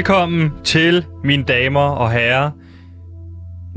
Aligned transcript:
Velkommen 0.00 0.52
til, 0.64 1.06
mine 1.24 1.44
damer 1.44 1.80
og 1.80 2.10
herrer. 2.12 2.50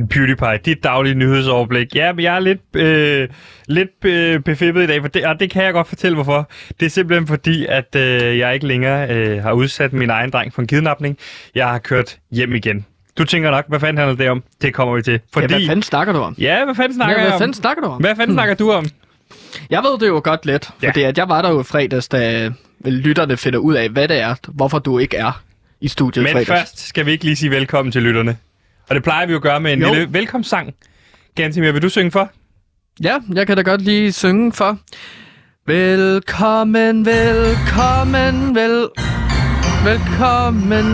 PewDiePie, 0.10 0.60
dit 0.66 0.84
daglige 0.84 1.16
nyhedsoverblik. 1.16 1.96
Ja, 1.96 2.14
men 2.14 2.23
jeg 2.23 2.36
er 2.36 2.39
lidt, 2.39 2.76
øh, 2.76 3.30
lidt 3.68 4.05
øh, 4.05 4.39
befippet 4.39 4.84
i 4.84 4.88
dag, 4.88 5.02
for 5.02 5.07
det, 5.07 5.25
og 5.25 5.39
det 5.39 5.52
kan 5.52 5.64
jeg 5.64 5.73
godt 5.73 5.88
fortælle, 5.88 6.16
hvorfor. 6.16 6.50
Det 6.80 6.86
er 6.86 6.89
simpelthen 6.89 7.28
fordi, 7.28 7.66
at 7.66 7.96
øh, 7.96 8.38
jeg 8.38 8.54
ikke 8.54 8.68
længere 8.68 9.09
øh, 9.16 9.44
har 9.44 9.52
udsat 9.52 9.94
min 9.94 10.09
egen 10.09 10.30
dreng 10.30 10.54
for 10.54 10.62
en 10.62 10.68
kidnapning. 10.68 11.18
Jeg 11.55 11.68
har 11.68 11.80
kørt 11.80 12.18
hjem 12.32 12.55
igen. 12.55 12.86
Du 13.18 13.24
tænker 13.24 13.52
nok, 13.52 13.66
hvad 13.70 13.80
fanden 13.80 13.98
handler 13.98 14.18
det 14.18 14.30
om? 14.30 14.44
Det 14.62 14.74
kommer 14.74 14.96
vi 14.96 15.02
til. 15.02 15.20
Fordi... 15.34 15.54
Ja, 15.54 15.58
hvad 15.58 15.68
fanden 15.68 15.84
snakker 15.84 16.14
du 16.14 16.20
om? 16.20 16.36
Ja, 16.40 16.66
hvad 16.66 16.76
fanden 16.76 16.96
snakker 16.96 17.14
ja, 17.14 17.20
jeg 17.20 17.26
hvad 17.28 17.34
om? 17.34 17.40
fanden 17.40 17.54
snakker 17.54 17.84
du 17.84 17.90
om? 17.90 18.02
Hvad 18.02 18.16
fanden 18.16 18.36
snakker 18.36 18.55
du 18.55 18.71
om? 18.71 18.86
Jeg 19.70 19.84
ved 19.84 20.00
det 20.00 20.08
jo 20.08 20.21
godt 20.24 20.46
lidt, 20.46 20.69
Ja. 20.82 20.87
fordi 20.87 21.01
at 21.01 21.18
jeg 21.18 21.29
var 21.29 21.42
der 21.42 21.50
jo 21.50 21.64
fredags, 21.64 22.07
da 22.07 22.50
lytterne 22.86 23.37
finder 23.37 23.60
ud 23.60 23.74
af, 23.74 23.89
hvad 23.89 24.07
det 24.07 24.19
er, 24.19 24.36
hvorfor 24.47 24.79
du 24.79 25.00
ikke 25.00 25.18
er 25.18 25.43
i 25.83 25.87
studiet 25.87 26.23
Men 26.23 26.32
fredags. 26.32 26.47
først 26.50 26.87
skal 26.87 27.05
vi 27.05 27.11
ikke 27.11 27.23
lige 27.23 27.36
sige 27.36 27.50
velkommen 27.51 27.91
til 27.91 28.04
lytterne. 28.04 28.37
Og 28.89 28.96
det 28.96 29.04
plejer 29.04 29.25
vi 29.25 29.32
jo 29.32 29.37
at 29.37 29.41
gøre 29.43 29.60
med 29.60 29.74
en 29.74 29.82
Jo. 29.82 29.93
lille 29.93 30.14
velkomstsang. 30.14 30.74
Gansimir, 31.36 31.71
vil 31.71 31.82
du 31.82 31.89
synge 31.89 32.11
for? 32.11 32.31
Ja, 33.03 33.17
jeg 33.33 33.47
kan 33.47 33.58
da 33.58 33.64
godt 33.64 33.81
lige 33.81 34.11
synge 34.11 34.52
for. 34.53 34.77
Velkommen, 35.67 37.05
velkommen, 37.05 38.55
vel... 38.55 38.88
Velkommen. 39.83 40.86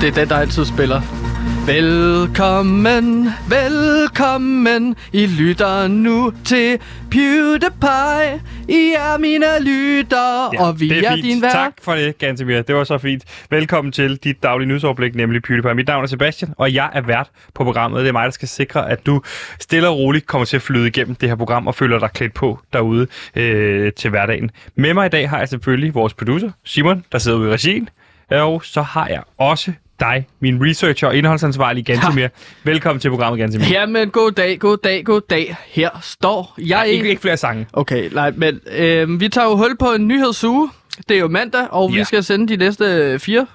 Det 0.00 0.08
er 0.08 0.14
den, 0.14 0.28
der 0.28 0.36
altid 0.36 0.64
spiller. 0.64 1.23
Velkommen, 1.66 3.28
velkommen, 3.48 4.96
I 5.12 5.26
lytter 5.26 5.88
nu 5.88 6.32
til 6.44 6.78
PewDiePie. 7.10 8.42
I 8.68 8.92
er 8.96 9.18
mine 9.18 9.46
lytter, 9.60 10.50
ja, 10.52 10.66
og 10.66 10.80
vi 10.80 10.88
det 10.88 10.98
er, 10.98 11.10
er, 11.10 11.14
fint. 11.14 11.24
din 11.24 11.42
vært. 11.42 11.52
Tak 11.52 11.72
for 11.82 11.94
det, 11.94 12.18
Gantemir. 12.18 12.62
Det 12.62 12.74
var 12.74 12.84
så 12.84 12.98
fint. 12.98 13.24
Velkommen 13.50 13.92
til 13.92 14.16
dit 14.16 14.42
daglige 14.42 14.68
nyhedsoverblik, 14.68 15.14
nemlig 15.14 15.42
PewDiePie. 15.42 15.74
Mit 15.74 15.86
navn 15.86 16.02
er 16.02 16.06
Sebastian, 16.06 16.54
og 16.56 16.74
jeg 16.74 16.90
er 16.92 17.00
vært 17.00 17.30
på 17.54 17.64
programmet. 17.64 18.00
Det 18.00 18.08
er 18.08 18.12
mig, 18.12 18.24
der 18.24 18.30
skal 18.30 18.48
sikre, 18.48 18.90
at 18.90 19.06
du 19.06 19.22
stille 19.60 19.88
og 19.88 19.98
roligt 19.98 20.26
kommer 20.26 20.44
til 20.44 20.56
at 20.56 20.62
flyde 20.62 20.86
igennem 20.86 21.14
det 21.14 21.28
her 21.28 21.36
program 21.36 21.66
og 21.66 21.74
føler 21.74 21.98
dig 21.98 22.10
klædt 22.10 22.34
på 22.34 22.58
derude 22.72 23.06
øh, 23.36 23.92
til 23.92 24.10
hverdagen. 24.10 24.50
Med 24.76 24.94
mig 24.94 25.06
i 25.06 25.08
dag 25.08 25.30
har 25.30 25.38
jeg 25.38 25.48
selvfølgelig 25.48 25.94
vores 25.94 26.14
producer, 26.14 26.50
Simon, 26.64 27.04
der 27.12 27.18
sidder 27.18 27.38
ude 27.38 27.48
i 27.48 27.52
regien. 27.52 27.88
Og 28.30 28.64
så 28.64 28.82
har 28.82 29.08
jeg 29.08 29.22
også 29.38 29.72
dig, 30.04 30.26
min 30.40 30.64
researcher 30.68 31.08
og 31.08 31.16
indholdsansvarlig, 31.16 31.84
Gantemir. 31.86 32.28
Velkommen 32.64 33.00
til 33.00 33.08
programmet, 33.10 33.38
Gantemir. 33.38 33.66
Jamen, 33.70 34.10
god 34.10 34.30
dag, 34.32 34.58
god 34.58 34.76
dag, 34.76 35.04
god 35.04 35.20
dag. 35.30 35.56
Her 35.66 35.90
står 36.02 36.54
jeg 36.58 36.88
Ikke, 36.88 37.08
ikke 37.08 37.22
flere 37.22 37.36
sange. 37.36 37.66
Okay, 37.72 38.10
nej, 38.12 38.30
men 38.36 38.60
øh, 38.76 39.20
vi 39.20 39.28
tager 39.28 39.46
jo 39.48 39.56
hul 39.56 39.76
på 39.76 39.92
en 39.92 40.08
nyhedsuge. 40.08 40.70
Det 41.08 41.14
er 41.16 41.20
jo 41.20 41.28
mandag, 41.28 41.66
og 41.70 41.90
Ja. 41.90 41.98
vi 41.98 42.04
skal 42.04 42.24
sende 42.24 42.48
de 42.48 42.56
næste 42.56 43.18
fire, 43.18 43.46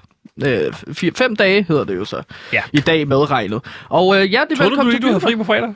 øh, 0.46 0.72
fire, 0.92 1.10
fem 1.16 1.36
dage, 1.36 1.64
hedder 1.68 1.84
det 1.84 1.96
jo 1.96 2.04
så. 2.04 2.22
Ja. 2.52 2.62
I 2.72 2.80
dag 2.80 3.08
medregnet. 3.08 3.60
Og 3.88 4.16
øh, 4.16 4.32
ja, 4.32 4.40
det 4.50 4.58
er 4.60 4.62
velkommen 4.64 4.86
du 4.90 4.94
ikke, 4.96 5.02
du 5.02 5.06
havde 5.06 5.20
til 5.20 5.26
fri 5.26 5.36
på 5.36 5.44
fredag? 5.44 5.74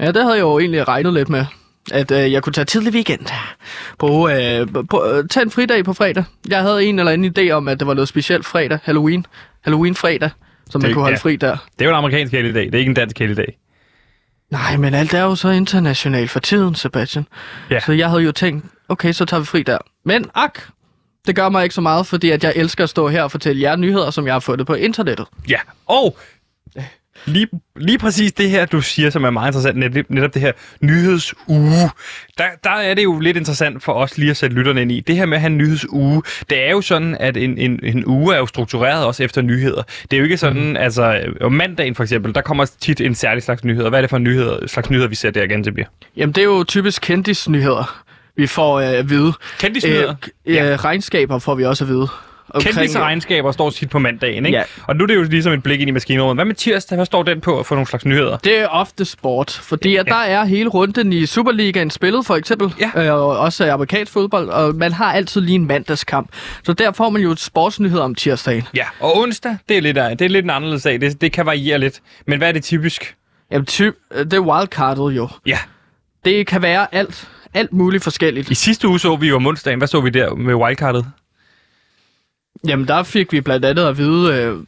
Ja, 0.00 0.06
det 0.06 0.22
havde 0.22 0.34
jeg 0.34 0.40
jo 0.42 0.58
egentlig 0.58 0.88
regnet 0.88 1.14
lidt 1.14 1.28
med. 1.28 1.44
At 1.92 2.10
øh, 2.10 2.32
jeg 2.32 2.42
kunne 2.42 2.52
tage 2.52 2.64
tidlig 2.64 2.92
weekend. 2.92 3.26
På, 3.98 4.28
øh, 4.28 4.66
på, 4.90 5.04
øh, 5.04 5.28
tage 5.28 5.44
en 5.44 5.50
fridag 5.50 5.84
på 5.84 5.92
fredag. 5.92 6.24
Jeg 6.48 6.62
havde 6.62 6.84
en 6.84 6.98
eller 6.98 7.12
anden 7.12 7.34
idé 7.38 7.50
om, 7.50 7.68
at 7.68 7.80
det 7.80 7.86
var 7.86 7.94
noget 7.94 8.08
specielt 8.08 8.46
fredag. 8.46 8.78
Halloween. 8.82 9.26
Halloween-fredag. 9.64 10.30
Som 10.70 10.80
man 10.82 10.88
Det- 10.88 10.94
kunne 10.94 11.02
holde 11.02 11.14
ja. 11.16 11.28
fri 11.28 11.36
der. 11.36 11.56
Det 11.78 11.80
er 11.80 11.84
jo 11.84 11.90
en 11.90 11.96
amerikansk 11.96 12.32
helligdag, 12.32 12.66
det 12.66 12.74
er 12.74 12.78
ikke 12.78 12.88
en 12.88 12.94
dansk 12.94 13.18
helligdag. 13.18 13.58
Nej, 14.50 14.76
men 14.76 14.94
alt 14.94 15.14
er 15.14 15.22
jo 15.22 15.34
så 15.34 15.48
internationalt 15.48 16.30
for 16.30 16.40
tiden, 16.40 16.74
Sebastian. 16.74 17.26
Ja. 17.70 17.80
Så 17.80 17.92
jeg 17.92 18.08
havde 18.08 18.22
jo 18.22 18.32
tænkt, 18.32 18.64
okay, 18.88 19.12
så 19.12 19.24
tager 19.24 19.40
vi 19.40 19.46
fri 19.46 19.62
der. 19.62 19.78
Men 20.04 20.24
ak, 20.34 20.58
det 21.26 21.36
gør 21.36 21.48
mig 21.48 21.62
ikke 21.62 21.74
så 21.74 21.80
meget, 21.80 22.06
fordi 22.06 22.30
at 22.30 22.44
jeg 22.44 22.52
elsker 22.56 22.84
at 22.84 22.90
stå 22.90 23.08
her 23.08 23.22
og 23.22 23.30
fortælle 23.30 23.62
jer 23.62 23.76
nyheder, 23.76 24.10
som 24.10 24.26
jeg 24.26 24.34
har 24.34 24.40
fundet 24.40 24.66
på 24.66 24.74
internettet. 24.74 25.26
Ja, 25.48 25.58
og 25.86 26.16
lige, 27.26 27.48
lige 27.76 27.98
præcis 27.98 28.32
det 28.32 28.50
her, 28.50 28.66
du 28.66 28.80
siger, 28.80 29.10
som 29.10 29.24
er 29.24 29.30
meget 29.30 29.48
interessant, 29.48 29.78
net, 29.78 30.10
netop 30.10 30.34
det 30.34 30.42
her 30.42 30.52
nyhedsuge, 30.80 31.90
der, 32.38 32.44
der 32.64 32.70
er 32.70 32.94
det 32.94 33.04
jo 33.04 33.18
lidt 33.18 33.36
interessant 33.36 33.82
for 33.82 33.92
os 33.92 34.18
lige 34.18 34.30
at 34.30 34.36
sætte 34.36 34.56
lytterne 34.56 34.82
ind 34.82 34.92
i. 34.92 35.00
Det 35.00 35.16
her 35.16 35.26
med 35.26 35.36
at 35.36 35.40
have 35.40 35.50
en 35.50 35.58
nyhedsuge, 35.58 36.22
det 36.50 36.66
er 36.66 36.70
jo 36.70 36.80
sådan, 36.80 37.16
at 37.20 37.36
en, 37.36 37.58
en, 37.58 37.80
en 37.82 38.06
uge 38.06 38.34
er 38.34 38.38
jo 38.38 38.46
struktureret 38.46 39.04
også 39.04 39.24
efter 39.24 39.42
nyheder. 39.42 39.82
Det 40.10 40.12
er 40.12 40.18
jo 40.18 40.24
ikke 40.24 40.36
sådan, 40.36 40.76
altså 40.76 41.20
om 41.40 41.52
mandagen 41.52 41.94
for 41.94 42.02
eksempel, 42.02 42.34
der 42.34 42.40
kommer 42.40 42.66
tit 42.80 43.00
en 43.00 43.14
særlig 43.14 43.42
slags 43.42 43.64
nyheder. 43.64 43.88
Hvad 43.88 43.98
er 43.98 44.02
det 44.02 44.10
for 44.10 44.18
nyheder, 44.18 44.66
slags 44.66 44.90
nyheder, 44.90 45.08
vi 45.08 45.14
ser 45.14 45.30
der 45.30 45.42
igen 45.42 45.64
til? 45.64 45.86
Jamen, 46.16 46.32
det 46.32 46.40
er 46.40 46.44
jo 46.44 46.64
typisk 46.64 47.02
kendisnyheder, 47.02 48.04
vi 48.36 48.46
får 48.46 48.80
øh, 48.80 48.88
at 48.88 49.10
vide. 49.10 49.32
Kendisnyheder? 49.58 50.14
Øh, 50.46 50.54
ja. 50.54 50.76
Regnskaber 50.76 51.38
får 51.38 51.54
vi 51.54 51.64
også 51.64 51.84
at 51.84 51.90
vide. 51.90 52.08
Kendte 52.60 52.98
regnskaber 53.00 53.52
står 53.52 53.70
tit 53.70 53.90
på 53.90 53.98
mandagen, 53.98 54.46
ikke? 54.46 54.58
Ja. 54.58 54.64
Og 54.86 54.96
nu 54.96 55.02
er 55.02 55.06
det 55.06 55.14
jo 55.14 55.22
ligesom 55.22 55.52
et 55.52 55.62
blik 55.62 55.80
ind 55.80 55.88
i 55.88 55.92
maskinrummet. 55.92 56.36
Hvad 56.36 56.44
med 56.44 56.54
tirsdag? 56.54 56.96
Hvad 56.96 57.06
står 57.06 57.22
den 57.22 57.40
på 57.40 57.62
for 57.62 57.74
nogle 57.74 57.86
slags 57.88 58.04
nyheder? 58.04 58.36
Det 58.36 58.58
er 58.58 58.66
ofte 58.66 59.04
sport, 59.04 59.50
fordi 59.50 59.96
at 59.96 60.06
Ja. 60.06 60.12
der 60.12 60.18
er 60.20 60.44
hele 60.44 60.68
runden 60.68 61.12
i 61.12 61.26
Superligaen 61.26 61.90
spillet, 61.90 62.26
for 62.26 62.36
eksempel. 62.36 62.74
Ja. 62.96 63.06
Øh, 63.06 63.14
og 63.14 63.38
også 63.38 63.72
amerikansk 63.72 64.12
fodbold, 64.12 64.48
og 64.48 64.74
man 64.74 64.92
har 64.92 65.12
altid 65.12 65.40
lige 65.40 65.54
en 65.54 65.66
mandagskamp. 65.66 66.28
Så 66.64 66.72
der 66.72 66.92
får 66.92 67.10
man 67.10 67.22
jo 67.22 67.30
et 67.30 67.40
sportsnyhed 67.40 67.98
om 67.98 68.14
tirsdagen. 68.14 68.68
Ja, 68.74 68.84
og 69.00 69.16
onsdag, 69.18 69.56
det 69.68 69.76
er 69.76 69.80
lidt, 69.80 69.96
det 69.96 70.20
er 70.20 70.28
lidt 70.28 70.44
en 70.44 70.50
anderledes 70.50 70.82
sag. 70.82 71.00
Det, 71.00 71.20
det 71.20 71.32
kan 71.32 71.46
variere 71.46 71.78
lidt. 71.78 72.00
Men 72.26 72.38
hvad 72.38 72.48
er 72.48 72.52
det 72.52 72.64
typisk? 72.64 73.14
Jamen, 73.52 73.66
ty- 73.66 73.90
det 74.18 74.32
er 74.32 74.40
wildcardet 74.40 75.16
jo. 75.16 75.28
Ja. 75.46 75.58
Det 76.24 76.46
kan 76.46 76.62
være 76.62 76.94
alt, 76.94 77.28
alt 77.54 77.72
muligt 77.72 78.04
forskelligt. 78.04 78.50
I 78.50 78.54
sidste 78.54 78.88
uge 78.88 78.98
så 79.00 79.16
vi 79.16 79.28
jo 79.28 79.36
om 79.36 79.46
onsdagen. 79.46 79.78
Hvad 79.78 79.88
så 79.88 80.00
vi 80.00 80.10
der 80.10 80.34
med 80.34 80.54
wildcardet? 80.54 81.06
Jamen, 82.66 82.88
der 82.88 83.02
fik 83.02 83.32
vi 83.32 83.40
blandt 83.40 83.64
andet 83.64 83.86
at 83.86 83.98
vide, 83.98 84.34
øh, 84.34 84.58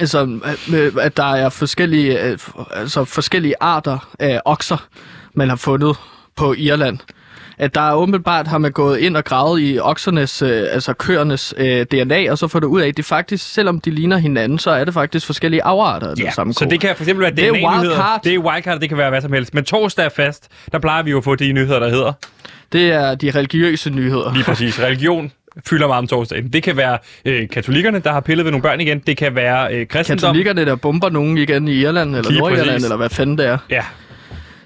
altså, 0.00 0.38
øh, 0.74 0.92
at 1.00 1.16
der 1.16 1.34
er 1.34 1.48
forskellige, 1.48 2.22
øh, 2.22 2.38
altså, 2.70 3.04
forskellige 3.04 3.54
arter 3.60 4.08
af 4.18 4.40
okser, 4.44 4.86
man 5.34 5.48
har 5.48 5.56
fundet 5.56 5.96
på 6.36 6.54
Irland. 6.58 6.98
At 7.58 7.74
der 7.74 7.80
er 7.80 7.94
åbenbart 7.94 8.46
har 8.46 8.58
man 8.58 8.72
gået 8.72 8.98
ind 8.98 9.16
og 9.16 9.24
gravet 9.24 9.60
i 9.60 9.78
oksernes, 9.78 10.42
øh, 10.42 10.62
altså 10.70 10.92
køernes 10.92 11.54
øh, 11.56 11.86
DNA, 11.86 12.30
og 12.30 12.38
så 12.38 12.48
får 12.48 12.60
det 12.60 12.66
ud 12.66 12.80
af, 12.80 12.88
at 12.88 12.96
det 12.96 13.04
faktisk, 13.04 13.52
selvom 13.52 13.80
de 13.80 13.90
ligner 13.90 14.16
hinanden, 14.16 14.58
så 14.58 14.70
er 14.70 14.84
det 14.84 14.94
faktisk 14.94 15.26
forskellige 15.26 15.62
afarter 15.62 16.08
af 16.10 16.16
den 16.16 16.32
samme 16.32 16.52
så 16.52 16.64
ko. 16.64 16.70
det 16.70 16.80
kan 16.80 16.96
for 16.96 17.02
eksempel 17.02 17.22
være 17.22 17.30
Det 17.30 17.46
er 17.46 17.52
wildcard. 17.52 18.20
Det 18.24 18.34
er 18.34 18.38
wildcard, 18.38 18.80
det 18.80 18.88
kan 18.88 18.98
være 18.98 19.10
hvad 19.10 19.20
som 19.20 19.32
helst. 19.32 19.54
Men 19.54 19.64
torsdag 19.64 20.04
er 20.04 20.08
fast. 20.08 20.48
Der 20.72 20.78
plejer 20.78 21.02
vi 21.02 21.10
jo 21.10 21.18
at 21.18 21.24
få 21.24 21.34
de 21.34 21.52
nyheder, 21.52 21.78
der 21.78 21.88
hedder 21.88 22.12
det 22.72 22.92
er 22.92 23.14
de 23.14 23.30
religiøse 23.30 23.90
nyheder. 23.90 24.32
lige 24.32 24.44
præcis 24.44 24.80
religion 24.80 25.32
fylder 25.68 25.86
meget 25.86 25.98
om 25.98 26.06
torsdagen. 26.06 26.48
Det 26.52 26.62
kan 26.62 26.76
være 26.76 26.98
øh, 27.24 27.48
katolikkerne, 27.48 27.98
der 27.98 28.12
har 28.12 28.20
pillet 28.20 28.44
ved 28.44 28.52
nogle 28.52 28.62
børn 28.62 28.80
igen. 28.80 28.98
Det 28.98 29.16
kan 29.16 29.34
være 29.34 29.74
øh, 29.74 29.86
kristendom. 29.86 30.28
Katolikkerne, 30.28 30.64
der 30.64 30.76
bomber 30.76 31.08
nogen 31.10 31.38
igen 31.38 31.68
i 31.68 31.72
Irland, 31.72 32.16
eller 32.16 32.30
Lige 32.30 32.40
Nordirland, 32.40 32.68
præcis. 32.68 32.84
eller 32.84 32.96
hvad 32.96 33.10
fanden 33.10 33.38
det 33.38 33.46
er. 33.46 33.58
Ja, 33.70 33.84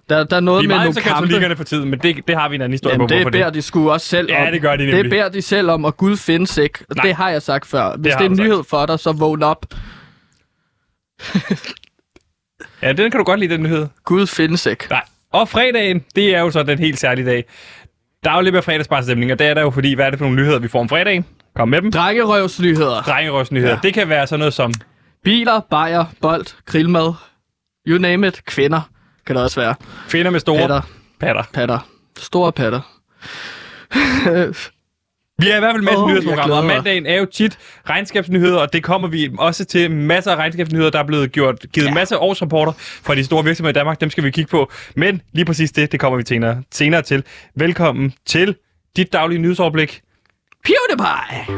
Der, 0.08 0.24
der 0.24 0.36
er 0.36 0.40
noget 0.40 0.60
vi 0.62 0.64
er 0.64 0.68
med 0.68 0.76
nogle 0.84 0.94
kampe. 0.94 1.08
katolikkerne 1.20 1.56
for 1.56 1.64
tiden, 1.64 1.90
men 1.90 1.98
det, 1.98 2.16
det 2.28 2.36
har 2.36 2.48
vi 2.48 2.54
en 2.54 2.60
anden 2.60 2.72
historie 2.72 2.94
Jamen, 2.94 3.06
på, 3.08 3.08
det 3.14 3.16
hvorfor 3.18 3.30
beder 3.30 3.50
de 3.50 3.62
sgu 3.62 3.90
også 3.90 4.06
selv 4.06 4.28
Ja, 4.30 4.46
om. 4.46 4.52
det 4.52 4.60
gør 4.62 4.76
de 4.76 4.86
Det 4.86 4.94
nemlig. 4.94 5.10
beder 5.10 5.28
de 5.28 5.42
selv 5.42 5.70
om, 5.70 5.84
og 5.84 5.96
Gud 5.96 6.16
findes 6.16 6.58
ikke. 6.58 6.78
Nej. 6.96 7.04
det 7.04 7.14
har 7.14 7.30
jeg 7.30 7.42
sagt 7.42 7.66
før. 7.66 7.96
Hvis 7.96 8.12
det, 8.12 8.18
det 8.20 8.26
er 8.26 8.30
en 8.30 8.36
sagt. 8.36 8.48
nyhed 8.48 8.62
for 8.70 8.86
dig, 8.86 8.98
så 8.98 9.12
vågn 9.12 9.42
op. 9.42 9.66
Ja, 12.82 12.92
den 12.92 13.10
kan 13.10 13.18
du 13.18 13.24
godt 13.24 13.40
lide, 13.40 13.52
den 13.54 13.62
nyhed. 13.62 13.86
Gud 14.04 14.26
findes 14.26 14.66
ikke. 14.66 14.86
Nej. 14.90 15.02
Og 15.32 15.48
fredagen, 15.48 16.04
det 16.16 16.34
er 16.34 16.40
jo 16.40 16.50
så 16.50 16.62
den 16.62 16.78
helt 16.78 16.98
særlige 16.98 17.26
dag. 17.26 17.44
Der 18.24 18.30
er 18.30 18.34
jo 18.34 18.40
lidt 18.40 18.52
mere 18.52 18.62
fredagsbarstemning, 18.62 19.32
og 19.32 19.38
det 19.38 19.46
er 19.46 19.54
der 19.54 19.60
jo 19.62 19.70
fordi, 19.70 19.94
hvad 19.94 20.06
er 20.06 20.10
det 20.10 20.18
for 20.18 20.26
nogle 20.26 20.42
nyheder, 20.42 20.58
vi 20.58 20.68
får 20.68 20.80
om 20.80 20.88
fredagen? 20.88 21.24
Kom 21.56 21.68
med 21.68 21.82
dem. 21.82 21.92
Drengerøvsnyheder. 21.92 23.02
Drengerøvsnyheder. 23.02 23.72
Ja. 23.72 23.78
Det 23.82 23.94
kan 23.94 24.08
være 24.08 24.26
sådan 24.26 24.38
noget 24.38 24.54
som... 24.54 24.72
Biler, 25.24 25.60
bajer, 25.70 26.04
bold, 26.20 26.46
grillmad. 26.66 27.12
You 27.86 27.98
name 27.98 28.26
it. 28.26 28.44
Kvinder 28.44 28.80
kan 29.26 29.36
det 29.36 29.44
også 29.44 29.60
være. 29.60 29.74
Kvinder 30.08 30.30
med 30.30 30.40
store 30.40 30.58
Patter, 30.58 30.80
patter. 31.20 31.42
patter. 31.52 31.78
Store 32.18 32.52
patter. 32.52 32.80
Vi 35.38 35.50
er 35.50 35.56
i 35.56 35.60
hvert 35.60 35.72
fald 35.74 35.82
med 35.82 35.92
til 35.92 35.98
Åh, 35.98 36.08
nyhedsprogrammet, 36.08 36.54
jeg 36.54 36.62
og 36.62 36.66
mandagen 36.66 37.06
er 37.06 37.16
jo 37.16 37.24
tit 37.24 37.58
regnskabsnyheder, 37.90 38.58
og 38.58 38.72
det 38.72 38.82
kommer 38.82 39.08
vi 39.08 39.30
også 39.38 39.64
til. 39.64 39.90
Masser 39.90 40.32
af 40.32 40.36
regnskabsnyheder, 40.36 40.90
der 40.90 40.98
er 40.98 41.04
blevet 41.06 41.32
gjort, 41.32 41.60
givet. 41.72 41.86
Ja. 41.86 41.94
masser 41.94 42.16
af 42.16 42.20
årsrapporter 42.22 42.72
fra 42.78 43.14
de 43.14 43.24
store 43.24 43.44
virksomheder 43.44 43.72
i 43.72 43.78
Danmark. 43.78 44.00
Dem 44.00 44.10
skal 44.10 44.24
vi 44.24 44.30
kigge 44.30 44.50
på. 44.50 44.70
Men 44.96 45.22
lige 45.32 45.44
præcis 45.44 45.72
det, 45.72 45.92
det 45.92 46.00
kommer 46.00 46.16
vi 46.16 46.22
senere, 46.26 46.62
senere 46.72 47.02
til. 47.02 47.24
Velkommen 47.54 48.12
til 48.26 48.56
dit 48.96 49.12
daglige 49.12 49.38
nyhedsoverblik. 49.38 50.00
PewDiePie! 50.64 51.56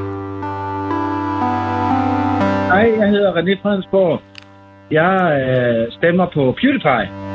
Hej, 2.73 2.93
jeg 3.01 3.09
hedder 3.09 3.33
René 3.33 3.63
Fredensborg. 3.63 4.23
Jeg 4.91 5.13
øh, 5.41 5.93
stemmer 5.93 6.27
på 6.35 6.57
PewDiePie. 6.61 7.28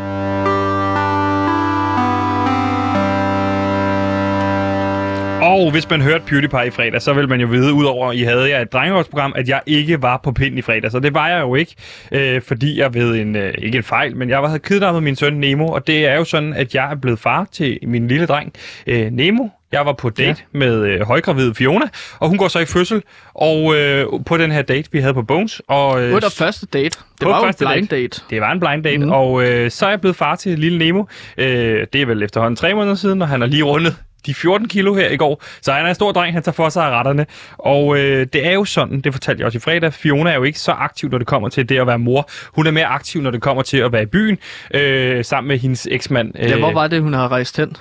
Og 5.44 5.72
hvis 5.72 5.90
man 5.90 6.02
hørte 6.02 6.24
PewDiePie 6.28 6.68
i 6.68 6.70
fredag, 6.70 7.02
så 7.02 7.14
vil 7.14 7.30
man 7.30 7.42
jo 7.42 7.48
vide, 7.48 7.74
udover 7.74 8.10
at 8.10 8.16
I 8.16 8.22
havde 8.22 8.50
jer 8.50 8.62
et 8.62 8.74
drengeårsprogram, 8.74 9.34
at 9.36 9.50
jeg 9.50 9.62
ikke 9.66 10.02
var 10.02 10.18
på 10.18 10.32
pind 10.32 10.58
i 10.58 10.62
fredag. 10.62 10.92
Så 10.92 11.00
det 11.00 11.14
var 11.14 11.30
jeg 11.30 11.42
jo 11.42 11.56
ikke, 11.56 11.76
øh, 12.12 12.42
fordi 12.42 12.80
jeg 12.80 12.94
ved 12.94 13.16
en, 13.16 13.36
øh, 13.36 13.54
ikke 13.58 13.78
en 13.78 13.84
fejl, 13.84 14.18
men 14.18 14.30
jeg 14.30 14.40
havde 14.40 14.60
kidnappet 14.60 15.04
min 15.04 15.16
søn 15.16 15.34
Nemo, 15.34 15.68
og 15.68 15.88
det 15.88 16.06
er 16.06 16.16
jo 16.16 16.24
sådan, 16.24 16.54
at 16.54 16.76
jeg 16.76 16.92
er 16.92 16.96
blevet 16.96 17.20
far 17.20 17.48
til 17.52 17.80
min 17.84 18.08
lille 18.08 18.26
dreng 18.26 18.54
øh, 18.88 19.12
Nemo, 19.12 19.48
Jeg 19.72 19.86
var 19.86 19.94
på 19.94 20.10
date 20.10 20.28
ja. 20.54 20.60
med 20.60 20.86
øh, 20.86 21.02
højgravid 21.02 21.54
Fiona, 21.54 21.86
og 22.20 22.30
hun 22.30 22.38
går 22.38 22.48
så 22.48 22.60
i 22.60 22.66
fødsel, 22.66 23.02
og 23.34 23.76
øh, 23.76 24.08
på 24.26 24.38
den 24.38 24.52
her 24.52 24.62
date, 24.62 24.90
vi 24.92 25.00
havde 25.00 25.14
på 25.14 25.24
Bones. 25.24 25.62
Og, 25.68 26.04
øh, 26.04 26.16
Under 26.16 26.30
første 26.30 26.66
date. 26.66 26.84
Det 26.90 27.00
på 27.22 27.30
var 27.30 27.42
jo 27.42 27.48
en 27.48 27.54
blind 27.58 27.88
date. 27.88 28.22
Det 28.30 28.42
var 28.42 28.52
en 28.52 28.60
blind 28.60 28.84
date, 28.84 29.06
mm. 29.06 29.12
og 29.12 29.44
øh, 29.44 29.72
så 29.72 29.86
er 29.86 29.90
jeg 29.90 30.02
blevet 30.02 30.16
far 30.16 30.36
til 30.36 30.60
lille 30.60 30.78
Nemo. 30.78 31.04
Øh, 31.38 31.88
det 31.94 32.02
er 32.02 32.06
vel 32.06 32.24
efterhånden 32.24 32.56
tre 32.56 32.74
måneder 32.74 32.96
siden, 32.96 33.22
og 33.22 33.28
han 33.28 33.42
har 33.42 33.48
lige 33.48 33.64
rundet 33.64 33.96
de 34.26 34.34
14 34.34 34.68
kilo 34.68 34.96
her 34.96 35.10
i 35.10 35.18
går. 35.18 35.44
Så 35.62 35.72
han 35.72 35.86
er 35.86 35.90
en 35.90 35.96
stor 35.96 36.12
dreng, 36.12 36.34
han 36.34 36.44
tager 36.44 36.54
for 36.54 36.70
sig 36.70 36.86
af 36.86 36.90
retterne. 36.90 37.26
Og 37.58 37.98
øh, 37.98 38.28
det 38.34 38.48
er 38.48 38.52
jo 38.52 38.66
sådan, 38.66 39.02
det 39.02 39.14
fortalte 39.14 39.42
jeg 39.42 39.46
også 39.46 39.58
i 39.58 39.60
fredag, 39.60 39.94
Fiona 39.94 40.30
er 40.30 40.36
jo 40.36 40.44
ikke 40.44 40.60
så 40.60 40.72
aktiv, 40.72 41.10
når 41.10 41.18
det 41.18 41.28
kommer 41.28 41.50
til 41.50 41.70
det 41.70 41.80
at 41.80 41.88
være 41.88 42.00
mor. 42.00 42.30
Hun 42.54 42.68
er 42.68 42.72
mere 42.72 42.86
aktiv, 42.86 43.22
når 43.22 43.32
det 43.32 43.42
kommer 43.42 43.64
til 43.64 43.78
at 43.78 43.92
være 43.92 44.04
i 44.04 44.06
byen, 44.06 44.38
øh, 44.74 45.26
sammen 45.26 45.48
med 45.48 45.58
hendes 45.58 45.88
eksmand. 45.92 46.32
Ja, 46.36 46.58
hvor 46.58 46.74
var 46.74 46.88
det, 46.88 47.02
hun 47.02 47.14
har 47.14 47.32
rejst 47.32 47.58
hen? 47.58 47.76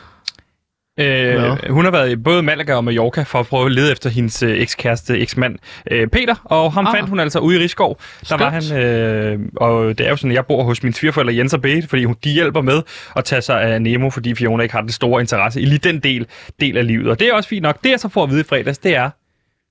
Øh, 1.02 1.70
hun 1.70 1.84
har 1.84 1.92
været 1.92 2.10
i 2.10 2.16
både 2.16 2.42
Malaga 2.42 2.74
og 2.74 2.84
Mallorca 2.84 3.22
for 3.22 3.40
at 3.40 3.46
prøve 3.46 3.66
at 3.66 3.72
lede 3.72 3.92
efter 3.92 4.10
hendes 4.10 4.42
øh, 4.42 4.58
ekskæreste, 4.60 5.18
eksmand 5.18 5.56
øh, 5.90 6.08
Peter, 6.08 6.34
og 6.44 6.72
ham 6.72 6.86
Ah. 6.86 6.94
fandt 6.96 7.08
hun 7.08 7.20
altså 7.20 7.38
ude 7.38 7.56
i 7.56 7.62
Rigskov. 7.62 8.00
Der 8.28 8.36
var 8.36 8.50
han, 8.50 8.82
øh, 8.82 9.38
og 9.56 9.98
det 9.98 10.06
er 10.06 10.10
jo 10.10 10.16
sådan, 10.16 10.30
at 10.30 10.34
jeg 10.34 10.46
bor 10.46 10.62
hos 10.64 10.82
mine 10.82 10.94
svigerforældre 10.94 11.34
Jens 11.36 11.54
og 11.54 11.60
Bete, 11.62 11.88
fordi 11.88 12.04
hun, 12.04 12.16
de 12.24 12.30
hjælper 12.30 12.60
med 12.60 12.82
at 13.16 13.24
tage 13.24 13.42
sig 13.42 13.62
af 13.62 13.82
Nemo, 13.82 14.10
fordi 14.10 14.34
Fiona 14.34 14.62
ikke 14.62 14.74
har 14.74 14.80
den 14.80 14.90
store 14.92 15.20
interesse 15.20 15.60
i 15.60 15.64
lige 15.64 15.78
den 15.78 15.98
del, 16.00 16.26
del 16.60 16.76
af 16.76 16.86
livet. 16.86 17.10
Og 17.10 17.20
det 17.20 17.28
er 17.28 17.34
også 17.34 17.48
fint 17.48 17.62
nok. 17.62 17.82
Det 17.84 17.90
jeg 17.90 18.00
så 18.00 18.08
får 18.08 18.22
at 18.24 18.30
vide 18.30 18.40
i 18.40 18.44
fredags, 18.44 18.78
det 18.78 18.96
er, 18.96 19.10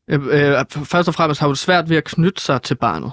Øh, 0.09 0.19
øh, 0.31 0.65
først 0.85 1.07
og 1.07 1.13
fremmest 1.13 1.39
har 1.39 1.47
hun 1.47 1.55
svært 1.55 1.89
ved 1.89 1.97
at 1.97 2.03
knytte 2.03 2.41
sig 2.41 2.61
til 2.61 2.75
barnet. 2.75 3.11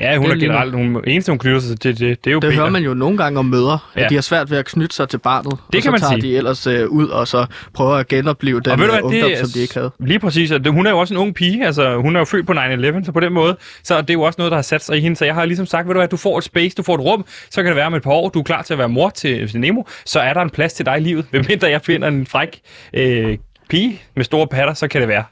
Ja, 0.00 0.16
hun 0.16 0.24
Det 0.24 0.30
er 0.30 0.36
er 0.36 0.40
generelt, 0.40 0.74
hun, 0.74 1.04
eneste 1.06 1.32
hun 1.32 1.38
knytter 1.38 1.60
sig 1.60 1.80
til, 1.80 1.98
det, 1.98 2.24
det 2.24 2.30
er 2.30 2.34
jo 2.34 2.40
Det 2.40 2.48
Peter. 2.50 2.60
hører 2.60 2.70
man 2.70 2.82
jo 2.82 2.94
nogle 2.94 3.18
gange 3.18 3.38
om 3.38 3.44
mødre, 3.46 3.78
Ja. 3.96 4.04
at 4.04 4.10
de 4.10 4.14
har 4.14 4.22
svært 4.22 4.50
ved 4.50 4.58
at 4.58 4.64
knytte 4.66 4.96
sig 4.96 5.08
til 5.08 5.18
barnet. 5.18 5.52
Det 5.72 5.76
og 5.76 5.82
kan 5.82 5.90
man 5.92 6.00
så 6.00 6.08
tager 6.08 6.20
sige. 6.20 6.32
de 6.32 6.36
ellers 6.36 6.66
øh, 6.66 6.88
ud 6.88 7.08
og 7.08 7.28
så 7.28 7.46
prøver 7.74 7.94
at 7.94 8.08
genopleve 8.08 8.60
den 8.60 8.72
Og 8.72 8.78
ved 8.78 8.86
du 8.86 8.92
øh, 8.92 8.94
hvad, 8.94 9.02
ungdom, 9.02 9.30
det 9.30 9.38
er 9.40 9.44
som 9.44 9.48
de 9.54 9.60
ikke 9.60 9.74
havde. 9.74 9.90
lige 9.98 10.18
præcis, 10.18 10.50
at 10.50 10.64
det- 10.64 10.72
hun 10.72 10.86
er 10.86 10.90
jo 10.90 10.98
også 10.98 11.14
en 11.14 11.18
ung 11.20 11.34
pige, 11.34 11.66
altså 11.66 11.96
hun 11.96 12.16
er 12.16 12.20
jo 12.20 12.24
født 12.24 12.46
på 12.46 12.52
9-11, 12.52 13.04
så 13.04 13.12
på 13.12 13.20
den 13.20 13.32
måde, 13.32 13.56
så 13.82 13.94
er 13.94 14.00
det 14.02 14.14
jo 14.14 14.22
også 14.22 14.34
noget, 14.38 14.50
der 14.50 14.56
har 14.56 14.62
sat 14.62 14.84
sig 14.84 14.96
i 14.96 15.00
hende, 15.00 15.16
så 15.16 15.24
jeg 15.24 15.34
har 15.34 15.44
ligesom 15.44 15.66
sagt, 15.66 15.86
ved 15.88 15.94
du 15.94 16.00
hvad, 16.00 16.08
du 16.08 16.16
får 16.16 16.38
et 16.38 16.44
space, 16.44 16.74
du 16.76 16.82
får 16.82 16.94
et 16.94 17.00
rum, 17.00 17.24
så 17.50 17.62
kan 17.62 17.68
det 17.68 17.76
være 17.76 17.86
om 17.86 17.94
et 17.94 18.02
par 18.02 18.10
år, 18.10 18.28
du 18.28 18.38
er 18.38 18.42
klar 18.42 18.62
til 18.62 18.74
at 18.74 18.78
være 18.78 18.88
mor 18.88 19.10
til, 19.10 19.50
Nemo, 19.54 19.82
så 20.06 20.20
er 20.20 20.34
der 20.34 20.40
en 20.40 20.50
plads 20.50 20.72
til 20.72 20.86
dig 20.86 20.96
i 20.96 21.00
livet, 21.00 21.26
medmindre 21.32 21.68
jeg 21.70 21.80
finder 21.82 22.08
en 22.08 22.26
fræk 22.26 22.60
øh, 22.94 23.38
pige 23.68 24.02
med 24.16 24.24
store 24.24 24.46
patter, 24.46 24.74
så 24.74 24.88
kan 24.88 25.00
det 25.00 25.08
være. 25.08 25.24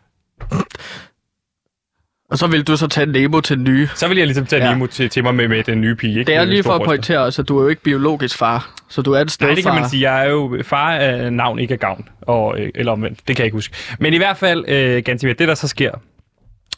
Og 2.30 2.38
så 2.38 2.46
vil 2.46 2.62
du 2.62 2.76
så 2.76 2.86
tage 2.86 3.06
Nemo 3.06 3.40
til 3.40 3.56
den 3.56 3.64
nye. 3.64 3.88
Så 3.94 4.08
vil 4.08 4.16
jeg 4.16 4.26
ligesom 4.26 4.46
tage 4.46 4.62
Ja. 4.62 4.69
ja. 4.69 4.75
Nemo 4.75 4.86
til, 4.86 5.10
til 5.10 5.22
mig 5.22 5.34
med, 5.34 5.48
med 5.48 5.64
den 5.64 5.80
nye 5.80 5.94
pige. 5.94 6.19
Ikke? 6.19 6.26
Det 6.32 6.34
er 6.36 6.44
lige 6.44 6.62
for 6.62 6.72
at 6.75 6.82
pointere 6.82 7.19
også, 7.19 7.42
at 7.42 7.48
du 7.48 7.58
er 7.58 7.62
jo 7.62 7.69
ikke 7.69 7.82
biologisk 7.82 8.38
far. 8.38 8.70
Så 8.88 9.02
du 9.02 9.12
er 9.12 9.20
et 9.20 9.30
stedfar. 9.30 9.48
Nej, 9.48 9.54
det 9.54 9.64
kan 9.64 9.75
man 9.75 9.90
sige. 9.90 10.12
Jeg 10.12 10.26
er 10.26 10.30
jo 10.30 10.58
far 10.64 10.92
af 10.92 11.32
navn, 11.32 11.58
ikke 11.58 11.75
af 11.75 11.80
gavn. 11.80 12.08
Og, 12.22 12.60
øh, 12.60 12.70
eller 12.75 12.92
omvendt. 12.92 13.19
Det 13.28 13.36
kan 13.36 13.42
jeg 13.42 13.44
ikke 13.46 13.56
huske. 13.56 13.75
Men 13.98 14.14
i 14.14 14.16
hvert 14.16 14.36
fald, 14.36 14.64
øh, 14.69 15.02
Gantimir, 15.04 15.34
det 15.34 15.48
der 15.48 15.54
så 15.54 15.69
sker 15.69 15.90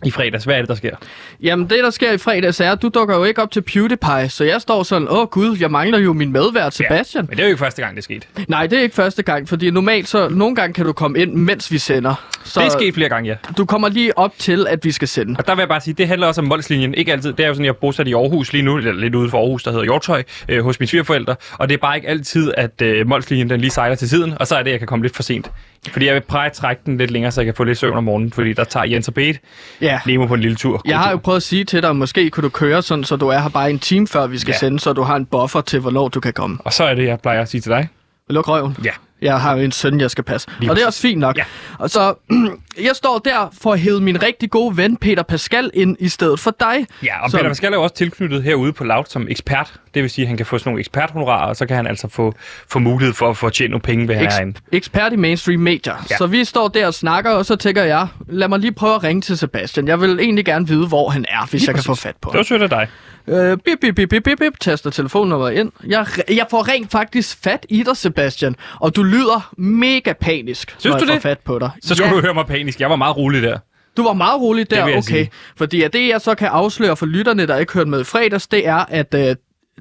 i 0.04 0.10
fredags, 0.10 0.44
hvad 0.44 0.54
er 0.54 0.58
det, 0.58 0.68
der 0.68 0.74
sker? 0.74 0.96
Jamen, 1.42 1.70
det 1.70 1.78
der 1.84 1.90
sker 1.90 2.12
i 2.12 2.18
fredags 2.18 2.60
er, 2.60 2.72
at 2.72 2.82
du 2.82 2.88
dukker 2.88 3.16
jo 3.16 3.24
ikke 3.24 3.42
op 3.42 3.50
til 3.50 3.60
PewDiePie, 3.62 4.28
så 4.28 4.44
jeg 4.44 4.60
står 4.60 4.82
sådan, 4.82 5.08
åh 5.10 5.26
gud, 5.26 5.56
jeg 5.60 5.70
mangler 5.70 5.98
jo 5.98 6.12
min 6.12 6.32
medvært, 6.32 6.74
Sebastian. 6.74 7.24
Men 7.28 7.36
det 7.36 7.42
er 7.42 7.46
jo 7.46 7.48
ikke 7.48 7.58
første 7.58 7.82
gang, 7.82 7.96
det 7.96 8.04
skete. 8.04 8.26
Ja. 8.38 8.44
Nej, 8.48 8.66
det 8.66 8.78
er 8.78 8.82
ikke 8.82 8.94
første 8.94 9.22
gang, 9.22 9.48
fordi 9.48 9.70
normalt 9.70 10.08
så, 10.08 10.28
nogle 10.28 10.54
gange 10.56 10.74
kan 10.74 10.84
du 10.86 10.92
komme 10.92 11.18
ind, 11.18 11.34
mens 11.34 11.72
vi 11.72 11.78
sender. 11.78 12.14
Så 12.44 12.60
Det 12.60 12.66
er 12.66 12.70
sket 12.70 12.94
flere 12.94 13.08
gange, 13.08 13.28
ja. 13.28 13.36
du 13.58 13.64
kommer 13.64 13.88
lige 13.88 14.18
op 14.18 14.32
til, 14.38 14.66
at 14.68 14.84
vi 14.84 14.92
skal 14.92 15.08
sende. 15.08 15.34
Og 15.38 15.46
der 15.46 15.54
vil 15.54 15.60
jeg 15.62 15.68
bare 15.68 15.80
sige, 15.80 15.94
det 15.94 16.08
handler 16.08 16.26
også 16.26 16.40
om 16.40 16.46
Molslinjen. 16.46 16.94
Ikke 16.94 17.12
altid. 17.12 17.32
Det 17.32 17.44
er 17.44 17.48
jo 17.48 17.54
sådan, 17.54 17.64
jeg 17.64 17.70
er 17.70 17.74
bosat 17.80 18.08
i 18.08 18.14
Aarhus 18.14 18.52
lige 18.52 18.62
nu, 18.62 18.76
eller 18.76 18.92
lidt 18.92 19.14
ude 19.14 19.30
for 19.30 19.38
Aarhus, 19.38 19.62
der 19.62 19.70
hedder 19.70 19.84
Hjortøj, 19.84 20.22
øh, 20.48 20.64
hos 20.64 20.80
mine 20.80 20.88
svigerforældre. 20.88 21.36
Og 21.52 21.68
det 21.68 21.74
er 21.74 21.78
bare 21.78 21.96
ikke 21.96 22.08
altid, 22.08 22.52
at 22.56 22.82
øh, 22.82 23.06
Molslinjen 23.08 23.50
den 23.50 23.60
lige 23.60 23.70
sejler 23.70 23.96
til 23.96 24.08
tiden, 24.08 24.34
og 24.40 24.46
så 24.46 24.56
er 24.56 24.62
det, 24.62 24.70
jeg 24.70 24.78
kan 24.78 24.88
komme 24.88 25.04
lidt 25.04 25.16
for 25.16 25.22
sent. 25.22 25.50
Fordi 25.92 26.06
jeg 26.06 26.14
vil 26.14 26.20
prøve 26.20 26.44
at 26.46 26.52
trække 26.52 26.82
den 26.86 26.98
lidt 26.98 27.10
længere, 27.10 27.32
så 27.32 27.40
jeg 27.40 27.46
kan 27.46 27.54
få 27.54 27.64
lidt 27.64 27.78
søvn 27.78 27.96
om 27.96 28.04
morgenen, 28.04 28.32
fordi 28.32 28.52
der 28.52 28.64
tager 28.64 28.86
Jens 28.86 29.08
og 29.08 29.14
Bete 29.14 29.38
Ja. 29.80 30.00
Nemo 30.06 30.26
på 30.26 30.34
en 30.34 30.40
lille 30.40 30.56
tur. 30.56 30.82
Jeg 30.84 30.98
har 30.98 31.10
jo 31.10 31.16
prøvet 31.16 31.36
at 31.36 31.42
sige 31.42 31.64
til 31.64 31.82
dig, 31.82 31.96
måske 31.96 32.30
kunne 32.30 32.42
du 32.42 32.48
køre 32.48 32.82
sådan, 32.82 33.04
så 33.04 33.16
du 33.16 33.28
er 33.28 33.38
her 33.38 33.48
bare 33.48 33.70
en 33.70 33.78
time 33.78 34.06
før 34.08 34.26
vi 34.26 34.38
skal. 34.38 34.52
Ja. 34.52 34.58
sende, 34.58 34.80
så 34.80 34.92
du 34.92 35.02
har 35.02 35.16
en 35.16 35.26
buffer 35.26 35.60
til, 35.60 35.80
hvornår 35.80 36.08
du 36.08 36.20
kan 36.20 36.32
komme. 36.32 36.58
Og 36.64 36.72
så 36.72 36.84
er 36.84 36.94
det, 36.94 37.06
jeg 37.06 37.20
plejer 37.20 37.40
at 37.42 37.48
sige 37.50 37.60
til 37.60 37.70
dig. 37.70 37.88
Luk 38.30 38.48
røven. 38.48 38.76
Ja. 38.84 38.90
Jeg 39.22 39.40
har 39.40 39.56
jo 39.56 39.62
en 39.62 39.72
søn, 39.72 40.00
jeg 40.00 40.10
skal 40.10 40.24
passe. 40.24 40.48
Lige 40.60 40.70
og 40.70 40.76
det 40.76 40.82
er 40.82 40.86
også 40.86 41.00
fint 41.00 41.20
nok. 41.20 41.38
Ja. 41.38 41.44
Og 41.78 41.90
så, 41.90 42.14
jeg 42.78 42.96
står 42.96 43.18
der 43.18 43.54
for 43.62 43.72
at 43.72 43.80
hæve 43.80 44.00
min 44.00 44.22
rigtig 44.22 44.50
gode 44.50 44.76
ven 44.76 44.96
Peter 44.96 45.22
Pascal 45.22 45.70
ind 45.74 45.96
i 46.00 46.08
stedet 46.08 46.40
for 46.40 46.54
dig. 46.60 46.86
Ja, 47.04 47.24
og 47.24 47.30
Som- 47.30 47.38
Peter 47.38 47.50
Pascal 47.50 47.72
er 47.72 47.76
jo 47.76 47.82
også 47.82 47.94
tilknyttet 47.94 48.42
herude 48.42 48.72
på 48.72 48.84
Loud 48.84 49.04
som 49.08 49.26
ekspert. 49.30 49.72
Det 49.94 50.02
vil 50.02 50.10
sige, 50.10 50.22
at 50.22 50.28
han 50.28 50.36
kan 50.36 50.46
få 50.46 50.58
sådan 50.58 50.70
nogle 50.70 50.80
eksperthonorarer, 50.80 51.46
og 51.48 51.56
så 51.56 51.66
kan 51.66 51.76
han 51.76 51.86
altså 51.86 52.08
få, 52.08 52.34
få 52.68 52.78
mulighed 52.78 53.14
for 53.14 53.30
at 53.30 53.36
få 53.36 53.50
tjent 53.50 53.70
nogle 53.70 53.82
penge 53.82 54.08
ved 54.08 54.16
Eks- 54.16 54.18
herinde. 54.18 54.58
ekspert 54.72 55.12
i 55.12 55.16
mainstream 55.16 55.60
medier. 55.60 55.94
Ja. 56.10 56.16
Så 56.16 56.26
vi 56.26 56.44
står 56.44 56.68
der 56.68 56.86
og 56.86 56.94
snakker, 56.94 57.30
og 57.30 57.46
så 57.46 57.56
tænker 57.56 57.82
jeg, 57.84 58.06
lad 58.28 58.48
mig 58.48 58.58
lige 58.58 58.72
prøve 58.72 58.94
at 58.94 59.02
ringe 59.04 59.22
til 59.22 59.38
Sebastian. 59.38 59.88
Jeg 59.88 60.00
vil 60.00 60.18
egentlig 60.20 60.44
gerne 60.44 60.68
vide, 60.68 60.86
hvor 60.86 61.08
han 61.08 61.24
er, 61.28 61.46
hvis 61.50 61.52
Lige 61.60 61.68
jeg 61.68 61.74
kan 61.74 61.84
få 61.84 61.92
præcis. 61.92 62.02
fat 62.02 62.16
på 62.20 62.28
Det 62.30 62.34
var 62.34 62.38
ham. 62.38 62.44
sødt 62.44 62.62
af 62.62 62.68
dig. 62.68 62.88
Øh, 63.28 63.58
bip, 63.64 63.78
bip, 63.80 63.94
bip, 63.94 64.08
bip, 64.10 64.22
bip, 64.24 64.38
bip, 64.38 64.60
taster 64.60 64.90
telefonnummeret 64.90 65.52
ind. 65.54 65.72
Jeg, 65.86 66.06
jeg 66.28 66.46
får 66.50 66.68
rent 66.68 66.90
faktisk 66.90 67.38
fat 67.44 67.66
i 67.68 67.82
dig, 67.82 67.96
Sebastian, 67.96 68.56
og 68.80 68.96
du 68.96 69.02
lyder 69.02 69.54
mega 69.58 70.12
panisk, 70.20 70.74
Synes 70.78 70.84
når 70.84 70.98
du 70.98 71.04
jeg 71.04 71.08
får 71.08 71.14
det? 71.14 71.22
fat 71.22 71.38
på 71.38 71.58
dig. 71.58 71.70
Så 71.82 71.94
skulle 71.94 72.10
ja. 72.10 72.16
du 72.16 72.20
høre 72.22 72.34
mig 72.34 72.46
panisk. 72.46 72.69
Jeg 72.78 72.90
var 72.90 72.96
meget 72.96 73.16
rolig 73.16 73.42
der. 73.42 73.58
Du 73.96 74.02
var 74.02 74.12
meget 74.12 74.40
rolig 74.40 74.70
der, 74.70 74.82
okay. 74.82 75.00
sige. 75.00 75.30
Fordi 75.56 75.82
at 75.82 75.92
det, 75.92 76.08
jeg 76.08 76.20
så 76.20 76.34
kan 76.34 76.48
afsløre 76.48 76.96
for 76.96 77.06
lytterne, 77.06 77.46
der 77.46 77.56
ikke 77.56 77.72
hørte 77.72 77.90
med 77.90 78.00
i 78.00 78.04
fredags, 78.04 78.46
det 78.46 78.66
er, 78.66 78.84
at 78.88 79.14
øh, 79.14 79.36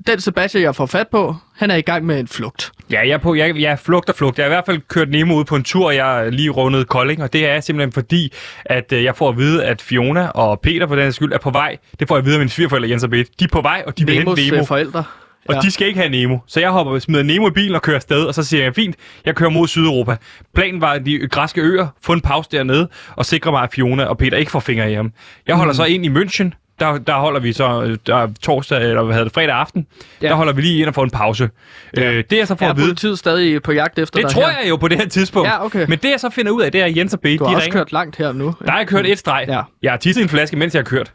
den 0.07 0.19
Sebastian, 0.19 0.63
jeg 0.63 0.75
får 0.75 0.85
fat 0.85 1.07
på, 1.07 1.35
han 1.55 1.71
er 1.71 1.75
i 1.75 1.81
gang 1.81 2.05
med 2.05 2.19
en 2.19 2.27
flugt. 2.27 2.71
Ja, 2.91 2.99
jeg 2.99 3.09
er, 3.09 3.17
på, 3.17 3.35
jeg, 3.35 3.55
jeg 3.59 3.71
er 3.71 3.75
flugt 3.75 4.09
og 4.09 4.15
flugt. 4.15 4.37
Jeg 4.37 4.43
har 4.45 4.49
i 4.49 4.53
hvert 4.53 4.65
fald 4.65 4.81
kørt 4.87 5.09
Nemo 5.09 5.35
ud 5.35 5.45
på 5.45 5.55
en 5.55 5.63
tur, 5.63 5.91
jeg 5.91 6.31
lige 6.31 6.49
rundet 6.49 6.87
Kolding, 6.87 7.23
og 7.23 7.33
det 7.33 7.47
er 7.47 7.59
simpelthen 7.59 7.91
fordi, 7.91 8.33
at 8.65 8.93
øh, 8.93 9.03
jeg 9.03 9.15
får 9.15 9.29
at 9.29 9.37
vide, 9.37 9.65
at 9.65 9.81
Fiona 9.81 10.27
og 10.27 10.59
Peter 10.59 10.87
for 10.87 10.95
den 10.95 11.11
skyld 11.11 11.33
er 11.33 11.37
på 11.37 11.49
vej. 11.49 11.77
Det 11.99 12.07
får 12.07 12.15
jeg 12.15 12.19
at 12.19 12.25
vide 12.25 12.35
af 12.35 12.39
mine 12.39 12.49
svigerforældre 12.49 12.89
Jens 12.89 13.03
og 13.03 13.09
Bette. 13.09 13.31
De 13.39 13.43
er 13.43 13.49
på 13.51 13.61
vej, 13.61 13.83
og 13.87 13.97
de 13.97 14.05
vil 14.05 14.19
Nemos 14.19 14.39
hente 14.39 14.51
Nemo. 14.51 14.61
øh, 14.61 14.67
forældre. 14.67 15.03
Og 15.49 15.55
ja. 15.55 15.59
de 15.61 15.71
skal 15.71 15.87
ikke 15.87 15.99
have 15.99 16.09
Nemo. 16.09 16.37
Så 16.47 16.59
jeg 16.59 16.69
hopper, 16.69 16.99
smider 16.99 17.23
Nemo 17.23 17.47
i 17.47 17.51
bilen 17.51 17.75
og 17.75 17.81
kører 17.81 17.95
afsted, 17.95 18.23
og 18.23 18.33
så 18.33 18.43
siger 18.43 18.63
jeg, 18.63 18.75
fint, 18.75 18.95
jeg 19.25 19.35
kører 19.35 19.49
mod 19.49 19.67
Sydeuropa. 19.67 20.15
Planen 20.55 20.81
var, 20.81 20.91
at 20.91 21.05
de 21.05 21.27
græske 21.27 21.61
øer, 21.61 21.87
få 22.01 22.13
en 22.13 22.21
pause 22.21 22.49
dernede, 22.51 22.87
og 23.15 23.25
sikre 23.25 23.51
mig, 23.51 23.63
at 23.63 23.69
Fiona 23.73 24.03
og 24.05 24.17
Peter 24.17 24.37
ikke 24.37 24.51
får 24.51 24.59
fingre 24.59 24.91
i 24.91 24.95
ham. 24.95 25.11
Jeg 25.47 25.55
holder 25.55 25.73
mm. 25.73 25.75
så 25.75 25.83
ind 25.83 26.05
i 26.05 26.09
München, 26.09 26.49
der, 26.79 26.97
der 26.97 27.13
holder 27.13 27.39
vi 27.39 27.53
så 27.53 27.97
der 28.07 28.15
er 28.15 28.27
torsdag, 28.41 28.77
eller 28.81 29.03
hvad 29.03 29.13
hedder 29.15 29.23
det, 29.25 29.33
fredag 29.33 29.55
aften, 29.55 29.85
Ja. 30.21 30.27
der 30.27 30.33
holder 30.35 30.53
vi 30.53 30.61
lige 30.61 30.79
ind 30.79 30.87
og 30.87 30.93
får 30.95 31.03
en 31.03 31.09
pause. 31.09 31.49
Ja. 31.97 32.11
Øh, 32.11 32.23
det 32.29 32.37
jeg 32.37 32.47
så 32.47 32.55
får 32.55 32.65
Er 32.65 32.69
at 32.69 32.77
vide, 32.77 32.87
politiet 32.87 33.19
stadig 33.19 33.61
på 33.63 33.71
jagt 33.71 33.99
efter 33.99 34.19
det 34.19 34.27
dig 34.27 34.35
tror 34.35 34.49
her? 34.49 34.59
jeg 34.61 34.69
jo 34.69 34.75
på 34.75 34.87
det 34.87 34.97
her 34.97 35.07
tidspunkt. 35.07 35.47
Ja, 35.49 35.65
okay. 35.65 35.85
Men 35.89 35.99
det 36.03 36.09
jeg 36.09 36.19
så 36.19 36.29
finder 36.29 36.51
ud 36.51 36.61
af, 36.61 36.71
det 36.71 36.81
er, 36.81 36.85
at 36.85 36.97
Jens 36.97 37.13
og 37.13 37.19
Bete, 37.19 37.37
Du 37.37 37.43
har 37.43 37.51
de 37.51 37.55
også 37.55 37.65
ringer. 37.65 37.79
kørt 37.79 37.91
langt 37.91 38.15
her 38.15 38.31
nu. 38.31 38.55
Der 38.65 38.71
har 38.71 38.77
jeg 38.77 38.87
kørt 38.87 39.05
et 39.05 39.19
streg. 39.19 39.45
Ja. 39.47 39.61
Jeg 39.81 39.91
har 39.91 39.97
tisset 39.97 40.23
en 40.23 40.29
flaske, 40.29 40.57
mens 40.57 40.73
jeg 40.73 40.79
har 40.79 40.85
kørt. 40.85 41.11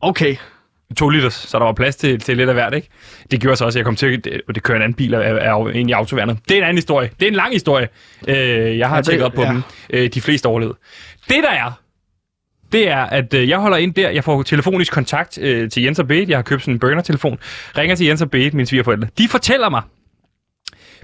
Okay. 0.00 0.36
To 0.96 1.08
liters, 1.08 1.34
så 1.34 1.58
der 1.58 1.64
var 1.64 1.72
plads 1.72 1.96
til, 1.96 2.20
til 2.20 2.36
lidt 2.36 2.48
af 2.48 2.54
hvert, 2.54 2.74
ikke? 2.74 2.88
Det 3.30 3.40
gjorde 3.40 3.56
så 3.56 3.64
også, 3.64 3.76
at 3.76 3.80
jeg 3.80 3.84
kom 3.84 3.96
til, 3.96 4.24
det, 4.24 4.40
det 4.54 4.62
kører 4.62 4.76
en 4.76 4.82
anden 4.82 4.96
bil 4.96 5.14
af, 5.14 5.50
af, 5.50 5.74
ind 5.74 5.90
i 5.90 5.92
autoværnet. 5.92 6.38
Det 6.48 6.54
er 6.54 6.58
en 6.58 6.64
anden 6.64 6.76
historie. 6.76 7.10
Det 7.20 7.26
er 7.26 7.30
en 7.30 7.34
lang 7.36 7.52
historie. 7.52 7.88
Øh, 8.28 8.78
jeg 8.78 8.88
har 8.88 8.96
Ja, 8.96 9.02
tjekket 9.02 9.24
op 9.26 9.32
på 9.32 9.42
ja. 9.42 9.48
dem. 9.48 9.62
Øh, 9.90 10.10
de 10.14 10.20
fleste 10.20 10.46
overlevede. 10.46 10.76
Det 11.28 11.36
der 11.42 11.50
er, 11.50 11.72
det 12.72 12.88
er, 12.88 12.98
at 13.02 13.34
øh, 13.34 13.48
jeg 13.48 13.58
holder 13.58 13.76
ind 13.76 13.94
der. 13.94 14.10
Jeg 14.10 14.24
får 14.24 14.42
telefonisk 14.42 14.92
kontakt 14.92 15.38
øh, 15.38 15.70
til 15.70 15.82
Jens 15.82 15.98
og 15.98 16.06
Bete. 16.08 16.30
Jeg 16.30 16.38
har 16.38 16.42
købt 16.42 16.62
sådan 16.62 16.74
en 16.74 16.78
burner-telefon. 16.80 17.38
Ringer 17.78 17.96
til 17.96 18.06
Jens 18.06 18.22
og 18.22 18.30
Bete, 18.30 18.56
mine 18.56 18.66
svigerforældre. 18.66 19.08
De 19.18 19.28
fortæller 19.28 19.68
mig, 19.70 19.82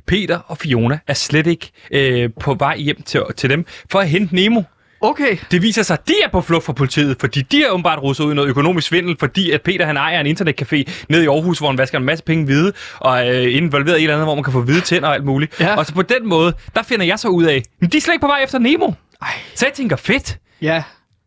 Peter 0.07 0.39
og 0.39 0.59
Fiona 0.59 0.99
er 1.07 1.15
slet 1.15 1.47
ikke 1.47 1.71
øh, 1.91 2.31
på 2.41 2.55
vej 2.55 2.77
hjem 2.79 3.03
til, 3.03 3.21
til 3.37 3.51
dem 3.51 3.67
for 3.91 3.99
at 3.99 4.09
hente 4.09 4.35
Nemo. 4.35 4.63
Okay. 5.05 5.37
Det 5.51 5.63
viser 5.63 5.83
sig, 5.83 5.95
at 5.95 6.09
de 6.09 6.15
er 6.25 6.29
på 6.29 6.41
flugt 6.41 6.65
fra 6.65 6.73
politiet, 6.73 7.17
fordi 7.21 7.43
de 7.43 7.65
er 7.65 7.71
åbenbart 7.71 8.03
russet 8.03 8.25
ud 8.25 8.33
i 8.33 8.35
noget 8.35 8.49
økonomisk 8.49 8.89
svindel, 8.89 9.17
fordi 9.19 9.51
at 9.51 9.63
Peter 9.63 9.87
han 9.87 9.97
ejer 9.97 10.21
en 10.21 10.27
internetcafé 10.27 10.83
nede 11.09 11.25
i 11.25 11.27
Aarhus, 11.27 11.59
hvor 11.59 11.69
han 11.69 11.79
vasker 11.79 11.99
en 11.99 12.05
masse 12.05 12.25
penge 12.25 12.45
hvide, 12.45 12.73
og 12.99 13.19
er 13.19 13.43
øh, 13.43 13.57
involveret 13.57 13.97
i 13.97 13.99
et 13.99 14.03
eller 14.03 14.15
andet, 14.15 14.27
hvor 14.27 14.35
man 14.35 14.45
kan 14.45 14.53
få 14.53 14.61
hvide 14.61 14.81
tænder 14.81 15.09
og 15.09 15.15
alt 15.15 15.25
muligt. 15.25 15.61
Ja. 15.61 15.77
Og 15.77 15.87
så 15.87 15.95
på 15.95 16.03
den 16.03 16.29
måde, 16.29 16.53
der 16.75 16.83
finder 16.83 17.07
jeg 17.07 17.19
så 17.19 17.29
ud 17.29 17.45
af, 17.45 17.63
men 17.81 17.91
de 17.91 17.97
er 17.97 18.01
slet 18.01 18.15
ikke 18.15 18.21
på 18.21 18.27
vej 18.27 18.41
efter 18.45 18.59
Nemo. 18.59 18.91
Ej. 19.23 19.29
Så 19.55 19.67
jeg 19.67 19.73
tænker, 19.73 19.97
fedt. 19.97 20.39
Ja. 20.63 20.83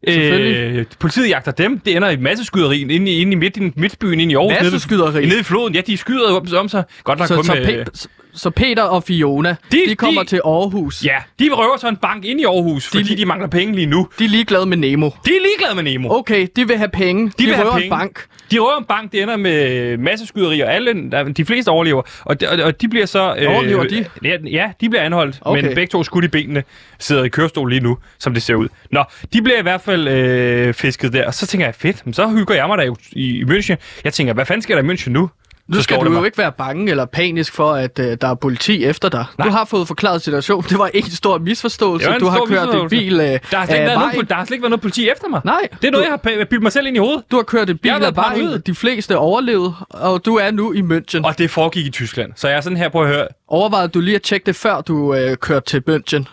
Øh, 0.08 0.86
politiet 1.00 1.30
jagter 1.30 1.52
dem. 1.52 1.80
Det 1.80 1.96
ender 1.96 2.10
i 2.10 2.14
et 2.14 2.22
masse 2.22 2.46
skyderi 2.46 2.82
inde 2.82 3.12
i, 3.12 3.22
inde 3.22 3.32
i 3.32 3.36
midt, 3.36 3.78
midtbyen 3.78 4.20
inde 4.20 4.32
i 4.32 4.36
Aarhus. 4.36 4.52
Masse 4.52 4.64
nede. 4.98 5.28
Nede 5.28 5.40
i 5.40 5.44
floden. 5.44 5.76
Ja, 5.76 5.82
de 5.82 5.98
skyder 5.98 6.36
om, 6.36 6.48
om 6.58 6.70
sig. 6.70 6.84
Godt 7.04 7.20
nok 7.20 7.28
Så, 7.28 7.36
kun 7.36 7.44
så, 7.44 7.54
med... 7.54 7.86
Pe- 7.88 8.08
så 8.36 8.50
Peter 8.50 8.84
og 8.84 9.04
Fiona, 9.04 9.50
de, 9.72 9.78
De- 9.78 9.90
de 9.90 9.96
kommer 9.96 10.22
de- 10.24 10.28
til 10.30 10.42
Aarhus. 10.46 11.06
Ja, 11.06 11.18
de 11.40 11.50
røver 11.52 11.78
så 11.78 11.88
en 11.88 11.96
bank 11.98 12.26
ind 12.26 12.42
i 12.42 12.44
Aarhus, 12.44 12.88
fordi 12.88 13.04
de, 13.04 13.18
de 13.18 13.26
mangler 13.26 13.48
penge 13.48 13.76
lige 13.76 13.86
nu. 13.88 14.08
De 14.20 14.26
er 14.26 14.30
ligeglade 14.30 14.66
med 14.66 14.78
Nemo. 14.78 15.10
De 15.26 15.30
er 15.30 15.40
ligeglade 15.42 15.76
med 15.76 15.84
Nemo. 15.84 16.10
Okay, 16.12 16.48
de 16.56 16.68
vil 16.68 16.78
have 16.78 16.90
penge. 16.90 17.32
De, 17.40 17.46
vil 17.46 17.56
have 17.56 17.66
røver 17.66 17.76
en 17.76 17.82
penge. 17.82 17.90
bank. 17.98 18.26
De 18.52 18.60
røver 18.60 18.78
en 18.78 18.84
bank, 18.86 19.12
det 19.12 19.22
ender 19.22 19.38
med 19.38 19.98
masse 19.98 20.26
skyderier. 20.28 20.66
Alle, 20.66 21.12
der, 21.12 21.24
de 21.24 21.46
fleste 21.46 21.70
overlever. 21.70 22.02
Og 22.26 22.42
de, 22.42 22.50
og, 22.50 22.64
og 22.64 22.82
de 22.82 22.88
bliver 22.88 23.06
så... 23.06 23.36
Øh, 23.38 23.52
Overlever 23.56 23.84
de? 23.84 24.06
Ja, 24.24 24.38
ja, 24.46 24.72
de 24.82 24.90
bliver 24.90 25.04
anholdt. 25.04 25.38
Okay. 25.42 25.62
Men 25.64 25.76
begge 25.76 25.92
to 25.92 26.04
skudt 26.04 26.26
i 26.26 26.28
benene 26.28 26.64
sidder 27.00 27.24
i 27.24 27.30
kørestol 27.30 27.70
lige 27.70 27.80
nu, 27.82 27.98
som 28.20 28.34
det 28.34 28.44
ser 28.44 28.56
ud. 28.56 28.68
Nå, 28.92 29.04
de 29.34 29.42
bliver 29.42 29.60
i 29.60 29.62
hvert 29.62 29.82
fald 29.82 30.08
øh, 30.08 30.74
fisket 30.74 31.14
der. 31.14 31.28
Og 31.28 31.34
så 31.34 31.48
tænker 31.48 31.68
jeg, 31.68 31.76
fedt, 31.76 32.04
så 32.16 32.28
hygger 32.30 32.56
jeg 32.56 32.68
mig 32.68 32.78
der 32.78 32.96
i, 33.12 33.22
i 33.40 33.44
München. 33.44 33.76
Jeg 34.04 34.14
tænker, 34.14 34.34
hvad 34.34 34.46
fanden 34.46 34.62
sker 34.62 34.76
der 34.82 34.92
i 34.92 34.94
München 34.96 35.10
nu? 35.10 35.30
Nu 35.68 35.82
skal 35.82 35.98
du 36.00 36.04
jo 36.04 36.10
mig. 36.10 36.26
ikke 36.26 36.38
være 36.38 36.52
bange 36.52 36.92
eller 36.92 37.06
panisk 37.06 37.54
for, 37.54 37.72
at 37.74 38.00
øh, 38.00 38.18
der 38.22 38.28
er 38.28 38.36
politi 38.36 38.86
efter 38.86 39.10
dig. 39.10 39.26
Nej. 39.38 39.48
Du 39.48 39.52
har 39.52 39.66
fået 39.66 39.88
forklaret 39.88 40.22
situationen. 40.22 40.70
Det 40.70 40.80
var 40.80 40.90
en 40.94 41.04
stor 41.04 41.38
misforståelse. 41.38 42.10
En 42.14 42.20
Du 42.20 42.26
har 42.28 42.38
stor 42.38 42.46
kørt 42.46 42.58
en 42.60 42.66
misforståelse. 42.66 42.96
bil 42.96 43.14
øh, 43.14 43.20
Der 43.20 43.58
har, 43.58 43.66
slet 43.66 43.76
ikke 43.76 43.86
været 43.88 44.00
nogen, 44.00 44.26
der 44.28 44.36
har 44.36 44.46
slet 44.46 44.56
ikke 44.56 44.62
været 44.64 44.70
noget 44.70 44.82
politi 44.82 45.10
efter 45.10 45.28
mig. 45.28 45.42
Nej, 45.46 45.68
Det 45.82 45.88
er 45.88 45.92
noget, 45.92 46.06
du, 46.06 46.12
jeg 46.28 46.38
har 46.40 46.46
bildt 46.46 46.64
mig 46.64 46.72
selv 46.72 46.88
ind 46.88 46.96
i 46.96 47.00
hovedet. 47.00 47.24
du 47.32 47.36
har 47.36 47.44
kørt 47.44 47.70
en 47.70 47.78
bil 47.78 47.92
har 47.92 48.00
af 48.06 48.16
vejen. 48.16 48.62
De 48.66 48.76
fleste 48.76 49.18
overlevede, 49.18 49.74
og 49.90 50.26
du 50.26 50.36
er 50.36 50.52
nu 50.52 50.74
i 50.74 50.80
München. 50.82 51.22
Og 51.26 51.38
det 51.38 51.52
foregik 51.52 51.86
i 51.86 51.90
Tyskland. 51.92 52.32
Så 52.36 52.48
jeg 52.48 52.58
er 52.58 52.62
sådan 52.62 52.78
her 52.78 52.90
på 52.90 53.02
at 53.02 53.08
høre, 53.08 53.28
Overvejede 53.48 53.88
du 53.88 54.00
lige 54.00 54.16
at 54.16 54.22
tjekke 54.22 54.46
det, 54.46 54.56
før 54.56 54.82
du 54.82 55.14
øh, 55.16 55.38
kørte 55.38 55.66
til 55.66 55.84
München? 55.90 56.24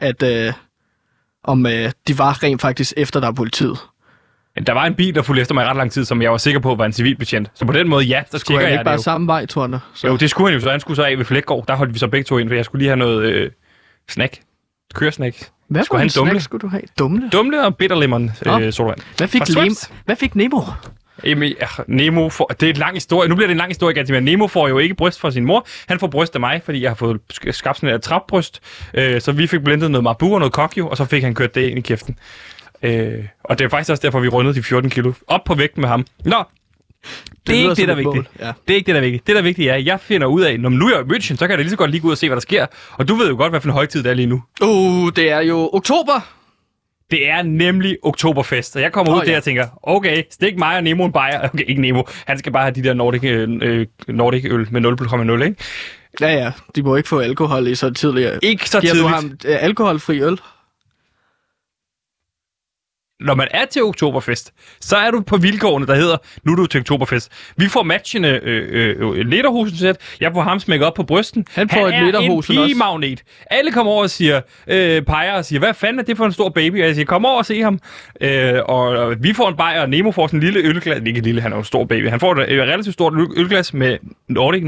At 0.00 0.22
øh, 0.22 0.52
om 1.44 1.66
øh, 1.66 1.90
de 2.08 2.18
var 2.18 2.42
rent 2.42 2.60
faktisk 2.60 2.92
efter 2.96 3.20
dig 3.20 3.34
politiet? 3.34 3.78
Der 4.66 4.72
var 4.72 4.84
en 4.86 4.94
bil, 4.94 5.14
der 5.14 5.22
fulgte 5.22 5.40
efter 5.40 5.54
mig 5.54 5.66
ret 5.66 5.76
lang 5.76 5.92
tid, 5.92 6.04
som 6.04 6.22
jeg 6.22 6.30
var 6.30 6.36
sikker 6.36 6.60
på 6.60 6.74
var 6.74 6.84
en 6.86 6.92
civilbetjent. 6.92 7.50
Så 7.54 7.64
på 7.64 7.72
den 7.72 7.88
måde, 7.88 8.04
ja, 8.04 8.22
så 8.30 8.38
Skulle 8.38 8.60
jeg 8.60 8.70
ikke 8.70 8.78
det 8.78 8.84
bare 8.84 8.94
jo. 8.94 9.02
samme 9.02 9.26
vej? 9.26 9.46
Så. 9.46 9.80
Jo, 10.04 10.16
det 10.16 10.30
skulle 10.30 10.50
han 10.50 10.54
jo 10.60 10.64
så. 10.64 10.70
Han 10.70 10.80
skulle 10.80 10.96
så 10.96 11.02
af 11.04 11.18
ved 11.18 11.24
Flækgaard. 11.24 11.64
Der 11.68 11.74
holdt 11.76 11.94
vi 11.94 11.98
så 11.98 12.08
begge 12.08 12.24
to 12.24 12.38
ind, 12.38 12.48
for 12.48 12.54
jeg 12.54 12.64
skulle 12.64 12.80
lige 12.80 12.88
have 12.88 12.96
noget 12.96 13.22
øh, 13.32 13.50
snack. 14.08 14.38
Køresnack. 14.94 15.36
Hvad 15.68 15.84
skulle 15.84 16.00
han 16.00 16.08
dumle? 16.16 16.40
skulle 16.40 16.60
du 16.60 16.68
have? 16.68 16.82
Dumle? 16.98 17.28
Dumle 17.32 17.64
og 17.66 17.76
bitter 17.76 17.96
lemon 17.96 18.30
Nå. 18.44 18.60
øh, 18.60 18.72
sodavand. 18.72 18.98
Hvad 19.16 19.28
fik? 19.28 19.42
Schweppes. 19.46 19.90
Hvad 20.04 20.16
fik 20.16 20.34
Nemo? 20.36 20.60
Jamen, 21.24 21.52
ja, 21.60 21.66
Nemo 21.86 22.28
får... 22.28 22.46
Det 22.60 22.62
er 22.66 22.70
en 22.70 22.76
lang 22.76 22.94
historie. 22.94 23.28
Nu 23.28 23.34
bliver 23.34 23.46
det 23.46 23.52
en 23.52 23.58
lang 23.58 23.70
historie, 23.70 23.94
Ganti, 23.94 24.12
men 24.12 24.24
Nemo 24.24 24.46
får 24.46 24.68
jo 24.68 24.78
ikke 24.78 24.94
bryst 24.94 25.20
fra 25.20 25.30
sin 25.30 25.44
mor. 25.44 25.66
Han 25.88 25.98
får 25.98 26.06
bryst 26.06 26.34
af 26.34 26.40
mig, 26.40 26.62
fordi 26.64 26.82
jeg 26.82 26.90
har 26.90 26.94
fået 26.94 27.20
sk- 27.32 27.52
skabt 27.52 27.78
sådan 27.80 27.94
et 27.94 28.02
trapbryst. 28.02 28.60
Øh, 28.94 29.20
så 29.20 29.32
vi 29.32 29.46
fik 29.46 29.60
blendet 29.64 29.90
noget 29.90 30.04
marbu 30.04 30.34
og 30.34 30.38
noget 30.40 30.52
kokjo, 30.52 30.88
og 30.88 30.96
så 30.96 31.04
fik 31.04 31.22
han 31.22 31.34
kørt 31.34 31.54
det 31.54 31.60
ind 31.68 31.78
i 31.78 31.82
kæften. 31.82 32.18
Øh, 32.86 33.24
og 33.44 33.58
det 33.58 33.64
er 33.64 33.68
faktisk 33.68 33.90
også 33.90 34.00
derfor, 34.02 34.20
vi 34.20 34.28
rundede 34.28 34.54
de 34.54 34.62
14 34.62 34.90
kilo. 34.90 35.12
Op 35.26 35.44
på 35.44 35.54
vægten 35.54 35.80
med 35.80 35.88
ham. 35.88 36.06
Nå, 36.24 36.44
det, 37.46 37.54
er 37.54 37.60
lyder 37.60 37.70
ikke 37.70 37.80
det, 37.80 37.88
der 37.88 37.94
er 37.94 37.96
vigtigt. 37.96 38.30
ja. 38.40 38.52
Det 38.68 38.74
er 38.74 38.76
ikke 38.76 38.86
det, 38.86 38.94
der 38.94 39.00
er 39.00 39.04
vigtigt. 39.04 39.26
Det, 39.26 39.34
der 39.34 39.40
er 39.40 39.44
vigtigt, 39.44 39.70
er, 39.70 39.74
at 39.74 39.86
jeg 39.86 40.00
finder 40.00 40.26
ud 40.26 40.42
af, 40.42 40.60
når 40.60 40.68
nu 40.68 40.86
er 40.86 40.96
jeg 40.96 41.00
i 41.00 41.16
München, 41.16 41.36
så 41.36 41.38
kan 41.38 41.50
jeg 41.50 41.58
da 41.58 41.62
lige 41.62 41.70
så 41.70 41.76
godt 41.76 41.90
lige 41.90 42.00
gå 42.00 42.06
ud 42.06 42.12
og 42.12 42.18
se, 42.18 42.28
hvad 42.28 42.36
der 42.36 42.40
sker. 42.40 42.66
Og 42.92 43.08
du 43.08 43.14
ved 43.14 43.28
jo 43.28 43.36
godt, 43.36 43.52
hvad 43.52 43.60
for 43.60 43.68
en 43.68 43.72
højtid 43.72 44.02
det 44.02 44.10
er 44.10 44.14
lige 44.14 44.26
nu. 44.26 44.42
Uh, 44.62 45.12
det 45.16 45.30
er 45.30 45.40
jo 45.40 45.70
oktober. 45.72 46.32
Det 47.10 47.28
er 47.30 47.42
nemlig 47.42 47.96
Oktoberfest, 48.02 48.76
og 48.76 48.82
jeg 48.82 48.92
kommer 48.92 49.12
Åh, 49.12 49.18
ud 49.18 49.24
der 49.24 49.30
ja. 49.30 49.36
og 49.36 49.42
tænker, 49.42 49.66
okay, 49.82 50.22
stik 50.30 50.58
mig 50.58 50.76
og 50.76 50.82
Nemo 50.84 51.04
en 51.04 51.12
bajer. 51.12 51.48
Okay, 51.54 51.64
ikke 51.68 51.80
Nemo. 51.80 52.02
Han 52.26 52.38
skal 52.38 52.52
bare 52.52 52.62
have 52.62 52.74
de 52.74 52.82
der 52.82 52.94
Nordic, 52.94 53.24
øh, 53.24 53.48
øh, 53.62 53.86
Nordic 54.08 54.44
øl 54.44 54.66
med 54.70 54.80
0,0, 55.40 55.44
ikke? 55.44 55.56
Ja, 56.20 56.32
ja. 56.32 56.52
De 56.76 56.82
må 56.82 56.96
ikke 56.96 57.08
få 57.08 57.18
alkohol 57.18 57.66
i 57.66 57.74
så 57.74 57.90
tidligere. 57.90 58.38
Ikke 58.42 58.68
så 58.68 58.80
Giver 58.80 58.92
tidligt. 58.92 59.10
du 59.10 59.14
ham 59.14 59.38
øh, 59.44 59.56
alkoholfri 59.60 60.22
øl? 60.22 60.38
Når 63.20 63.34
man 63.34 63.48
er 63.50 63.64
til 63.64 63.82
Oktoberfest, 63.82 64.52
så 64.80 64.96
er 64.96 65.10
du 65.10 65.20
på 65.20 65.36
vilkårene, 65.36 65.86
der 65.86 65.94
hedder, 65.94 66.16
nu 66.44 66.52
er 66.52 66.56
du 66.56 66.66
til 66.66 66.80
Oktoberfest. 66.80 67.32
Vi 67.56 67.68
får 67.68 67.82
matchende 67.82 68.40
øh, 68.42 68.94
øh, 69.00 69.26
lederhosen 69.26 69.76
sæt. 69.78 69.96
Jeg 70.20 70.30
får 70.34 70.40
ham 70.42 70.60
smækket 70.60 70.86
op 70.86 70.94
på 70.94 71.02
brysten. 71.02 71.46
Han 71.54 71.68
får 71.68 71.86
et 71.86 71.94
er 71.94 72.04
lederhosen 72.04 72.54
en 72.54 72.58
også. 72.58 72.68
pigemagnet. 72.68 73.22
Alle 73.50 73.72
kommer 73.72 73.92
over 73.92 74.02
og 74.02 74.10
siger, 74.10 74.40
øh, 74.68 75.02
peger 75.02 75.32
og 75.32 75.44
siger, 75.44 75.58
hvad 75.58 75.74
fanden 75.74 75.98
er 75.98 76.02
det 76.04 76.16
for 76.16 76.24
en 76.26 76.32
stor 76.32 76.48
baby? 76.48 76.80
Og 76.80 76.86
jeg 76.86 76.94
siger, 76.94 77.06
kom 77.06 77.24
over 77.26 77.38
og 77.38 77.46
se 77.46 77.62
ham. 77.62 77.80
Øh, 78.20 78.54
og, 78.68 78.78
og 78.82 79.14
vi 79.20 79.32
får 79.32 79.48
en 79.48 79.56
bajer, 79.56 79.80
og 79.82 79.90
Nemo 79.90 80.10
får 80.10 80.26
sådan 80.26 80.38
en 80.40 80.44
lille 80.44 80.60
ølglas. 80.68 81.02
Ikke 81.06 81.20
lille, 81.20 81.40
han 81.40 81.52
er 81.52 81.56
jo 81.56 81.60
en 81.60 81.64
stor 81.64 81.84
baby. 81.84 82.08
Han 82.10 82.20
får 82.20 82.32
et 82.34 82.48
øh, 82.48 82.62
relativt 82.62 82.94
stort 82.94 83.12
øl- 83.12 83.32
ølglas 83.40 83.74
med 83.74 83.98
Nordic 84.28 84.62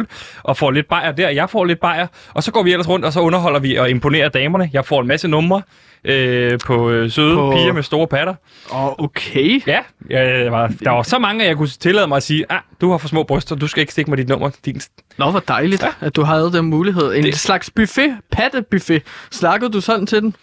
0,0, 0.00 0.04
og 0.42 0.56
får 0.56 0.70
lidt 0.70 0.88
bajer 0.88 1.12
der. 1.12 1.28
Jeg 1.28 1.50
får 1.50 1.64
lidt 1.64 1.80
bajer. 1.80 2.06
Og 2.34 2.42
så 2.42 2.52
går 2.52 2.62
vi 2.62 2.72
ellers 2.72 2.88
rundt, 2.88 3.04
og 3.04 3.12
så 3.12 3.20
underholder 3.20 3.60
vi 3.60 3.76
og 3.76 3.90
imponerer 3.90 4.28
damerne. 4.28 4.70
Jeg 4.72 4.84
får 4.84 5.00
en 5.00 5.06
masse 5.08 5.28
numre 5.28 5.62
øh, 6.04 6.58
på 6.66 6.90
øh, 6.90 7.10
søde 7.10 7.34
På- 7.36 7.50
piger 7.56 7.72
med 7.72 7.82
store 7.94 8.06
patter. 8.08 8.34
Åh, 8.72 8.84
oh, 8.86 8.94
okay. 9.04 9.62
Ja, 9.66 9.80
jeg 10.10 10.52
var, 10.52 10.66
der 10.84 10.90
var 10.90 11.02
så 11.02 11.18
mange, 11.18 11.42
at 11.44 11.48
jeg 11.48 11.56
kunne 11.56 11.68
tillade 11.68 12.06
mig 12.06 12.16
at 12.16 12.22
sige, 12.22 12.44
ah, 12.52 12.60
du 12.80 12.90
har 12.90 12.98
for 12.98 13.08
små 13.08 13.22
bryster, 13.22 13.56
du 13.56 13.66
skal 13.66 13.80
ikke 13.80 13.92
stikke 13.92 14.10
mig 14.10 14.18
dit 14.18 14.28
nummer. 14.28 14.50
Din... 14.64 14.80
Nå, 15.18 15.30
hvor 15.30 15.40
dejligt, 15.40 15.82
ja. 15.82 15.88
at 16.00 16.16
du 16.16 16.22
havde 16.22 16.52
den 16.52 16.64
mulighed. 16.64 17.14
En 17.14 17.24
Det- 17.24 17.36
slags 17.38 17.70
buffet, 17.70 18.16
pattebuffet. 18.32 19.02
Snakkede 19.30 19.72
du 19.72 19.80
sådan 19.80 20.06
til 20.06 20.20
den? 20.22 20.36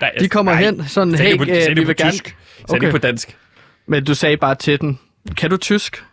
Der, 0.00 0.08
De 0.20 0.28
kommer 0.28 0.54
hen, 0.54 0.84
sådan, 0.88 1.14
hey, 1.14 1.36
på, 1.38 1.42
øh, 1.42 1.76
vi 1.76 1.84
vil 1.84 1.96
gerne... 1.96 2.10
tysk. 2.12 2.24
Sagde 2.56 2.76
Okay. 2.76 2.86
det 2.86 2.90
på 2.90 2.98
dansk. 2.98 3.36
Men 3.88 4.04
du 4.04 4.14
sagde 4.14 4.36
bare 4.36 4.54
til 4.54 4.80
den, 4.80 4.98
kan 5.36 5.50
du 5.50 5.56
tysk? 5.56 6.04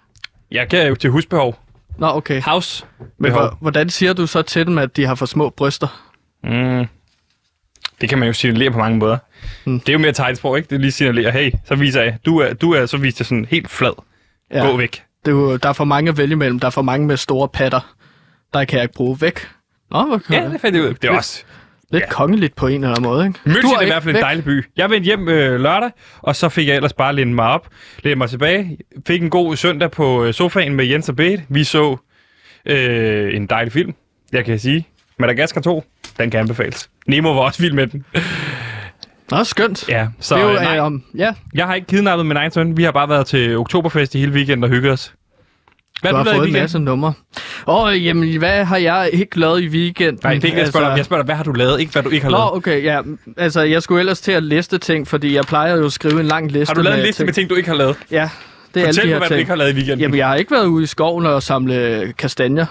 Jeg 0.52 0.70
kan 0.70 0.88
jo 0.88 0.96
til 0.96 1.10
husbehov. 1.10 1.60
Nå, 1.98 2.08
okay. 2.08 2.42
House. 2.42 2.86
Men 3.20 3.34
hvordan 3.62 3.90
siger 3.90 4.14
du 4.14 4.28
så 4.28 4.42
til 4.42 4.66
dem, 4.66 4.78
at 4.78 4.98
de 4.98 5.06
har 5.06 5.16
for 5.16 5.26
små 5.26 5.50
bryster? 5.50 5.88
Mm. 6.44 6.88
Det 8.02 8.10
kan 8.10 8.18
man 8.20 8.28
jo 8.28 8.34
signalere 8.34 8.72
på 8.72 8.78
mange 8.78 8.98
måder. 8.98 9.18
Mm. 9.66 9.80
Det 9.80 9.90
er 9.90 9.94
jo 9.94 10.00
mere 10.00 10.12
tegnsprog, 10.12 10.58
ikke? 10.58 10.70
Det 10.70 10.76
er 10.76 10.80
lige 10.80 10.92
signalere, 10.92 11.32
hey, 11.32 11.52
så 11.66 11.76
viser 11.76 12.02
jeg, 12.02 12.18
du 12.26 12.38
er, 12.40 12.54
du 12.54 12.74
er 12.74 12.86
så 12.86 12.98
viser 12.98 13.18
jeg 13.20 13.26
sådan 13.26 13.46
helt 13.50 13.70
flad. 13.70 13.94
Ja. 14.54 14.66
Gå 14.66 14.78
væk. 14.78 15.04
Det 15.26 15.32
er 15.32 15.36
jo, 15.36 15.58
der 15.58 15.70
er 15.70 15.74
for 15.74 15.84
mange 15.86 16.10
at 16.10 16.18
vælge 16.18 16.32
imellem. 16.32 16.60
Der 16.60 16.68
er 16.68 16.72
for 16.72 16.82
mange 16.82 17.08
med 17.08 17.18
store 17.18 17.48
patter. 17.50 17.94
Der 18.54 18.66
kan 18.66 18.78
jeg 18.78 18.84
ikke 18.84 18.94
bruge 18.96 19.22
væk. 19.22 19.48
Nå, 19.92 20.06
hvor 20.06 20.22
Ja, 20.32 20.50
det 20.50 20.62
fandt 20.62 20.76
jeg 20.76 20.84
ud 20.84 20.90
af. 20.90 20.96
Det 20.96 21.10
er 21.10 21.18
også... 21.18 21.44
Lidt 21.92 22.04
ja. 22.04 22.10
kongeligt 22.10 22.56
på 22.56 22.68
en 22.68 22.74
eller 22.74 22.90
anden 22.90 23.04
måde, 23.04 23.28
ikke? 23.28 23.40
München 23.46 23.78
er 23.78 23.82
i 23.82 23.86
hvert 23.86 24.04
fald 24.04 24.10
en 24.10 24.16
væk. 24.16 24.24
dejlig 24.24 24.44
by. 24.44 24.66
Jeg 24.78 24.90
vendte 24.90 25.06
hjem 25.06 25.28
øh, 25.30 25.60
lørdag, 25.60 25.92
og 26.22 26.36
så 26.36 26.50
fik 26.50 26.68
jeg 26.68 26.76
ellers 26.76 26.94
bare 26.94 27.16
lænet 27.16 27.36
mig 27.36 27.46
op, 27.46 27.68
lænet 28.04 28.18
mig 28.18 28.30
tilbage. 28.30 28.78
Fik 29.08 29.22
en 29.22 29.30
god 29.30 29.56
søndag 29.56 29.92
på 29.92 30.24
øh, 30.26 30.34
sofaen 30.34 30.76
med 30.76 30.86
Jens 30.86 31.10
og 31.10 31.16
Bete. 31.16 31.44
Vi 31.50 31.64
så 31.64 31.98
øh, 32.66 33.36
en 33.36 33.48
dejlig 33.48 33.74
film, 33.74 33.94
jeg 34.32 34.46
kan 34.46 34.60
sige. 34.60 34.88
Madagaskar 35.20 35.62
2, 35.62 35.84
den 36.20 36.30
kan 36.32 36.40
anbefales. 36.40 36.90
Nemo 37.08 37.34
var 37.34 37.42
også 37.42 37.62
vild 37.62 37.74
med 37.74 37.88
den. 37.88 38.06
Nå, 39.32 39.44
skønt. 39.44 39.90
Ja, 39.90 40.08
så 40.20 40.36
det 40.36 40.44
er 40.44 40.48
jo, 40.48 40.54
nej, 40.54 40.78
øh, 40.78 40.84
om, 40.84 41.04
ja, 41.18 41.34
jeg 41.56 41.66
har 41.66 41.76
ikke 41.76 41.88
kidnappet 41.88 42.26
min 42.26 42.38
egen 42.38 42.52
søn. 42.52 42.78
Vi 42.78 42.84
har 42.84 42.92
bare 42.92 43.10
været 43.10 43.26
til 43.28 43.58
Oktoberfest 43.58 44.16
i 44.16 44.20
hele 44.20 44.32
weekenden 44.32 44.64
og 44.64 44.70
hygget 44.70 44.92
os. 44.92 45.14
Hvad 46.02 46.12
du 46.12 46.18
har 46.18 46.24
har 46.24 46.32
du 46.32 46.36
i 46.36 46.40
fået 46.40 46.48
en 46.48 46.54
masse 46.54 46.80
numre. 46.80 47.14
Åh, 47.68 48.06
jamen, 48.06 48.38
hvad 48.38 48.66
har 48.66 48.78
jeg 48.78 49.10
ikke 49.14 49.40
lavet 49.40 49.62
i 49.62 49.68
weekenden? 49.68 50.20
Nej, 50.24 50.34
det 50.34 50.44
er 50.44 50.48
ikke 50.48 50.58
jeg 50.60 50.68
spørger 50.68 50.86
dig 50.86 50.92
om. 50.92 50.98
Jeg 50.98 51.06
spørger 51.06 51.24
dig, 51.24 51.26
hvad 51.26 51.36
har 51.36 51.44
du 51.44 51.52
lavet? 51.52 51.80
Ikke 51.80 51.92
hvad 51.92 52.04
du 52.04 52.10
ikke 52.10 52.24
har 52.24 52.32
Nå, 52.32 52.38
lavet. 52.38 52.52
okay, 52.54 52.84
ja. 52.84 53.02
Altså, 53.38 53.62
jeg 53.62 53.84
skulle 53.84 54.00
ellers 54.00 54.22
til 54.22 54.32
at 54.32 54.44
liste 54.44 54.78
ting, 54.78 55.08
fordi 55.08 55.36
jeg 55.36 55.44
plejer 55.44 55.76
jo 55.76 55.86
at 55.86 55.92
skrive 55.94 56.20
en 56.20 56.26
lang 56.26 56.52
liste 56.52 56.70
Har 56.70 56.76
du 56.76 56.82
lavet 56.82 57.00
en 57.00 57.06
liste 57.06 57.26
med 57.26 57.34
ting, 57.34 57.50
du 57.50 57.56
ikke 57.56 57.70
har 57.70 57.76
lavet? 57.76 57.98
Ja, 58.12 58.30
det 58.74 58.84
er 58.84 58.88
alle 58.88 58.96
Fortæl 59.02 59.04
de 59.04 59.08
mig, 59.08 59.14
her 59.14 59.18
hvad 59.20 59.28
du 59.28 59.34
ting. 59.34 59.40
ikke 59.40 59.50
har 59.50 59.56
lavet 59.56 59.72
i 59.72 59.76
weekenden. 59.76 60.00
Jamen, 60.00 60.18
jeg 60.18 60.28
har 60.28 60.36
ikke 60.36 60.52
været 60.52 60.66
ude 60.66 60.84
i 60.84 60.88
skoven 60.88 61.26
og 61.26 61.44
samle 61.44 62.14
kastanjer. 62.18 62.66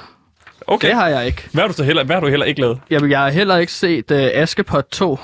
Okay. 0.69 0.89
Det 0.89 0.97
har 0.97 1.09
jeg 1.09 1.27
ikke. 1.27 1.49
Hvad 1.53 1.63
har 1.63 1.69
du 1.69 1.75
så 1.75 1.85
heller, 1.85 2.05
hvad 2.05 2.17
har 2.17 2.21
du 2.21 2.29
heller 2.29 2.47
ikke 2.47 2.61
lavet? 2.61 2.81
Jamen, 2.91 3.11
jeg 3.11 3.19
har 3.21 3.31
heller 3.31 3.57
ikke 3.57 3.73
set 3.73 4.11
uh, 4.11 4.17
Askepot 4.19 4.85
2. 4.93 5.19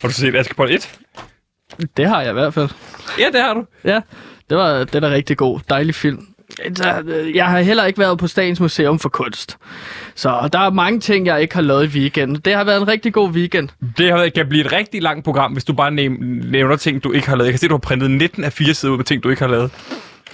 Har 0.00 0.08
du 0.08 0.14
set 0.14 0.36
Askepot 0.36 0.70
1? 0.70 0.90
Det 1.96 2.08
har 2.08 2.20
jeg 2.22 2.30
i 2.30 2.32
hvert 2.32 2.54
fald. 2.54 2.68
Ja, 3.18 3.26
det 3.32 3.40
har 3.40 3.54
du. 3.54 3.64
Ja, 3.84 4.00
det 4.50 4.58
var 4.58 4.84
den 4.84 5.04
er 5.04 5.10
rigtig 5.10 5.36
god. 5.36 5.60
Dejlig 5.70 5.94
film. 5.94 6.26
Altså, 6.64 7.02
øh, 7.06 7.36
Jeg 7.36 7.46
har 7.46 7.60
heller 7.60 7.84
ikke 7.84 7.98
været 7.98 8.18
på 8.18 8.26
Statens 8.26 8.60
Museum 8.60 8.98
for 8.98 9.08
Kunst. 9.08 9.56
Så 10.14 10.48
der 10.52 10.58
er 10.58 10.70
mange 10.70 11.00
ting, 11.00 11.26
jeg 11.26 11.42
ikke 11.42 11.54
har 11.54 11.62
lavet 11.62 11.84
i 11.94 11.98
weekenden. 11.98 12.36
Det 12.44 12.54
har 12.54 12.64
været 12.64 12.80
en 12.80 12.88
rigtig 12.88 13.12
god 13.12 13.30
weekend. 13.30 13.68
Det 13.98 14.10
har, 14.10 14.28
kan 14.34 14.48
blive 14.48 14.64
et 14.64 14.72
rigtig 14.72 15.02
langt 15.02 15.24
program, 15.24 15.52
hvis 15.52 15.64
du 15.64 15.72
bare 15.72 15.90
nævner 15.90 16.76
ting, 16.76 17.04
du 17.04 17.12
ikke 17.12 17.28
har 17.28 17.36
lavet. 17.36 17.46
Jeg 17.46 17.52
kan 17.52 17.58
se, 17.58 17.68
du 17.68 17.74
har 17.74 17.78
printet 17.78 18.10
19 18.10 18.44
af 18.44 18.52
4 18.52 18.74
sider 18.74 18.92
ud 18.92 18.96
med 18.96 19.04
ting, 19.04 19.22
du 19.22 19.30
ikke 19.30 19.42
har 19.42 19.48
lavet. 19.48 19.70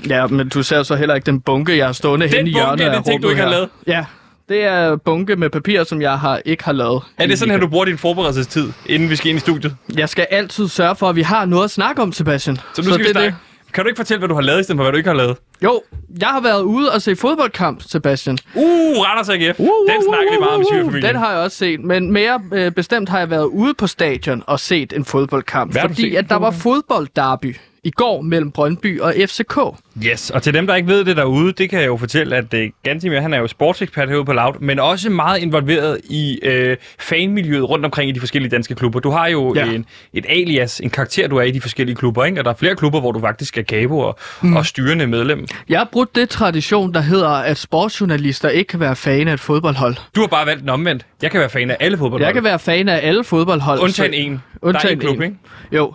Ja, 0.08 0.26
men 0.26 0.48
du 0.48 0.62
ser 0.62 0.82
så 0.82 0.96
heller 0.96 1.14
ikke 1.14 1.26
den 1.26 1.40
bunke, 1.40 1.76
jeg 1.76 1.86
har 1.86 1.92
stående 1.92 2.26
Den 2.26 2.34
henne 2.34 2.50
i 2.50 2.52
bunke 2.52 2.64
hjørnet 2.66 2.84
af 2.84 2.92
den 2.94 3.02
ting, 3.04 3.22
du 3.22 3.28
rummet 3.28 3.30
ikke 3.30 3.42
har 3.42 3.48
her. 3.48 3.56
lavet? 3.56 3.68
Ja, 3.86 4.04
det 4.48 4.64
er 4.64 4.96
bunke 4.96 5.36
med 5.36 5.50
papir, 5.50 5.84
som 5.84 6.02
jeg 6.02 6.18
har 6.18 6.40
ikke 6.44 6.64
har 6.64 6.72
lavet. 6.72 7.02
Er 7.18 7.26
det 7.26 7.38
sådan 7.38 7.52
her, 7.52 7.58
du 7.60 7.66
bruger 7.68 7.84
din 7.84 7.98
forberedelsestid, 7.98 8.72
inden 8.86 9.10
vi 9.10 9.16
skal 9.16 9.28
ind 9.30 9.36
i 9.36 9.40
studiet? 9.40 9.76
Jeg 9.96 10.08
skal 10.08 10.26
altid 10.30 10.68
sørge 10.68 10.96
for, 10.96 11.08
at 11.08 11.16
vi 11.16 11.22
har 11.22 11.44
noget 11.44 11.64
at 11.64 11.70
snakke 11.70 12.02
om, 12.02 12.12
Sebastian. 12.12 12.56
Så 12.74 12.82
nu 12.82 12.84
skal 12.84 12.98
det 12.98 13.06
vi 13.06 13.10
snakke. 13.12 13.34
Kan 13.72 13.84
du 13.84 13.88
ikke 13.88 13.98
fortælle, 13.98 14.18
hvad 14.18 14.28
du 14.28 14.34
har 14.34 14.42
lavet, 14.42 14.60
i 14.60 14.62
stedet 14.62 14.78
for, 14.78 14.82
hvad 14.84 14.92
du 14.92 14.96
ikke 14.98 15.08
har 15.10 15.16
lavet? 15.16 15.36
Jo, 15.64 15.82
jeg 16.20 16.28
har 16.28 16.40
været 16.40 16.62
ude 16.62 16.92
og 16.92 17.02
se 17.02 17.16
fodboldkamp, 17.16 17.82
Sebastian. 17.86 18.38
Uh, 18.54 18.62
Randers 18.62 19.28
AGF. 19.28 19.56
Den 19.56 20.02
snakker 20.08 20.32
vi 20.32 20.38
meget 20.40 20.54
om 20.54 20.60
i 20.60 20.64
svigerfamilien. 20.70 21.08
Den 21.08 21.16
har 21.16 21.30
jeg 21.32 21.40
også 21.40 21.56
set, 21.56 21.80
men 21.84 22.12
mere 22.12 22.40
øh, 22.52 22.72
bestemt 22.72 23.08
har 23.08 23.18
jeg 23.18 23.30
været 23.30 23.44
ude 23.44 23.74
på 23.74 23.86
stadion 23.86 24.42
og 24.46 24.60
set 24.60 24.92
en 24.92 25.04
fodboldkamp, 25.04 25.72
Hvad 25.72 25.82
fordi 25.82 26.14
at 26.14 26.28
der 26.28 26.36
var 26.36 26.50
fodboldderby 26.50 27.56
i 27.84 27.90
går 27.90 28.20
mellem 28.22 28.50
Brøndby 28.50 29.00
og 29.00 29.14
FCK. 29.26 29.58
Yes, 30.06 30.30
og 30.30 30.42
til 30.42 30.54
dem, 30.54 30.66
der 30.66 30.74
ikke 30.74 30.88
ved 30.88 31.04
det 31.04 31.16
derude, 31.16 31.52
det 31.52 31.70
kan 31.70 31.78
jeg 31.80 31.86
jo 31.86 31.96
fortælle, 31.96 32.36
at 32.36 32.54
uh, 32.54 32.60
Gantimir, 32.82 33.20
han 33.20 33.34
er 33.34 33.38
jo 33.38 33.46
sportsekspert 33.46 34.08
herude 34.08 34.24
på 34.24 34.32
Loud, 34.32 34.54
men 34.60 34.78
også 34.78 35.10
meget 35.10 35.38
involveret 35.42 36.00
i 36.04 36.38
uh, 36.46 36.76
fanmiljøet 36.98 37.68
rundt 37.68 37.84
omkring 37.84 38.08
i 38.10 38.12
de 38.12 38.20
forskellige 38.20 38.50
danske 38.50 38.74
klubber. 38.74 39.00
Du 39.00 39.10
har 39.10 39.28
jo 39.28 39.54
Ja. 39.56 39.64
en, 39.72 39.86
et 40.12 40.24
alias, 40.28 40.80
en 40.80 40.90
karakter, 40.90 41.28
du 41.28 41.36
er 41.36 41.42
i 41.42 41.50
de 41.50 41.60
forskellige 41.60 41.96
klubber, 41.96 42.24
ikke? 42.24 42.40
Og 42.40 42.44
der 42.44 42.50
er 42.50 42.54
flere 42.54 42.76
klubber, 42.76 43.00
hvor 43.00 43.12
du 43.12 43.20
faktisk 43.20 43.58
er 43.58 43.62
kabo 43.62 43.98
og, 43.98 44.18
mm. 44.42 44.56
og 44.56 44.66
styrende 44.66 45.06
medlem. 45.06 45.46
Jeg 45.68 45.78
har 45.78 45.88
brudt 45.92 46.14
det 46.16 46.28
tradition, 46.28 46.94
der 46.94 47.00
hedder, 47.00 47.28
at 47.30 47.58
sportsjournalister 47.58 48.48
ikke 48.48 48.68
kan 48.68 48.80
være 48.80 48.96
fan 48.96 49.28
af 49.28 49.32
et 49.34 49.40
fodboldhold. 49.40 49.96
Du 50.16 50.20
har 50.20 50.26
bare 50.28 50.46
valgt 50.46 50.60
den 50.60 50.68
omvendt. 50.68 51.06
Jeg 51.22 51.30
kan 51.30 51.40
være 51.40 51.50
fan 51.50 51.70
af 51.70 51.76
alle 51.80 51.98
fodboldhold. 51.98 52.24
Jeg 52.24 52.34
kan 52.34 52.44
være 52.44 52.58
fan 52.58 52.88
af 52.88 53.00
alle 53.02 53.24
fodboldhold. 53.24 53.80
Undtagen 53.80 54.14
en. 54.14 54.32
der 54.32 54.38
er 54.62 54.68
Undtagen 54.68 54.94
en 54.94 55.00
klub, 55.00 55.16
en. 55.16 55.22
ikke? 55.22 55.36
Jo. 55.72 55.94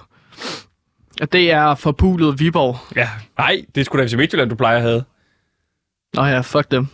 Og 1.22 1.34
det 1.34 1.52
er 1.52 1.76
forpulet 1.76 2.40
Viborg. 2.40 2.78
Ja. 2.96 3.10
Nej, 3.38 3.62
det 3.76 3.82
er 3.82 3.86
sgu 3.86 3.98
da 3.98 4.06
FC 4.08 4.14
Midtjylland, 4.14 4.50
du 4.50 4.56
plejer 4.56 4.76
at 4.78 4.82
have. 4.82 5.04
Nå 6.14 6.26
ja, 6.26 6.40
fuck 6.42 6.72
dem. 6.72 6.88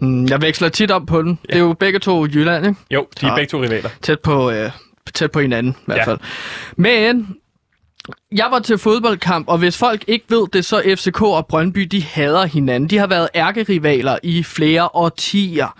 Hmm, 0.00 0.24
jeg 0.26 0.42
veksler 0.42 0.68
tit 0.68 0.90
op 0.90 1.02
på 1.06 1.22
den. 1.22 1.38
Ja. 1.48 1.52
Det 1.52 1.60
er 1.60 1.64
jo 1.64 1.72
begge 1.72 1.98
to 1.98 2.26
i 2.26 2.28
Jylland, 2.34 2.66
ikke? 2.66 2.80
Jo, 2.90 3.06
de 3.20 3.26
er 3.26 3.34
begge 3.36 3.50
to 3.50 3.62
rivaler. 3.62 3.90
Tæt 4.02 4.20
på, 4.20 4.50
øh, 4.50 4.70
tæt 5.14 5.30
på 5.30 5.40
hinanden, 5.40 5.72
i 5.72 5.82
hvert 5.86 5.98
Ja. 5.98 6.04
fald. 6.04 6.18
Men 6.76 7.36
Jeg 8.32 8.46
var 8.50 8.58
til 8.58 8.78
fodboldkamp, 8.78 9.48
og 9.48 9.58
hvis 9.58 9.78
folk 9.78 10.04
ikke 10.06 10.24
ved 10.28 10.46
det, 10.52 10.64
så 10.64 10.82
FCK 10.96 11.22
og 11.22 11.46
Brøndby, 11.46 11.80
de 11.80 12.02
hader 12.02 12.46
hinanden. 12.46 12.90
De 12.90 12.98
har 12.98 13.06
været 13.06 13.28
ærkerivaler 13.34 14.18
i 14.22 14.42
flere 14.42 14.88
årtier. 14.94 15.78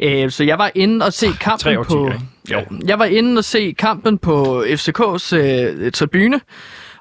Ja. 0.00 0.24
Øh, 0.24 0.30
så 0.30 0.44
jeg 0.44 0.58
var 0.58 0.70
inde 0.74 1.06
og 1.06 1.12
se 1.12 1.26
kampen 1.40 1.58
Tre 1.58 1.78
årtier, 1.78 1.96
på... 1.96 2.06
ikke? 2.06 2.20
Jo. 2.52 2.60
Jeg 2.86 2.98
var 2.98 3.04
inde 3.04 3.38
og 3.38 3.44
se 3.44 3.74
kampen 3.78 4.18
på 4.18 4.62
FCK's 4.62 5.36
øh, 5.36 5.92
tribune. 5.92 6.40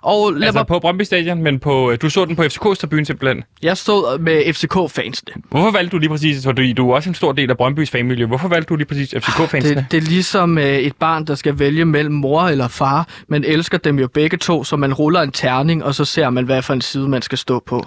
Og 0.04 0.34
lad 0.34 0.44
Altså 0.48 0.60
mig, 0.60 0.68
på 0.68 0.80
Brøndby 0.80 1.02
Stadion, 1.02 1.42
men 1.42 1.60
på, 1.60 1.94
du 2.02 2.10
så 2.10 2.26
den 2.26 2.36
på 2.36 2.44
FCK's 2.44 2.76
tribune 2.76 3.06
simpelthen. 3.06 3.44
jeg 3.62 3.78
stod 3.78 4.20
med 4.20 4.44
FCK-fansene. 4.54 5.42
Hvorfor 5.50 5.72
valgte 5.72 5.92
du 5.92 5.98
lige 5.98 6.10
præcis, 6.10 6.46
fordi 6.46 6.74
du 6.74 6.90
er 6.92 6.96
også 6.96 7.10
en 7.10 7.16
stor 7.16 7.32
del 7.32 7.50
af 7.50 7.58
Brøndbys 7.58 7.90
fanmiljø, 7.90 8.26
hvorfor 8.26 8.48
valgte 8.48 8.70
du 8.70 8.76
lige 8.76 8.88
præcis 8.88 9.14
FCK-fansene? 9.14 9.76
Det, 9.76 9.86
det 9.92 9.98
er 9.98 10.02
ligesom 10.02 10.58
øh, 10.58 10.64
et 10.66 10.96
barn, 10.96 11.28
der 11.28 11.36
skal 11.36 11.60
vælge 11.60 11.86
mellem 11.86 12.16
mor 12.16 12.44
eller 12.44 12.68
far. 12.68 13.08
Man 13.28 13.44
elsker 13.44 13.78
dem 13.78 14.00
jo 14.00 14.08
begge 14.08 14.38
to, 14.38 14.64
så 14.64 14.76
man 14.76 14.94
ruller 14.94 15.22
en 15.22 15.32
terning, 15.32 15.84
og 15.84 15.96
så 15.96 16.06
ser 16.06 16.30
man, 16.30 16.46
hvad 16.46 16.62
for 16.62 16.74
en 16.74 16.82
side 16.82 17.08
man 17.10 17.22
skal 17.22 17.38
stå 17.38 17.64
på. 17.66 17.86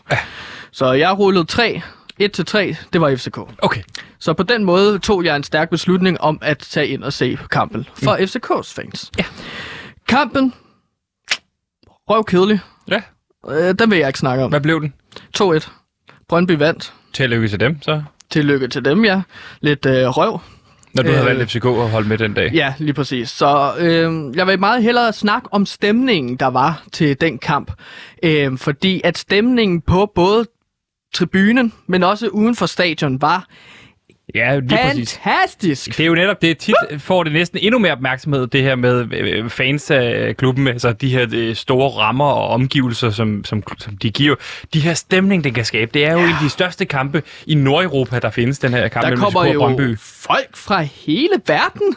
Så 0.73 0.93
jeg 0.93 1.19
rullede 1.19 1.45
3. 1.45 1.81
1 2.19 2.33
til 2.33 2.45
3, 2.47 2.77
det 2.93 3.01
var 3.01 3.17
FCK. 3.17 3.39
Okay. 3.59 3.81
Så 4.19 4.33
på 4.33 4.43
den 4.43 4.65
måde 4.65 4.99
tog 4.99 5.25
jeg 5.25 5.37
en 5.37 5.43
stærk 5.43 5.71
beslutning 5.71 6.21
om 6.21 6.39
at 6.43 6.59
tage 6.59 6.89
ind 6.89 7.05
og 7.05 7.13
se 7.13 7.39
kampen 7.51 7.87
for 7.95 8.17
mm. 8.17 8.25
FCK's 8.25 8.75
fans. 8.75 9.11
Ja. 9.19 9.25
Kampen, 10.09 10.53
røv 12.11 12.25
kedelig. 12.25 12.61
Ja. 12.89 13.01
Øh, 13.49 13.75
den 13.79 13.91
vil 13.91 13.99
jeg 13.99 14.07
ikke 14.09 14.19
snakke 14.19 14.45
om. 14.45 14.51
Hvad 14.51 14.61
blev 14.61 14.81
den? 14.81 14.93
2-1. 15.39 15.71
Brøndby 16.29 16.53
vandt. 16.53 16.93
Tillykke 17.13 17.49
til 17.49 17.61
dem, 17.61 17.83
så. 17.83 18.03
Tillykke 18.31 18.69
til 18.69 18.85
dem, 18.85 19.05
ja. 19.05 19.23
Lidt 19.61 19.87
øh, 19.87 20.07
røv. 20.09 20.41
Når 20.95 21.03
du 21.03 21.09
øh, 21.09 21.15
havde 21.15 21.31
Øh, 21.31 21.39
valgt 21.39 21.51
FCK 21.53 21.65
og 21.65 21.91
holdt 21.91 22.09
med 22.09 22.19
den 22.19 22.35
dag. 22.35 22.53
Ja, 22.55 22.75
lige 22.79 22.95
præcis. 22.95 23.31
Så 23.31 23.73
øh, 23.79 24.37
jeg 24.37 24.47
vil 24.47 24.59
meget 24.61 24.83
hellere 24.83 25.13
snakke 25.13 25.49
om 25.53 25.67
stemningen, 25.67 26.37
der 26.37 26.47
var 26.47 26.83
til 26.93 27.21
den 27.21 27.39
kamp. 27.39 27.73
Øh, 28.23 28.59
fordi 28.59 29.01
at 29.05 29.19
stemningen 29.19 29.81
på 29.81 30.13
både 30.15 30.47
tribunen, 31.15 31.73
men 31.87 32.03
også 32.03 32.29
uden 32.29 32.55
for 32.57 32.67
stadion, 32.67 33.21
var 33.21 33.47
Ja, 34.35 34.59
lige 34.59 34.69
præcis. 34.69 35.19
fantastisk. 35.25 35.97
Det 35.97 36.01
er 36.01 36.07
jo 36.07 36.15
netop 36.15 36.43
det, 36.43 36.59
tit 36.59 36.75
får 36.99 37.23
det 37.23 37.33
næsten 37.33 37.59
endnu 37.63 37.79
mere 37.79 37.93
opmærksomhed, 37.93 38.47
det 38.47 38.63
her 38.63 38.75
med 38.75 39.07
øh, 39.13 39.51
fans 39.51 39.91
af 39.91 40.37
klubben, 40.37 40.69
altså 40.69 40.93
de 40.93 41.09
her 41.09 41.27
øh, 41.35 41.57
store 41.57 41.91
rammer 41.91 42.25
og 42.25 42.49
omgivelser, 42.49 43.11
som, 43.11 43.45
som, 43.45 43.63
som 43.79 43.97
de 43.97 44.11
giver. 44.11 44.35
De 44.75 44.81
her 44.81 44.95
stemning, 44.95 45.45
det 45.45 45.55
kan 45.55 45.65
skabe, 45.65 45.91
det 45.95 46.05
er 46.07 46.13
jo 46.13 46.19
ja. 46.19 46.25
en 46.25 46.31
af 46.31 46.37
de 46.43 46.49
største 46.49 46.85
kampe 46.85 47.23
i 47.47 47.55
Nordeuropa, 47.55 48.19
der 48.19 48.31
findes, 48.31 48.59
den 48.59 48.73
her 48.75 48.89
kamp 48.89 49.03
Der 49.03 49.11
mellem 49.11 49.25
kommer 49.25 49.41
og 49.41 49.55
jo 49.55 49.59
Brøndby. 49.59 49.99
folk 49.99 50.57
fra 50.57 50.81
hele 50.83 51.35
verden 51.47 51.97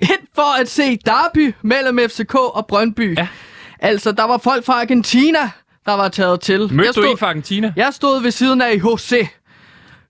ind 0.00 0.26
for 0.34 0.60
at 0.60 0.68
se 0.68 0.96
derby 0.96 1.54
mellem 1.62 1.98
FCK 2.08 2.34
og 2.34 2.66
Brøndby. 2.68 3.18
Ja. 3.18 3.28
Altså, 3.78 4.12
der 4.12 4.24
var 4.24 4.38
folk 4.38 4.64
fra 4.64 4.80
Argentina, 4.80 5.50
der 5.86 5.92
var 5.92 6.08
taget 6.08 6.40
til. 6.40 6.60
Mødte 6.60 6.74
jeg 6.76 6.86
du 6.86 6.92
stod, 6.92 7.10
en 7.10 7.18
fra 7.18 7.26
Argentina? 7.26 7.72
Jeg 7.76 7.94
stod 7.94 8.22
ved 8.22 8.30
siden 8.30 8.62
af 8.62 8.74
Jose. 8.74 9.28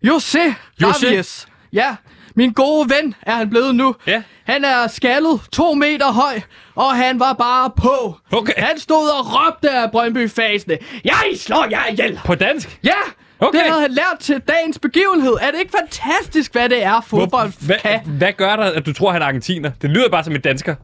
Jose 0.03 0.39
José? 0.83 1.07
Davies. 1.07 1.47
Ja, 1.75 1.97
min 2.37 2.53
gode 2.53 2.91
ven 2.91 3.15
er 3.23 3.33
han 3.35 3.51
blevet 3.51 3.75
nu. 3.75 3.95
Ja. 4.07 4.23
Han 4.45 4.65
er 4.65 4.87
skaldet 4.87 5.41
to 5.53 5.75
meter 5.75 6.13
høj, 6.13 6.41
og 6.75 6.97
han 6.97 7.21
var 7.21 7.33
bare 7.33 7.71
på. 7.77 8.17
Okay. 8.33 8.53
Han 8.57 8.79
stod 8.79 9.09
og 9.09 9.27
råbte 9.27 9.71
af 9.71 9.91
Brøndby-fasene. 9.91 10.79
Jeg 11.05 11.15
slår 11.37 11.67
jer 11.71 11.87
ihjel. 11.87 12.21
På 12.25 12.35
dansk? 12.35 12.79
Ja, 12.85 12.93
Okay. 13.41 13.59
det 13.59 13.67
havde 13.69 13.81
han 13.81 13.91
lært 13.91 14.19
til 14.21 14.41
dagens 14.49 14.79
begivenhed. 14.79 15.33
Er 15.41 15.51
det 15.51 15.59
ikke 15.61 15.73
fantastisk, 15.79 16.53
hvad 16.53 16.69
det 16.69 16.83
er, 16.85 17.01
fodbold 17.01 17.67
hvad, 17.67 17.77
kan? 17.79 18.01
hvad 18.07 18.33
gør 18.33 18.57
der, 18.57 18.65
at 18.65 18.87
du 18.87 18.93
tror, 18.93 19.13
han 19.13 19.23
er 19.23 19.27
argentiner? 19.27 19.71
Det 19.83 19.91
lyder 19.91 20.09
bare 20.09 20.25
som 20.25 20.35
en 20.35 20.41
dansker. 20.41 20.75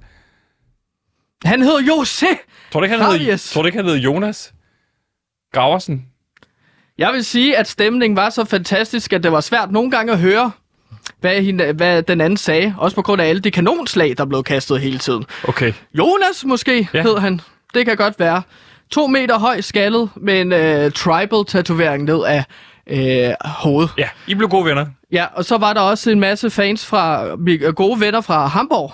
Han 1.49 1.63
hedder 1.63 1.81
Jose. 1.81 2.27
Tror 2.73 2.81
du 2.81 2.85
ikke, 2.85 2.97
han 2.99 3.11
Davies. 3.21 3.51
tror 3.53 3.63
du 3.63 3.67
ikke, 3.67 3.79
han 3.79 3.85
hedder 3.85 4.01
Jonas 4.01 4.53
Graversen? 5.53 6.07
Jeg 6.99 7.13
vil 7.13 7.25
sige, 7.25 7.57
at 7.57 7.69
stemningen 7.69 8.17
var 8.17 8.31
så 8.31 8.45
fantastisk, 8.45 9.13
at 9.13 9.23
det 9.23 9.33
var 9.33 9.41
svært 9.41 9.71
nogle 9.71 9.91
gange 9.91 10.13
at 10.13 10.19
høre, 10.19 10.51
hvad, 11.21 11.43
hende, 11.43 11.73
hvad 11.73 12.03
den 12.03 12.21
anden 12.21 12.37
sagde. 12.37 12.75
Også 12.79 12.95
på 12.95 13.03
grund 13.03 13.23
af 13.23 13.27
alle 13.27 13.43
de 13.43 13.51
kanonslag, 13.51 14.15
der 14.19 14.25
blev 14.25 14.43
kastet 14.43 14.81
hele 14.81 14.99
tiden. 14.99 15.25
Okay. 15.49 15.73
Jonas 15.95 16.45
måske, 16.45 16.89
Ja. 16.95 17.03
hed 17.03 17.19
han. 17.19 17.41
Det 17.75 17.87
kan 17.87 17.97
godt 17.97 18.15
være. 18.21 18.43
To 18.91 19.07
meter 19.07 19.39
høj 19.39 19.61
skaldet 19.61 20.11
med 20.17 20.41
en 20.41 20.53
øh, 20.53 20.91
tribal-tatovering 20.93 22.05
ned 22.05 22.25
af 22.25 22.45
øh, 22.87 23.35
hovedet. 23.45 23.91
Ja, 23.99 24.09
I 24.27 24.35
blev 24.35 24.49
gode 24.49 24.65
venner. 24.65 24.87
Ja, 25.13 25.27
og 25.35 25.45
så 25.45 25.59
var 25.59 25.73
der 25.73 25.81
også 25.81 26.11
en 26.11 26.21
masse 26.21 26.51
fans 26.51 26.87
fra 26.87 27.25
gode 27.71 28.01
venner 28.01 28.21
fra 28.21 28.47
Hamburg. 28.47 28.93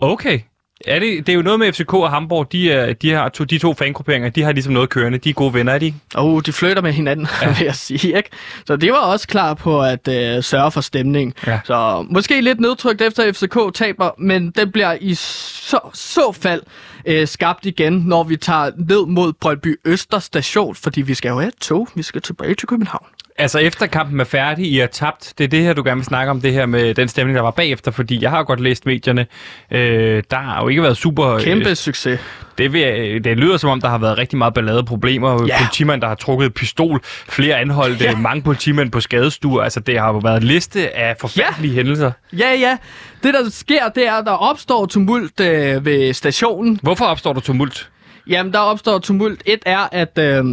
Okay. 0.00 0.40
Er 0.86 0.98
det, 0.98 1.26
det 1.26 1.32
er 1.32 1.36
jo 1.36 1.42
noget 1.42 1.58
med 1.58 1.72
FCK 1.72 1.94
og 1.94 2.10
Hamburg, 2.10 2.52
de, 2.52 2.72
er, 2.72 2.92
de, 2.92 3.10
har 3.10 3.28
to, 3.28 3.44
de 3.44 3.58
to 3.58 3.74
fangrupperinger, 3.74 4.30
de 4.30 4.42
har 4.42 4.52
ligesom 4.52 4.72
noget 4.72 4.88
kørende. 4.88 5.18
De 5.18 5.30
er 5.30 5.34
gode 5.34 5.54
venner, 5.54 5.72
er 5.72 5.78
de? 5.78 5.94
Og 6.14 6.32
uh, 6.32 6.42
de 6.46 6.52
flytter 6.52 6.82
med 6.82 6.92
hinanden, 6.92 7.26
ja. 7.42 7.48
vil 7.48 7.64
jeg 7.64 7.74
sige. 7.74 8.16
Ikke? 8.16 8.28
Så 8.66 8.76
det 8.76 8.92
var 8.92 8.98
også 8.98 9.28
klar 9.28 9.54
på 9.54 9.82
at 9.82 10.08
øh, 10.08 10.42
sørge 10.42 10.70
for 10.70 10.80
stemning. 10.80 11.34
Ja. 11.46 11.60
Så 11.64 12.06
måske 12.10 12.40
lidt 12.40 12.60
nedtrykt 12.60 13.02
efter 13.02 13.32
FCK 13.32 13.74
taber, 13.74 14.10
men 14.18 14.50
den 14.50 14.72
bliver 14.72 14.96
i 15.00 15.14
så, 15.14 15.78
så 15.94 16.32
fald 16.32 16.62
øh, 17.06 17.28
skabt 17.28 17.66
igen, 17.66 17.92
når 17.92 18.24
vi 18.24 18.36
tager 18.36 18.70
ned 18.76 19.06
mod 19.06 19.32
Brøndby 19.32 19.80
Øster 19.84 20.18
station, 20.18 20.74
fordi 20.74 21.02
vi 21.02 21.14
skal 21.14 21.28
jo 21.28 21.38
have 21.38 21.48
et 21.48 21.60
tog. 21.60 21.88
Vi 21.94 22.02
skal 22.02 22.22
tilbage 22.22 22.54
til 22.54 22.68
København. 22.68 23.06
Altså 23.40 23.58
efter 23.58 23.86
kampen 23.86 24.20
er 24.20 24.24
færdig, 24.24 24.72
I 24.72 24.78
har 24.78 24.86
tabt. 24.86 25.34
Det 25.38 25.44
er 25.44 25.48
det 25.48 25.62
her, 25.62 25.72
du 25.72 25.82
gerne 25.84 25.96
vil 25.96 26.04
snakke 26.04 26.30
om, 26.30 26.40
det 26.40 26.52
her 26.52 26.66
med 26.66 26.94
den 26.94 27.08
stemning, 27.08 27.36
der 27.36 27.42
var 27.42 27.50
bagefter, 27.50 27.90
fordi 27.90 28.22
jeg 28.22 28.30
har 28.30 28.42
godt 28.42 28.60
læst 28.60 28.86
medierne. 28.86 29.26
Øh, 29.70 30.22
der 30.30 30.36
har 30.36 30.62
jo 30.62 30.68
ikke 30.68 30.82
været 30.82 30.96
super... 30.96 31.38
Kæmpe 31.38 31.74
succes. 31.74 32.20
Det, 32.58 32.72
vil, 32.72 33.24
det 33.24 33.36
lyder 33.36 33.56
som 33.56 33.70
om, 33.70 33.80
der 33.80 33.88
har 33.88 33.98
været 33.98 34.18
rigtig 34.18 34.38
meget 34.38 34.54
ballade 34.54 34.84
problemer. 34.84 35.46
Ja. 35.46 35.58
Politimand, 35.58 36.00
der 36.00 36.08
har 36.08 36.14
trukket 36.14 36.54
pistol, 36.54 37.00
flere 37.04 37.56
anholdte, 37.56 38.04
ja. 38.04 38.16
mange 38.16 38.42
politimænd 38.42 38.90
på 38.90 39.00
skadestuer. 39.00 39.62
Altså, 39.62 39.80
det 39.80 39.98
har 39.98 40.12
jo 40.12 40.18
været 40.18 40.36
en 40.36 40.42
liste 40.42 40.96
af 40.96 41.16
forfærdelige 41.20 41.72
ja. 41.72 41.76
hændelser. 41.76 42.12
Ja, 42.32 42.54
ja. 42.54 42.76
Det, 43.22 43.34
der 43.34 43.50
sker, 43.50 43.88
det 43.88 44.06
er, 44.06 44.14
at 44.14 44.26
der 44.26 44.32
opstår 44.32 44.86
tumult 44.86 45.40
øh, 45.40 45.84
ved 45.84 46.12
stationen. 46.12 46.80
Hvorfor 46.82 47.04
opstår 47.04 47.32
der 47.32 47.40
tumult? 47.40 47.90
Jamen, 48.26 48.52
der 48.52 48.58
opstår 48.58 48.98
tumult. 48.98 49.42
Et 49.46 49.60
er, 49.66 49.88
at, 49.92 50.18
øh, 50.18 50.44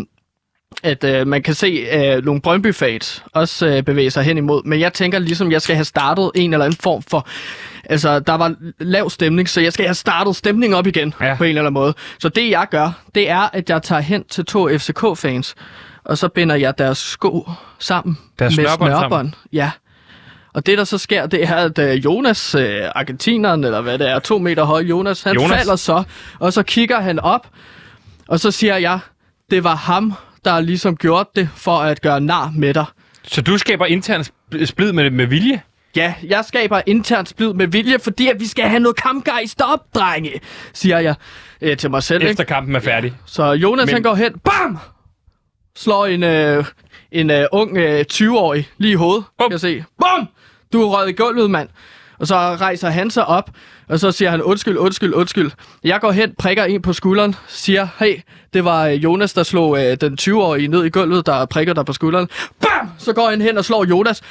at 0.83 1.03
øh, 1.03 1.27
man 1.27 1.43
kan 1.43 1.53
se 1.53 1.67
øh, 1.67 2.25
nogle 2.25 2.41
Brøndby-fans 2.41 3.23
også 3.33 3.67
øh, 3.67 3.83
bevæge 3.83 4.11
sig 4.11 4.23
hen 4.23 4.37
imod. 4.37 4.63
Men 4.63 4.79
jeg 4.79 4.93
tænker 4.93 5.19
ligesom, 5.19 5.51
jeg 5.51 5.61
skal 5.61 5.75
have 5.75 5.85
startet 5.85 6.31
en 6.35 6.53
eller 6.53 6.65
anden 6.65 6.79
form 6.79 7.01
for... 7.01 7.27
Altså, 7.89 8.19
der 8.19 8.33
var 8.33 8.55
lav 8.79 9.09
stemning, 9.09 9.49
så 9.49 9.61
jeg 9.61 9.73
skal 9.73 9.85
have 9.85 9.95
startet 9.95 10.35
stemningen 10.35 10.77
op 10.77 10.87
igen 10.87 11.13
Ja. 11.21 11.35
på 11.35 11.43
en 11.43 11.47
eller 11.49 11.61
anden 11.61 11.73
måde. 11.73 11.93
Så 12.19 12.29
det, 12.29 12.49
jeg 12.49 12.67
gør, 12.71 12.91
det 13.15 13.29
er, 13.29 13.49
at 13.53 13.69
jeg 13.69 13.83
tager 13.83 14.01
hen 14.01 14.23
til 14.23 14.45
to 14.45 14.69
FCK-fans, 14.77 15.55
og 16.05 16.17
så 16.17 16.27
binder 16.27 16.55
jeg 16.55 16.77
deres 16.77 16.97
sko 16.97 17.49
sammen 17.79 18.17
Deres 18.39 18.57
med 18.57 18.65
snørbånd 18.65 18.91
sammen? 18.91 19.35
Ja. 19.53 19.71
Og 20.53 20.65
det, 20.65 20.77
der 20.77 20.83
så 20.83 20.97
sker, 20.97 21.25
det 21.25 21.43
er, 21.43 21.55
at 21.55 21.79
øh, 21.79 22.05
Jonas, 22.05 22.55
øh, 22.55 22.79
argentineren, 22.95 23.63
eller 23.63 23.81
hvad 23.81 23.97
det 23.99 24.09
er, 24.09 24.19
to 24.19 24.37
meter 24.37 24.63
høj 24.63 24.81
Jonas, 24.81 25.23
han? 25.23 25.35
Jonas. 25.35 25.57
falder 25.57 25.75
så, 25.75 26.03
og 26.39 26.53
så 26.53 26.63
kigger 26.63 27.01
han 27.01 27.19
op, 27.19 27.47
og 28.27 28.39
så 28.39 28.51
siger 28.51 28.77
jeg, 28.77 28.99
det 29.51 29.63
var 29.63 29.75
ham, 29.75 30.13
der 30.45 30.59
ligesom 30.59 30.97
gjorde 30.97 31.29
det 31.35 31.49
for 31.55 31.77
at 31.77 32.01
gøre 32.01 32.21
nar 32.21 32.51
med 32.55 32.73
dig. 32.73 32.85
Så 33.23 33.41
du 33.41 33.57
skaber 33.57 33.85
intern 33.85 34.21
sp- 34.21 34.65
splid 34.65 34.91
med, 34.91 35.09
med 35.11 35.25
vilje? 35.25 35.61
Ja, 35.95 36.13
jeg 36.23 36.45
skaber 36.45 36.81
internt 36.85 37.29
splid 37.29 37.53
med 37.53 37.67
vilje, 37.67 37.99
fordi 37.99 38.27
at 38.27 38.39
vi 38.39 38.47
skal 38.47 38.65
have 38.65 38.79
noget 38.79 38.95
kampgejst 38.95 39.61
op, 39.61 39.79
drenge, 39.95 40.31
siger 40.73 40.99
jeg 40.99 41.15
øh, 41.61 41.77
til 41.77 41.91
mig 41.91 42.03
selv. 42.03 42.23
Efter 42.23 42.43
Ikke? 42.43 42.53
kampen 42.53 42.75
er 42.75 42.79
færdig? 42.79 43.13
Så 43.25 43.51
Jonas 43.51 43.85
Men... 43.85 43.93
han 43.93 44.03
går 44.03 44.15
hen, 44.15 44.39
bam! 44.39 44.77
Slår 45.75 46.05
en, 46.05 46.23
øh, 46.23 46.65
en 47.11 47.29
øh, 47.29 47.45
ung 47.51 47.77
øh, 47.77 48.05
20-årig 48.13 48.69
lige 48.77 48.91
i 48.91 48.95
hovedet, 48.95 49.23
Bum. 49.37 49.45
kan 49.45 49.51
jeg 49.51 49.59
se. 49.59 49.83
Bum! 49.99 50.27
Du 50.73 50.81
er 50.81 50.87
røget 50.97 51.09
i 51.09 51.13
gulvet, 51.13 51.51
mand. 51.51 51.69
Og 52.19 52.27
så 52.27 52.35
rejser 52.35 52.89
han 52.89 53.09
sig 53.11 53.25
op, 53.25 53.49
og 53.89 53.99
så 53.99 54.11
siger 54.11 54.31
han, 54.31 54.41
undskyld, 54.41 54.77
undskyld, 54.77 55.13
undskyld. 55.13 55.51
Jeg 55.83 56.01
går 56.01 56.11
hen, 56.11 56.33
prikker 56.39 56.63
en 56.63 56.81
på 56.81 56.93
skulderen, 56.93 57.35
siger, 57.47 57.87
hey, 57.99 58.19
det 58.53 58.65
var 58.65 58.85
øh, 58.85 59.03
Jonas, 59.03 59.33
der 59.33 59.43
slog 59.43 59.85
øh, 59.85 59.97
den 60.01 60.17
20-årige 60.21 60.67
ned 60.67 60.85
i 60.85 60.89
gulvet, 60.89 61.25
der 61.25 61.45
prikker 61.45 61.73
dig 61.73 61.85
på 61.85 61.93
skulderen. 61.93 62.27
Bam! 62.61 62.89
Så 62.97 63.13
går 63.13 63.29
han 63.29 63.41
hen 63.41 63.57
og 63.57 63.65
slår 63.65 63.85
Jonas. 63.85 64.21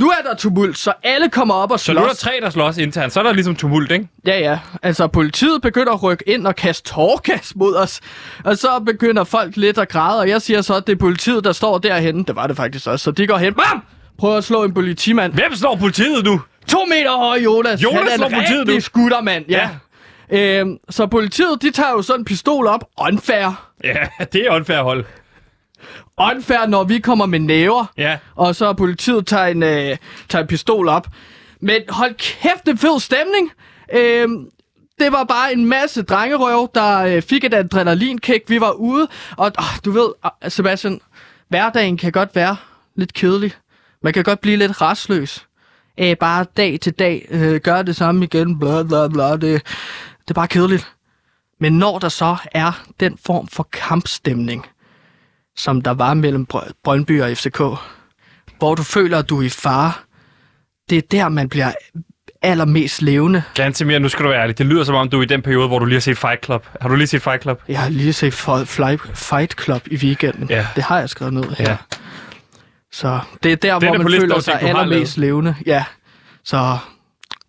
Nu 0.00 0.08
er 0.08 0.28
der 0.28 0.34
tumult, 0.36 0.78
så 0.78 0.92
alle 1.02 1.28
kommer 1.28 1.54
op 1.54 1.70
og 1.70 1.80
Så 1.80 1.92
nu 1.92 1.98
er 1.98 2.02
der 2.02 2.08
slås. 2.10 2.18
tre, 2.18 2.30
der 2.42 2.50
slås 2.50 2.78
internt. 2.78 3.12
Så 3.12 3.20
er 3.20 3.24
der 3.24 3.32
ligesom 3.32 3.56
tumult, 3.56 3.90
ikke? 3.90 4.08
Ja, 4.26 4.38
ja. 4.38 4.58
Altså, 4.82 5.06
politiet 5.06 5.62
begynder 5.62 5.92
at 5.92 6.02
rykke 6.02 6.24
ind 6.28 6.46
og 6.46 6.56
kaste 6.56 6.88
tårgas 6.94 7.52
mod 7.56 7.76
os. 7.76 8.00
Og 8.44 8.58
så 8.58 8.68
begynder 8.86 9.24
folk 9.24 9.56
lidt 9.56 9.78
at 9.78 9.88
græde, 9.88 10.20
og 10.20 10.28
jeg 10.28 10.42
siger 10.42 10.60
så, 10.62 10.74
at 10.74 10.86
det 10.86 10.92
er 10.92 10.96
politiet, 10.96 11.44
der 11.44 11.52
står 11.52 11.78
derhenne. 11.78 12.24
Det 12.24 12.36
var 12.36 12.46
det 12.46 12.56
faktisk 12.56 12.86
også. 12.86 13.04
Så 13.04 13.10
de 13.10 13.26
går 13.26 13.36
hen, 13.36 13.54
bam! 13.54 13.82
Prøver 14.18 14.36
at 14.36 14.44
slå 14.44 14.64
en 14.64 14.74
politimand. 14.74 15.32
Hvem 15.32 15.54
slår 15.54 15.76
politiet 15.76 16.24
nu? 16.24 16.40
To 16.68 16.84
meter 16.84 17.16
høj 17.16 17.38
Jonas. 17.38 17.82
Jonas 17.82 18.10
Han 18.10 18.22
er 18.22 18.26
en 18.26 18.36
rigtig 18.36 18.82
skuttermand, 18.82 19.44
ja. 19.48 19.68
ja. 20.30 20.60
Øhm, 20.60 20.78
så 20.90 21.06
politiet, 21.06 21.62
de 21.62 21.70
tager 21.70 21.90
jo 21.90 22.02
sådan 22.02 22.20
en 22.20 22.24
pistol 22.24 22.66
op. 22.66 22.84
Unfair. 23.00 23.70
Ja, 23.84 24.08
det 24.32 24.46
er 24.46 24.54
unfair 24.54 24.82
hold. 24.82 25.04
Unfair, 26.18 26.66
når 26.66 26.84
vi 26.84 26.98
kommer 26.98 27.26
med 27.26 27.38
næver. 27.38 27.86
Ja. 27.96 28.18
Og 28.36 28.56
så 28.56 28.72
politiet 28.72 29.26
tager 29.26 29.46
en, 29.46 29.62
øh, 29.62 29.96
tager 30.28 30.42
en 30.42 30.48
pistol 30.48 30.88
op. 30.88 31.06
Men 31.60 31.82
hold 31.88 32.14
kæft, 32.14 32.66
det 32.66 32.78
fed 32.78 33.00
stemning. 33.00 33.50
Øhm, 33.92 34.46
det 34.98 35.12
var 35.12 35.24
bare 35.24 35.52
en 35.52 35.64
masse 35.66 36.02
drengerøv, 36.02 36.70
der 36.74 36.98
øh, 36.98 37.22
fik 37.22 37.44
et 37.44 37.54
adrenalinkick. 37.54 38.50
Vi 38.50 38.60
var 38.60 38.70
ude, 38.70 39.08
og 39.36 39.52
øh, 39.58 39.64
du 39.84 39.90
ved, 39.90 40.08
øh, 40.44 40.50
Sebastian, 40.50 41.00
hverdagen 41.48 41.96
kan 41.96 42.12
godt 42.12 42.36
være 42.36 42.56
lidt 42.96 43.14
kedelig. 43.14 43.52
Man 44.02 44.12
kan 44.12 44.24
godt 44.24 44.40
blive 44.40 44.56
lidt 44.56 44.80
restløs. 44.80 45.46
Æh, 46.00 46.16
bare 46.20 46.46
dag 46.56 46.78
til 46.80 46.92
dag 46.92 47.26
øh, 47.30 47.60
gør 47.60 47.82
det 47.82 47.96
samme 47.96 48.24
igen, 48.24 48.58
bla 48.58 48.82
bla 48.82 49.08
bla. 49.08 49.32
Det, 49.32 49.42
det 49.42 50.30
er 50.30 50.34
bare 50.34 50.48
kedeligt. 50.48 50.88
Men 51.60 51.72
når 51.78 51.98
der 51.98 52.08
så 52.08 52.36
er 52.52 52.82
den 53.00 53.18
form 53.26 53.48
for 53.48 53.68
kampstemning, 53.72 54.66
som 55.56 55.82
der 55.82 55.90
var 55.90 56.14
mellem 56.14 56.46
Br- 56.54 56.70
Brøndby 56.84 57.22
og 57.22 57.36
FCK, 57.36 57.58
hvor 58.58 58.74
du 58.74 58.82
føler, 58.82 59.18
at 59.18 59.28
du 59.28 59.38
er 59.40 59.42
i 59.42 59.48
fare, 59.48 59.92
det 60.90 60.98
er 60.98 61.02
der, 61.10 61.28
man 61.28 61.48
bliver 61.48 61.72
allermest 62.42 63.02
levende. 63.02 63.42
Gantemir, 63.54 63.98
nu 63.98 64.08
skal 64.08 64.24
du 64.24 64.28
være 64.30 64.42
ærlig. 64.42 64.58
Det 64.58 64.66
lyder 64.66 64.84
som 64.84 64.94
om, 64.94 65.08
du 65.10 65.18
er 65.18 65.22
i 65.22 65.26
den 65.26 65.42
periode, 65.42 65.68
hvor 65.68 65.78
du 65.78 65.84
lige 65.84 65.96
har 65.96 66.00
set 66.00 66.18
Fight 66.18 66.44
Club. 66.44 66.66
Har 66.80 66.88
du 66.88 66.94
lige 66.94 67.06
set 67.06 67.22
Fight 67.22 67.42
Club? 67.42 67.62
Jeg 67.68 67.80
har 67.80 67.88
lige 67.88 68.12
set 68.12 68.34
Fight 69.14 69.62
Club 69.62 69.82
i 69.90 69.96
weekenden. 69.96 70.48
Ja. 70.50 70.66
Det 70.76 70.84
har 70.84 70.98
jeg 70.98 71.08
skrevet 71.10 71.34
ned 71.34 71.44
her. 71.58 71.70
Ja. 71.70 71.76
Så 72.92 73.20
det 73.42 73.52
er 73.52 73.56
der, 73.56 73.78
Den 73.78 73.88
hvor 73.88 73.98
man 73.98 74.20
føler 74.20 74.40
sig 74.40 74.58
ting, 74.58 74.68
allermest 74.68 75.18
levende. 75.18 75.54
Ja, 75.66 75.84
så 76.44 76.78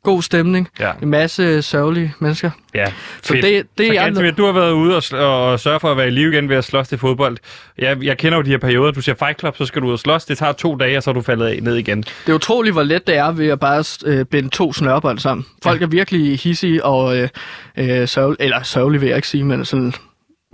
god 0.04 0.22
stemning. 0.22 0.68
Ja. 0.80 0.92
En 1.02 1.10
masse 1.10 1.62
sørgelige 1.62 2.14
mennesker. 2.20 2.52
Ja, 2.74 2.86
Så 3.24 3.28
fedt. 3.34 3.44
det, 3.46 3.68
det 3.78 3.88
så 3.88 3.92
er 3.92 3.96
jeg... 3.96 4.04
Gantemir, 4.04 4.32
du 4.32 4.46
har 4.46 4.52
været 4.52 4.72
ude 4.72 4.96
og, 4.96 5.04
og 5.52 5.60
sørge 5.60 5.80
for 5.80 5.92
at 5.92 5.98
være 5.98 6.08
i 6.08 6.12
live 6.12 6.34
igen 6.34 6.50
ved 6.50 6.56
at 6.56 6.64
slås 6.64 6.88
til 6.88 6.98
fodbold. 6.98 7.38
Jeg, 7.78 8.04
jeg 8.04 8.18
kender 8.18 8.38
jo 8.38 8.44
de 8.44 8.50
her 8.50 8.58
perioder. 8.58 8.92
Du 8.92 9.02
ser 9.02 9.14
Fight 9.14 9.40
Club, 9.40 9.58
så 9.58 9.66
skal 9.66 9.82
du 9.82 9.88
ud 9.88 9.94
og 9.94 10.00
slås. 10.00 10.26
Det 10.26 10.38
tager 10.38 10.52
to 10.52 10.76
dage, 10.76 10.98
og 10.98 11.04
så 11.04 11.10
er 11.10 11.14
du 11.14 11.22
faldet 11.22 11.64
ned 11.64 11.76
igen. 11.76 12.02
Det 12.02 12.30
er 12.30 12.34
utroligt, 12.34 12.74
hvor 12.74 12.84
let 12.84 13.08
det 13.08 13.18
er 13.18 13.32
ved 13.32 13.48
at 13.48 13.60
bare 13.60 13.84
øh, 14.06 14.26
binde 14.26 14.50
to 14.50 14.74
snørbånd 14.74 15.20
sammen. 15.20 15.46
Folk 15.64 15.82
er 15.82 15.88
virkelig 15.88 16.40
hissige 16.40 16.86
og 16.86 17.18
øh, 17.18 17.30
øh, 17.78 18.08
sørg, 18.08 18.36
eller 18.40 18.64
sørgelige, 18.64 19.00
vil 19.02 19.08
jeg 19.08 19.16
ikke 19.16 19.28
sige, 19.28 19.44
men 19.44 19.66
sådan 19.66 19.94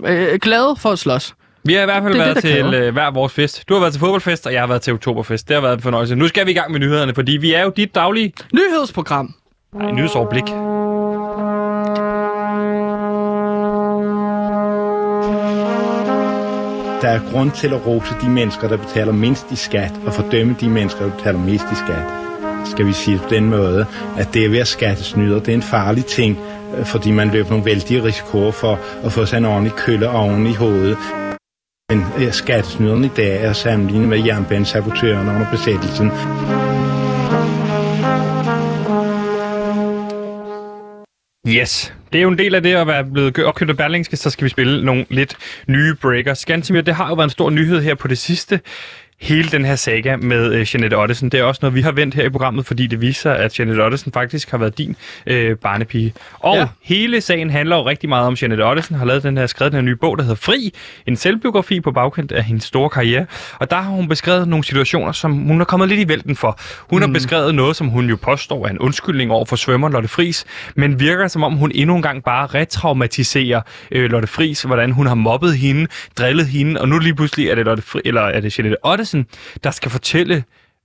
øh, 0.06 0.38
glade 0.42 0.76
for 0.78 0.90
at 0.90 0.98
slås. 0.98 1.34
Vi 1.68 1.74
har 1.74 1.82
i 1.82 1.84
hvert 1.84 2.02
fald 2.02 2.12
Det 2.14 2.20
været 2.20 2.34
det, 2.34 2.42
til 2.44 2.62
kræver. 2.62 2.86
øh, 2.86 2.92
hver 2.92 3.10
vores 3.10 3.32
fest. 3.32 3.68
Du 3.68 3.74
har 3.74 3.80
været 3.80 3.92
til 3.92 4.00
fodboldfest, 4.00 4.46
og 4.46 4.52
jeg 4.52 4.60
har 4.62 4.66
været 4.66 4.82
til 4.82 4.92
oktoberfest. 4.92 5.48
Det 5.48 5.54
har 5.54 5.60
været 5.60 5.74
en 5.76 5.82
fornøjelse. 5.82 6.14
Nu 6.14 6.28
skal 6.28 6.46
vi 6.46 6.50
i 6.50 6.54
gang 6.54 6.72
med 6.72 6.80
nyhederne, 6.80 7.14
fordi 7.14 7.32
vi 7.36 7.54
er 7.54 7.62
jo 7.62 7.72
dit 7.76 7.94
daglige 7.94 8.32
Nyhedsprogram. 8.54 9.34
Ej, 9.80 9.90
nyhedsoverblik. 9.90 10.44
Der 17.02 17.08
er 17.08 17.20
grund 17.32 17.50
til 17.50 17.68
at 17.74 17.86
rose 17.86 18.14
de 18.22 18.28
mennesker, 18.28 18.68
der 18.68 18.76
betaler 18.76 19.12
mindst 19.12 19.46
i 19.52 19.56
skat, 19.56 19.92
og 20.06 20.12
fordømme 20.14 20.56
de 20.60 20.68
mennesker, 20.68 21.04
der 21.04 21.10
betaler 21.16 21.38
mest 21.38 21.64
i 21.72 21.74
skat. 21.74 22.02
Skal 22.64 22.86
vi 22.86 22.92
sige 22.92 23.18
på 23.18 23.24
den 23.30 23.50
måde, 23.50 23.86
at 24.18 24.34
det 24.34 24.44
at 24.44 24.52
være 24.52 24.64
skattesnyder, 24.64 25.38
det 25.38 25.48
er 25.48 25.54
en 25.54 25.62
farlig 25.62 26.04
ting, 26.04 26.38
øh, 26.78 26.84
fordi 26.84 27.10
man 27.10 27.30
løber 27.30 27.50
nogle 27.50 27.64
vældige 27.64 28.04
risikoer 28.04 28.50
for 28.52 28.78
at 29.04 29.12
få 29.12 29.26
sig 29.26 29.38
en 29.38 29.44
ordentlig 29.44 29.72
kølle 29.72 30.10
oven 30.10 30.46
i 30.46 30.54
hovedet. 30.54 30.96
Men 31.92 32.00
eh, 32.00 32.26
øh, 32.26 32.32
skattesnyderne 32.32 33.06
i 33.06 33.10
dag 33.16 33.44
er 33.44 33.52
sammenlignet 33.52 34.08
med 34.08 34.24
jernbanesabotørerne 34.26 35.30
under 35.30 35.50
besættelsen. 35.50 36.10
Yes. 41.56 41.94
Det 42.12 42.18
er 42.18 42.22
jo 42.22 42.28
en 42.28 42.38
del 42.38 42.54
af 42.54 42.62
det 42.62 42.74
at 42.74 42.86
være 42.86 43.04
blevet 43.04 43.38
opkøbt 43.38 43.70
af 43.70 43.76
Berlingske, 43.76 44.16
så 44.16 44.30
skal 44.30 44.44
vi 44.44 44.48
spille 44.48 44.84
nogle 44.84 45.06
lidt 45.10 45.36
nye 45.68 45.94
breakers. 45.94 46.44
Gantemir, 46.44 46.80
det 46.80 46.94
har 46.94 47.08
jo 47.08 47.14
været 47.14 47.26
en 47.26 47.30
stor 47.30 47.50
nyhed 47.50 47.82
her 47.82 47.94
på 47.94 48.08
det 48.08 48.18
sidste. 48.18 48.60
Hele 49.20 49.48
den 49.48 49.64
her 49.64 49.76
saga 49.76 50.16
med 50.16 50.54
øh, 50.54 50.66
Jeanette 50.74 50.94
Ottesen, 50.94 51.28
det 51.28 51.40
er 51.40 51.44
også 51.44 51.58
noget, 51.62 51.74
vi 51.74 51.80
har 51.80 51.92
vendt 51.92 52.14
her 52.14 52.24
i 52.24 52.28
programmet, 52.28 52.66
fordi 52.66 52.86
det 52.86 53.00
viser, 53.00 53.32
at 53.32 53.58
Jeanette 53.58 53.80
Ottesen 53.80 54.12
faktisk 54.12 54.50
har 54.50 54.58
været 54.58 54.78
din 54.78 54.96
øh, 55.26 55.56
barnepige. 55.56 56.14
Og 56.38 56.56
ja. 56.56 56.66
Hele 56.82 57.20
sagen 57.20 57.50
handler 57.50 57.76
jo 57.76 57.86
rigtig 57.86 58.08
meget 58.08 58.26
om, 58.26 58.36
Jeanette 58.42 58.62
Ottesen 58.62 58.96
har 58.96 59.04
lavet 59.04 59.22
den 59.22 59.36
her, 59.36 59.46
skrevet 59.46 59.72
den 59.72 59.76
her 59.76 59.84
nye 59.84 59.96
bog, 59.96 60.18
der 60.18 60.24
hedder 60.24 60.36
Fri, 60.36 60.74
en 61.06 61.16
selvbiografi 61.16 61.80
på 61.80 61.92
bagkant 61.92 62.32
af 62.32 62.44
hendes 62.44 62.64
store 62.64 62.90
karriere. 62.90 63.26
Og 63.58 63.70
der 63.70 63.76
har 63.76 63.90
hun 63.90 64.08
beskrevet 64.08 64.48
nogle 64.48 64.64
situationer, 64.64 65.12
som 65.12 65.32
hun 65.32 65.60
er 65.60 65.64
kommet 65.64 65.88
lidt 65.88 66.00
i 66.00 66.08
vælten 66.08 66.36
for. 66.36 66.60
Hun 66.90 66.98
mm. 66.98 67.06
har 67.06 67.12
beskrevet 67.12 67.54
noget, 67.54 67.76
som 67.76 67.88
hun 67.88 68.08
jo 68.08 68.16
påstår 68.22 68.66
er 68.66 68.70
en 68.70 68.78
undskyldning 68.78 69.30
over 69.30 69.44
for 69.44 69.56
svømmer 69.56 69.88
Lotte 69.88 70.08
Fris, 70.08 70.44
men 70.74 71.00
virker 71.00 71.28
som 71.28 71.42
om 71.42 71.52
hun 71.52 71.72
endnu 71.74 71.96
en 71.96 72.02
gang 72.02 72.24
bare 72.24 72.46
retraumatiserer 72.46 73.60
øh, 73.90 74.10
Lotte 74.10 74.28
Fris, 74.28 74.62
hvordan 74.62 74.90
hun 74.90 75.06
har 75.06 75.14
mobbet 75.14 75.56
hende, 75.56 75.86
drillet 76.18 76.46
hende, 76.46 76.80
og 76.80 76.88
nu 76.88 76.98
lige 76.98 77.14
pludselig 77.14 77.48
er 77.48 77.54
det, 77.54 77.64
Lotte 77.64 77.82
Fri, 77.82 78.00
eller 78.04 78.22
er 78.22 78.40
det 78.40 78.58
Jeanette 78.58 78.76
Ottesen, 78.82 79.07
der 79.64 79.70
skal 79.70 79.90
fortælle 79.90 80.44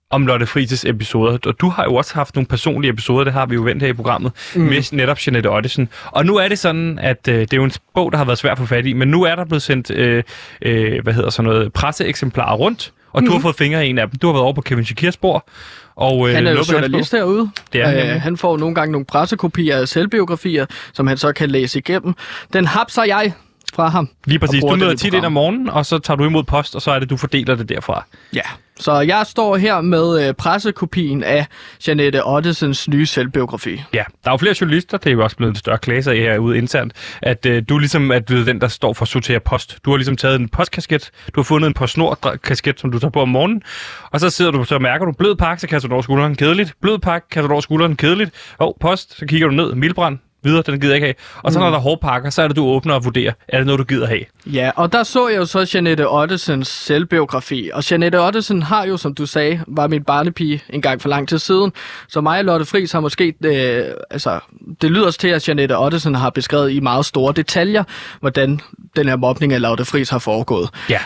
om 0.09 0.27
Lotte 0.27 0.45
Frises 0.45 0.85
episoder. 0.85 1.37
Og 1.45 1.61
du 1.61 1.69
har 1.69 1.83
jo 1.83 1.95
også 1.95 2.13
haft 2.13 2.35
nogle 2.35 2.47
personlige 2.47 2.91
episoder, 2.91 3.23
det 3.23 3.33
har 3.33 3.45
vi 3.45 3.55
jo 3.55 3.61
vendt 3.61 3.83
her 3.83 3.89
i 3.89 3.93
programmet, 3.93 4.31
mm. 4.55 4.61
med 4.61 4.95
netop 4.95 5.17
Jeanette 5.27 5.47
Ottesen. 5.51 5.89
Og 6.05 6.25
nu 6.25 6.35
er 6.35 6.47
det 6.47 6.59
sådan, 6.59 6.99
at 6.99 7.27
øh, 7.27 7.39
det 7.39 7.53
er 7.53 7.57
jo 7.57 7.63
en 7.63 7.71
bog, 7.93 8.11
der 8.11 8.17
har 8.17 8.25
været 8.25 8.39
svær 8.39 8.51
at 8.51 8.57
få 8.57 8.65
fat 8.65 8.85
i, 8.85 8.93
men 8.93 9.07
nu 9.07 9.23
er 9.23 9.35
der 9.35 9.45
blevet 9.45 9.61
sendt, 9.61 9.91
øh, 9.91 10.23
øh, 10.61 11.03
hvad 11.03 11.13
hedder 11.13 11.29
sådan 11.29 11.51
noget, 11.51 11.73
presseeksemplarer 11.73 12.55
rundt, 12.55 12.93
og 13.11 13.21
mm. 13.21 13.27
du 13.27 13.33
har 13.33 13.39
fået 13.39 13.55
fingre 13.55 13.87
i 13.87 13.89
en 13.89 13.97
af 13.97 14.09
dem. 14.09 14.19
Du 14.19 14.27
har 14.27 14.33
været 14.33 14.43
over 14.43 14.53
på 14.53 14.61
Kevin 14.61 14.85
Shakirs 14.85 15.17
bord. 15.17 15.47
Og, 15.95 16.29
øh, 16.29 16.35
Han 16.35 16.47
er 16.47 16.51
jo 16.51 16.63
journalist 16.71 17.11
bog. 17.11 17.19
derude. 17.19 17.49
Det 17.73 17.81
er 17.81 17.87
han 17.87 18.15
øh, 18.15 18.21
han 18.21 18.37
får 18.37 18.57
nogle 18.57 18.75
gange 18.75 18.91
nogle 18.91 19.05
pressekopier 19.05 19.77
af 19.77 19.87
selvbiografier, 19.87 20.65
som 20.93 21.07
han 21.07 21.17
så 21.17 21.33
kan 21.33 21.49
læse 21.49 21.79
igennem. 21.79 22.13
Den 22.53 22.65
hapser 22.65 23.03
jeg 23.03 23.33
fra 23.73 23.89
ham. 23.89 24.09
Lige 24.25 24.39
præcis. 24.39 24.61
Du 24.61 24.75
møder 24.75 24.95
tit 24.95 25.13
ind 25.13 25.25
om 25.25 25.31
morgenen, 25.31 25.69
og 25.69 25.85
så 25.85 25.99
tager 25.99 26.17
du 26.17 26.25
imod 26.25 26.43
post, 26.43 26.75
og 26.75 26.81
så 26.81 26.91
er 26.91 26.99
det, 26.99 27.09
du 27.09 27.17
fordeler 27.17 27.55
det 27.55 27.69
derfra. 27.69 28.05
Ja, 28.33 28.41
så 28.79 28.99
jeg 28.99 29.25
står 29.27 29.57
her 29.57 29.81
med 29.81 30.27
øh, 30.27 30.33
pressekopien 30.33 31.23
af 31.23 31.45
Janette 31.87 32.25
Ottesens 32.25 32.89
nye 32.89 33.05
selvbiografi. 33.05 33.81
Ja, 33.93 34.03
der 34.23 34.29
er 34.29 34.33
jo 34.33 34.37
flere 34.37 34.55
journalister, 34.61 34.97
det 34.97 35.07
er 35.07 35.13
jo 35.13 35.23
også 35.23 35.37
blevet 35.37 35.51
en 35.51 35.55
større 35.55 35.77
klasse 35.77 36.11
af 36.11 36.17
herude 36.17 36.57
internt, 36.57 36.93
at 37.21 37.45
øh, 37.45 37.63
du 37.69 37.77
ligesom 37.77 38.11
er 38.11 38.19
blevet 38.19 38.47
den, 38.47 38.61
der 38.61 38.67
står 38.67 38.93
for 38.93 39.03
at 39.03 39.07
sortere 39.07 39.39
post. 39.39 39.77
Du 39.85 39.89
har 39.89 39.97
ligesom 39.97 40.17
taget 40.17 40.39
en 40.39 40.49
postkasket, 40.49 41.11
du 41.35 41.39
har 41.39 41.43
fundet 41.43 41.67
en 41.67 41.73
PostNord 41.73 42.37
kasket, 42.43 42.79
som 42.79 42.91
du 42.91 42.99
tager 42.99 43.11
på 43.11 43.21
om 43.21 43.29
morgenen, 43.29 43.63
og 44.11 44.19
så 44.19 44.29
sidder 44.29 44.51
du, 44.51 44.63
så 44.63 44.79
mærker 44.79 45.05
du 45.05 45.11
blød 45.11 45.35
pakke, 45.35 45.61
så 45.61 45.67
kaster 45.67 45.89
du 45.89 45.95
over 45.95 46.01
skulderen. 46.01 46.35
Kedeligt, 46.35 46.73
blød 46.81 46.99
pakke, 46.99 47.29
kaster 47.29 47.47
du 47.47 47.53
over 47.53 47.61
skulderen. 47.61 47.95
Kedeligt, 47.95 48.31
og 48.57 48.77
post, 48.79 49.17
så 49.17 49.25
kigger 49.25 49.47
du 49.47 49.53
ned, 49.53 49.75
mildbrand, 49.75 50.19
videre, 50.43 50.63
den 50.65 50.79
gider 50.79 50.93
jeg 50.93 50.95
ikke 50.95 51.05
have. 51.05 51.41
Og 51.43 51.51
så 51.53 51.59
når 51.59 51.69
der 51.69 51.77
er 51.77 51.81
hårde 51.81 51.99
pakker, 52.01 52.29
så 52.29 52.41
er 52.41 52.47
det, 52.47 52.57
du 52.57 52.65
åbner 52.65 52.93
og 52.93 53.05
vurderer, 53.05 53.33
er 53.47 53.57
det 53.57 53.65
noget, 53.65 53.79
du 53.79 53.83
gider 53.83 54.07
have? 54.07 54.21
Ja, 54.45 54.71
og 54.75 54.93
der 54.93 55.03
så 55.03 55.27
jeg 55.27 55.37
jo 55.37 55.45
så 55.45 55.71
Janette 55.73 56.09
Ottesens 56.09 56.67
selvbiografi. 56.67 57.69
Og 57.73 57.91
Janette 57.91 58.21
Ottesen 58.21 58.61
har 58.61 58.85
jo, 58.85 58.97
som 58.97 59.13
du 59.15 59.25
sagde, 59.25 59.61
var 59.67 59.87
min 59.87 60.03
barnepige 60.03 60.61
en 60.69 60.81
gang 60.81 61.01
for 61.01 61.09
lang 61.09 61.29
tid 61.29 61.37
siden. 61.39 61.71
Så 62.07 62.21
mig 62.21 62.39
og 62.39 62.45
Lotte 62.45 62.65
Friis 62.65 62.91
har 62.91 62.99
måske... 62.99 63.33
Øh, 63.45 63.83
altså, 64.11 64.39
det 64.81 64.91
lyder 64.91 65.11
til, 65.11 65.27
at 65.27 65.47
Janette 65.47 65.77
Ottesen 65.79 66.15
har 66.15 66.29
beskrevet 66.29 66.71
i 66.71 66.79
meget 66.79 67.05
store 67.05 67.33
detaljer, 67.33 67.83
hvordan 68.19 68.59
den 68.95 69.07
her 69.07 69.15
mobning 69.15 69.53
af 69.53 69.61
Lotte 69.61 69.85
Friis 69.85 70.09
har 70.09 70.19
foregået. 70.19 70.69
Ja. 70.89 70.99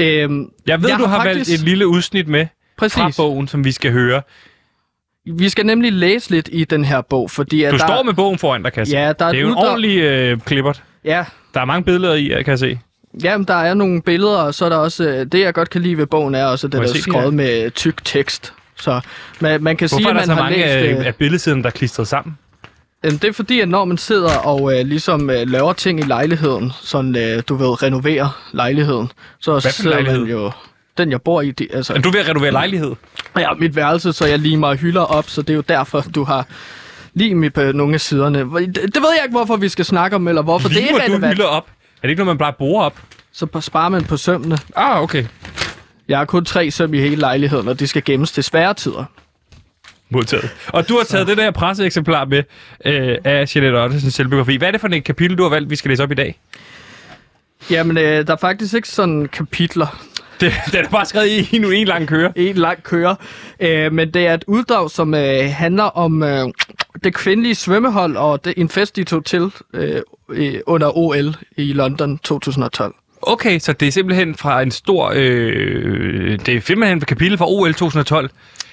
Øhm, 0.00 0.48
Jeg 0.66 0.82
ved, 0.82 0.88
Jeg 0.90 0.98
du 0.98 1.04
har 1.04 1.10
har 1.18 1.24
faktisk- 1.24 1.48
valgt 1.50 1.60
et 1.60 1.68
lille 1.68 1.86
udsnit 1.86 2.28
med 2.28 2.46
præcis. 2.78 2.94
fra 2.94 3.10
bogen, 3.16 3.48
som 3.48 3.64
vi 3.64 3.72
skal 3.72 3.92
høre. 3.92 4.22
Vi 5.26 5.48
skal 5.48 5.66
nemlig 5.66 5.92
læse 5.92 6.30
lidt 6.30 6.48
i 6.52 6.64
den 6.64 6.84
her 6.84 7.00
bog, 7.00 7.30
fordi... 7.30 7.62
At 7.62 7.72
Du 7.72 7.78
der, 7.78 7.86
står 7.86 8.02
med 8.02 8.14
bogen 8.14 8.38
foran 8.38 8.62
dig, 8.62 8.72
kan 8.72 8.80
jeg 8.80 8.86
se. 8.86 8.96
Ja, 8.96 9.12
der 9.12 9.24
er 9.24 9.30
Det 9.30 9.38
er 9.38 9.42
jo 9.42 9.46
en 9.48 9.52
uddrag- 9.54 9.68
ordentlig 9.70 9.98
øh, 10.00 10.38
klippert. 10.40 10.82
Ja, 11.04 11.24
Der 11.54 11.60
er 11.60 11.64
mange 11.64 11.84
billeder 11.84 12.14
i, 12.14 12.24
kan 12.28 12.46
jeg 12.46 12.58
se. 12.58 12.78
Jamen, 13.22 13.46
der 13.46 13.54
er 13.54 13.74
nogle 13.74 14.02
billeder, 14.02 14.36
og 14.38 14.54
så 14.54 14.64
er 14.64 14.68
der 14.68 14.76
også... 14.76 15.08
øh, 15.08 15.26
Det, 15.32 15.40
jeg 15.40 15.54
godt 15.54 15.70
kan 15.70 15.82
lide 15.82 15.98
ved 15.98 16.06
bogen, 16.06 16.34
er 16.34 16.44
også, 16.44 16.66
at 16.66 16.72
den 16.72 16.78
Må 16.80 16.84
er 16.84 16.88
skrevet 17.00 17.34
med 17.34 17.70
tyk 17.70 18.04
tekst. 18.04 18.52
Så 18.78 19.00
man, 19.40 19.62
man 19.62 19.76
kan 19.76 19.88
Hvorfor 19.88 19.96
sige, 19.98 20.06
er 20.06 20.10
at 20.10 20.14
der 20.14 20.20
man 20.20 20.26
så 20.26 20.34
har 20.34 20.42
mange 20.42 20.56
læst... 20.58 20.68
af, 20.96 20.98
øh, 21.00 21.06
af 21.06 21.14
billedsiden, 21.14 21.60
der 21.62 21.66
er 21.66 21.70
klistret 21.70 22.08
sammen? 22.08 22.38
Jamen, 23.04 23.18
det 23.18 23.28
er 23.28 23.32
fordi, 23.32 23.60
at 23.60 23.68
når 23.68 23.84
man 23.84 23.98
sidder 23.98 24.36
og 24.36 24.78
øh, 24.78 24.86
ligesom 24.86 25.30
øh, 25.30 25.48
laver 25.50 25.72
ting 25.72 26.00
i 26.00 26.02
lejligheden, 26.02 26.72
sådan 26.82 27.16
øh, 27.16 27.42
du 27.48 27.54
ved, 27.54 27.82
renoverer 27.82 28.48
lejligheden, 28.52 29.12
så 29.40 29.60
for 29.60 29.68
sidder 29.68 29.90
lejlighed? 29.90 30.20
man 30.20 30.30
jo... 30.30 30.50
Den, 30.98 31.10
jeg 31.10 31.22
bor 31.22 31.40
i, 31.42 31.50
de, 31.50 31.68
Er 31.72 31.76
altså, 31.76 31.94
du 31.94 32.10
ved 32.10 32.20
at 32.20 32.28
renovere 32.28 32.50
lejlighed? 32.50 32.94
ja, 33.38 33.54
mit 33.54 33.76
værelse, 33.76 34.12
så 34.12 34.26
jeg 34.26 34.38
limer 34.38 34.74
hylder 34.74 35.00
op, 35.00 35.28
så 35.28 35.42
det 35.42 35.50
er 35.50 35.54
jo 35.54 35.62
derfor, 35.68 36.00
du 36.14 36.24
har 36.24 36.46
lim 37.14 37.50
på 37.54 37.62
nogle 37.72 37.94
af 37.94 38.00
siderne. 38.00 38.38
Det, 38.38 38.74
det 38.74 38.96
ved 39.02 39.10
jeg 39.16 39.20
ikke, 39.24 39.36
hvorfor 39.36 39.56
vi 39.56 39.68
skal 39.68 39.84
snakke 39.84 40.16
om, 40.16 40.28
eller 40.28 40.42
hvorfor 40.42 40.68
det 40.68 40.76
Limer 40.76 40.88
er 41.00 41.06
du 41.06 41.12
relevant. 41.12 41.34
hylder 41.34 41.46
op? 41.46 41.66
Er 41.68 42.02
det 42.02 42.08
ikke 42.10 42.18
noget, 42.24 42.26
man 42.26 42.38
bare 42.38 42.52
bruger 42.52 42.82
op? 42.84 43.00
Så 43.32 43.46
sparer 43.60 43.88
man 43.88 44.04
på 44.04 44.16
sømmene. 44.16 44.58
Ah, 44.76 45.02
okay. 45.02 45.24
Jeg 46.08 46.18
har 46.18 46.24
kun 46.24 46.44
tre 46.44 46.70
søm 46.70 46.94
i 46.94 46.98
hele 47.00 47.16
lejligheden, 47.16 47.68
og 47.68 47.80
de 47.80 47.86
skal 47.86 48.04
gemmes 48.04 48.32
til 48.32 48.44
svære 48.44 48.74
tider. 48.74 49.04
Modtaget. 50.10 50.50
Og 50.68 50.88
du 50.88 50.96
har 50.96 51.04
taget 51.04 51.26
det 51.26 51.36
der 51.36 51.50
presseeksemplar 51.50 52.24
med 52.24 52.42
øh, 52.84 53.16
af 53.24 53.56
Jeanette 53.56 53.76
Ottesens 53.76 54.14
selvbiografi. 54.14 54.56
Hvad 54.56 54.68
er 54.68 54.72
det 54.72 54.80
for 54.80 54.88
et 54.88 55.04
kapitel, 55.04 55.38
du 55.38 55.42
har 55.42 55.50
valgt, 55.50 55.70
vi 55.70 55.76
skal 55.76 55.88
læse 55.88 56.02
op 56.02 56.10
i 56.12 56.14
dag? 56.14 56.40
Jamen, 57.70 57.98
øh, 57.98 58.26
der 58.26 58.32
er 58.32 58.36
faktisk 58.36 58.74
ikke 58.74 58.88
sådan 58.88 59.28
kapitler. 59.32 59.86
Det, 60.40 60.52
det 60.66 60.74
er 60.74 60.88
bare 60.88 61.06
skrevet 61.06 61.28
i 61.28 61.56
en, 61.56 61.72
en 61.72 61.86
lang 61.86 62.08
køre. 62.08 62.32
En 62.36 62.56
lang 62.56 62.82
køre. 62.82 63.16
Øh, 63.60 63.92
men 63.92 64.14
det 64.14 64.26
er 64.26 64.34
et 64.34 64.44
uddrag, 64.46 64.90
som 64.90 65.14
øh, 65.14 65.50
handler 65.50 65.82
om 65.84 66.22
øh, 66.22 66.48
det 67.04 67.14
kvindelige 67.14 67.54
svømmehold 67.54 68.16
og 68.16 68.44
det, 68.44 68.54
en 68.56 68.68
fest, 68.68 68.96
de 68.96 69.04
tog 69.04 69.24
til 69.24 69.50
øh, 69.74 70.02
under 70.66 70.96
OL 70.98 71.36
i 71.56 71.72
London 71.72 72.18
2012. 72.18 72.94
Okay, 73.22 73.58
så 73.58 73.72
det 73.72 73.88
er 73.88 73.92
simpelthen 73.92 74.34
fra 74.34 74.62
en 74.62 74.70
stor... 74.70 75.12
Øh, 75.14 76.38
det 76.46 76.56
er 76.56 76.60
simpelthen 76.60 76.98
et 76.98 77.06
kapitel 77.06 77.38
fra 77.38 77.46
OL 77.48 77.74
2012. 77.74 78.30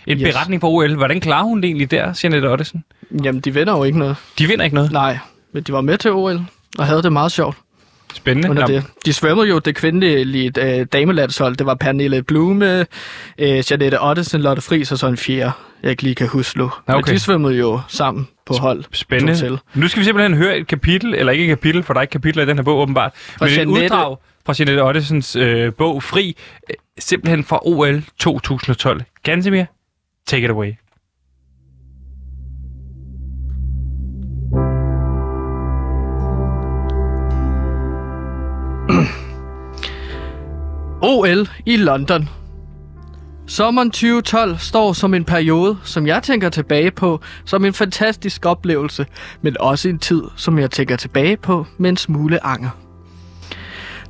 En 0.07 0.17
Yes. 0.21 0.33
beretning 0.33 0.61
fra 0.61 0.67
OL. 0.69 0.95
Hvordan 0.95 1.19
klarer 1.21 1.43
hun 1.43 1.57
det 1.61 1.65
egentlig 1.65 1.91
der, 1.91 2.19
Jeanette 2.23 2.45
Ottesen? 2.49 2.83
Jamen, 3.23 3.41
de 3.41 3.53
vinder 3.53 3.77
jo 3.77 3.83
ikke 3.83 3.99
noget. 3.99 4.15
De 4.39 4.47
vinder 4.47 4.63
ikke 4.65 4.75
noget. 4.75 4.91
Nej, 4.91 5.17
men 5.53 5.63
de 5.63 5.73
var 5.73 5.81
med 5.81 5.97
til 5.97 6.11
OL 6.11 6.39
og 6.79 6.85
havde 6.85 7.03
det 7.03 7.13
meget 7.13 7.31
sjovt 7.31 7.57
Spændende. 8.17 8.49
under 8.49 8.65
det. 8.65 8.83
De 9.05 9.13
svømmede 9.13 9.47
jo 9.47 9.59
det 9.59 9.75
kvindelige 9.75 10.51
øh, 10.79 10.85
damelandshold. 10.93 11.55
Det 11.55 11.65
var 11.65 11.75
Pernille 11.75 12.23
Blume, 12.23 12.85
øh, 13.37 13.63
Janette 13.71 14.01
Ottesen, 14.03 14.41
Lotte 14.41 14.61
Friis 14.61 14.91
og 14.91 14.97
så 14.97 15.07
en 15.07 15.17
fjerde, 15.17 15.51
jeg 15.83 15.91
ikke 15.91 16.03
lige 16.03 16.15
kan 16.15 16.27
huske 16.27 16.57
nu. 16.57 16.63
Ja, 16.63 16.69
Men 16.87 16.95
okay. 16.95 17.13
de 17.13 17.19
svømmede 17.19 17.55
jo 17.57 17.79
sammen 17.87 18.27
på 18.45 18.53
hold. 18.53 18.83
Spændende. 18.91 19.59
Nu 19.73 19.87
skal 19.87 19.99
vi 19.99 20.05
simpelthen 20.05 20.33
høre 20.37 20.57
et 20.57 20.67
kapitel, 20.67 21.13
eller 21.15 21.31
ikke 21.31 21.43
et 21.43 21.49
kapitel, 21.49 21.83
for 21.83 21.93
der 21.93 21.99
er 21.99 22.01
ikke 22.01 22.11
kapitler 22.11 22.43
i 22.43 22.45
den 22.45 22.57
her 22.57 22.63
bog 22.63 22.79
åbenbart, 22.79 23.11
men 23.39 23.49
et 23.49 23.57
Jeanette- 23.57 23.67
uddrag 23.83 24.17
fra 24.45 24.53
Jeanette 24.59 24.81
Ottesens 24.83 25.35
øh, 25.35 25.73
bog 25.73 26.03
Fri, 26.03 26.37
øh, 26.69 26.75
simpelthen 26.99 27.43
fra 27.43 27.59
OL 27.65 28.03
2012. 28.19 29.01
Gansimir, 29.23 29.63
take 30.27 30.43
it 30.43 30.49
away. 30.49 30.71
OL 41.09 41.49
i 41.65 41.77
London. 41.77 42.29
Sommeren 43.45 43.91
2012 43.91 44.57
står 44.57 44.93
som 44.93 45.13
en 45.13 45.23
periode, 45.23 45.77
som 45.83 46.07
jeg 46.07 46.23
tænker 46.23 46.49
tilbage 46.49 46.91
på 46.91 47.21
som 47.45 47.65
en 47.65 47.73
fantastisk 47.73 48.45
oplevelse, 48.45 49.05
men 49.41 49.55
også 49.59 49.89
en 49.89 49.99
tid, 49.99 50.23
som 50.35 50.59
jeg 50.59 50.71
tænker 50.71 50.95
tilbage 50.95 51.37
på 51.37 51.65
med 51.77 51.89
en 51.89 51.97
smule 51.97 52.45
anger. 52.45 52.69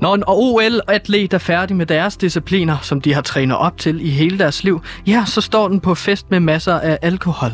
Når 0.02 0.16
en 0.16 0.24
OL-atlet 0.28 1.34
er 1.34 1.38
færdig 1.38 1.76
med 1.76 1.86
deres 1.86 2.18
discipliner, 2.18 2.78
som 2.82 3.02
de 3.02 3.14
har 3.14 3.22
trænet 3.22 3.58
op 3.58 3.78
til 3.78 4.06
i 4.06 4.10
hele 4.10 4.40
deres 4.40 4.64
liv, 4.64 4.82
ja, 5.08 5.24
så 5.26 5.42
står 5.42 5.68
den 5.68 5.80
på 5.80 5.96
fest 5.96 6.32
med 6.32 6.40
masser 6.40 6.80
af 6.80 7.00
alkohol. 7.02 7.52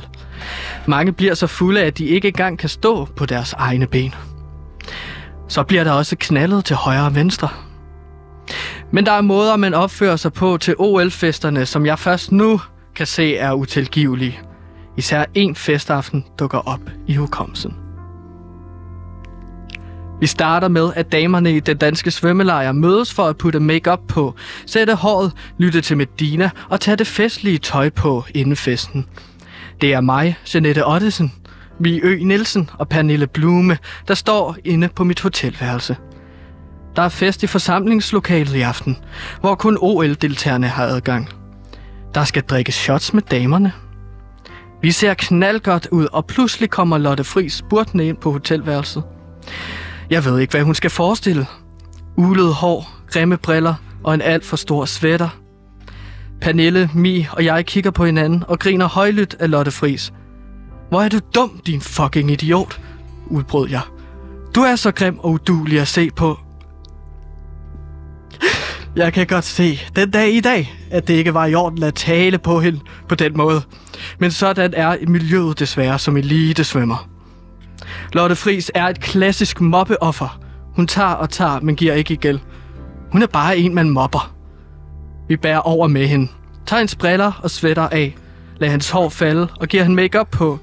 Mange 0.85 1.11
bliver 1.11 1.33
så 1.33 1.47
fulde, 1.47 1.81
at 1.81 1.97
de 1.97 2.05
ikke 2.05 2.27
engang 2.27 2.59
kan 2.59 2.69
stå 2.69 3.05
på 3.05 3.25
deres 3.25 3.53
egne 3.53 3.87
ben. 3.87 4.13
Så 5.47 5.63
bliver 5.63 5.83
der 5.83 5.91
også 5.91 6.15
knaldet 6.19 6.65
til 6.65 6.75
højre 6.75 7.05
og 7.05 7.15
venstre. 7.15 7.49
Men 8.93 9.05
der 9.05 9.11
er 9.11 9.21
måder, 9.21 9.55
man 9.55 9.73
opfører 9.73 10.15
sig 10.15 10.33
på 10.33 10.57
til 10.57 10.75
OL-festerne, 10.77 11.65
som 11.65 11.85
jeg 11.85 11.99
først 11.99 12.31
nu 12.31 12.59
kan 12.95 13.07
se 13.07 13.37
er 13.37 13.53
utilgivelige. 13.53 14.39
Især 14.97 15.25
en 15.33 15.55
festaften 15.55 16.25
dukker 16.39 16.57
op 16.57 16.79
i 17.07 17.15
hukommelsen. 17.15 17.75
Vi 20.19 20.27
starter 20.27 20.67
med, 20.67 20.89
at 20.95 21.11
damerne 21.11 21.55
i 21.55 21.59
den 21.59 21.77
danske 21.77 22.11
svømmelejr 22.11 22.71
mødes 22.71 23.13
for 23.13 23.23
at 23.23 23.37
putte 23.37 23.59
makeup 23.59 23.99
på, 24.07 24.35
sætte 24.65 24.95
håret, 24.95 25.31
lytte 25.57 25.81
til 25.81 25.97
Medina 25.97 26.49
og 26.69 26.79
tage 26.79 26.97
det 26.97 27.07
festlige 27.07 27.57
tøj 27.57 27.89
på 27.89 28.23
inden 28.33 28.55
festen. 28.55 29.05
Det 29.81 29.93
er 29.93 30.01
mig, 30.01 30.37
Jeanette 30.53 30.87
Ottesen, 30.87 31.33
Vi 31.79 31.99
Ø 32.03 32.23
Nielsen 32.23 32.69
og 32.79 32.89
Pernille 32.89 33.27
Blume, 33.27 33.77
der 34.07 34.13
står 34.13 34.57
inde 34.65 34.89
på 34.95 35.03
mit 35.03 35.21
hotelværelse. 35.21 35.95
Der 36.95 37.01
er 37.01 37.09
fest 37.09 37.43
i 37.43 37.47
forsamlingslokalet 37.47 38.55
i 38.55 38.61
aften, 38.61 38.97
hvor 39.39 39.55
kun 39.55 39.77
OL-deltagerne 39.81 40.67
har 40.67 40.85
adgang. 40.85 41.29
Der 42.13 42.23
skal 42.23 42.41
drikkes 42.41 42.75
shots 42.75 43.13
med 43.13 43.21
damerne. 43.21 43.71
Vi 44.81 44.91
ser 44.91 45.13
knaldgodt 45.13 45.87
ud, 45.91 46.07
og 46.11 46.25
pludselig 46.25 46.69
kommer 46.69 46.97
Lotte 46.97 47.23
Friis 47.23 47.53
spurtende 47.53 48.05
ind 48.07 48.17
på 48.17 48.31
hotelværelset. 48.31 49.03
Jeg 50.09 50.25
ved 50.25 50.39
ikke, 50.39 50.51
hvad 50.51 50.63
hun 50.63 50.75
skal 50.75 50.89
forestille. 50.89 51.47
Ulet 52.17 52.53
hår, 52.53 52.89
grimme 53.07 53.37
briller 53.37 53.75
og 54.03 54.13
en 54.13 54.21
alt 54.21 54.45
for 54.45 54.55
stor 54.55 54.85
sweater. 54.85 55.29
Pernille, 56.41 56.89
Mi 56.93 57.27
og 57.31 57.45
jeg 57.45 57.65
kigger 57.65 57.91
på 57.91 58.05
hinanden 58.05 58.43
og 58.47 58.59
griner 58.59 58.87
højlydt 58.87 59.35
af 59.39 59.51
Lotte 59.51 59.71
Friis. 59.71 60.13
Hvor 60.89 61.01
er 61.01 61.09
du 61.09 61.19
dum, 61.35 61.61
din 61.65 61.81
fucking 61.81 62.31
idiot, 62.31 62.81
udbrød 63.27 63.69
jeg. 63.69 63.81
Du 64.55 64.61
er 64.61 64.75
så 64.75 64.91
grim 64.91 65.19
og 65.19 65.31
udulig 65.31 65.79
at 65.79 65.87
se 65.87 66.09
på. 66.15 66.39
Jeg 68.95 69.13
kan 69.13 69.27
godt 69.27 69.45
se 69.45 69.79
den 69.95 70.11
dag 70.11 70.33
i 70.33 70.39
dag, 70.39 70.73
at 70.91 71.07
det 71.07 71.13
ikke 71.13 71.33
var 71.33 71.45
i 71.45 71.55
orden 71.55 71.83
at 71.83 71.95
tale 71.95 72.37
på 72.37 72.59
hende 72.59 72.79
på 73.09 73.15
den 73.15 73.37
måde. 73.37 73.61
Men 74.19 74.31
sådan 74.31 74.73
er 74.75 74.97
miljøet 75.07 75.59
desværre 75.59 75.99
som 75.99 76.17
elite 76.17 76.63
svømmer. 76.63 77.09
Lotte 78.13 78.35
Fris 78.35 78.71
er 78.75 78.87
et 78.87 78.99
klassisk 78.99 79.61
mobbeoffer. 79.61 80.39
Hun 80.75 80.87
tager 80.87 81.09
og 81.09 81.29
tager, 81.29 81.59
men 81.59 81.75
giver 81.75 81.93
ikke 81.93 82.13
igen. 82.13 82.39
Hun 83.11 83.21
er 83.21 83.27
bare 83.27 83.57
en, 83.57 83.75
man 83.75 83.89
mobber. 83.89 84.35
Vi 85.27 85.37
bærer 85.37 85.59
over 85.59 85.87
med 85.87 86.07
hende. 86.07 86.27
Tager 86.65 86.79
hendes 86.79 86.95
briller 86.95 87.31
og 87.43 87.51
sweater 87.51 87.89
af. 87.89 88.15
Lad 88.57 88.69
hans 88.69 88.89
hår 88.89 89.09
falde 89.09 89.47
og 89.59 89.67
giver 89.67 89.83
hende 89.83 89.95
makeup 89.95 90.31
på. 90.31 90.59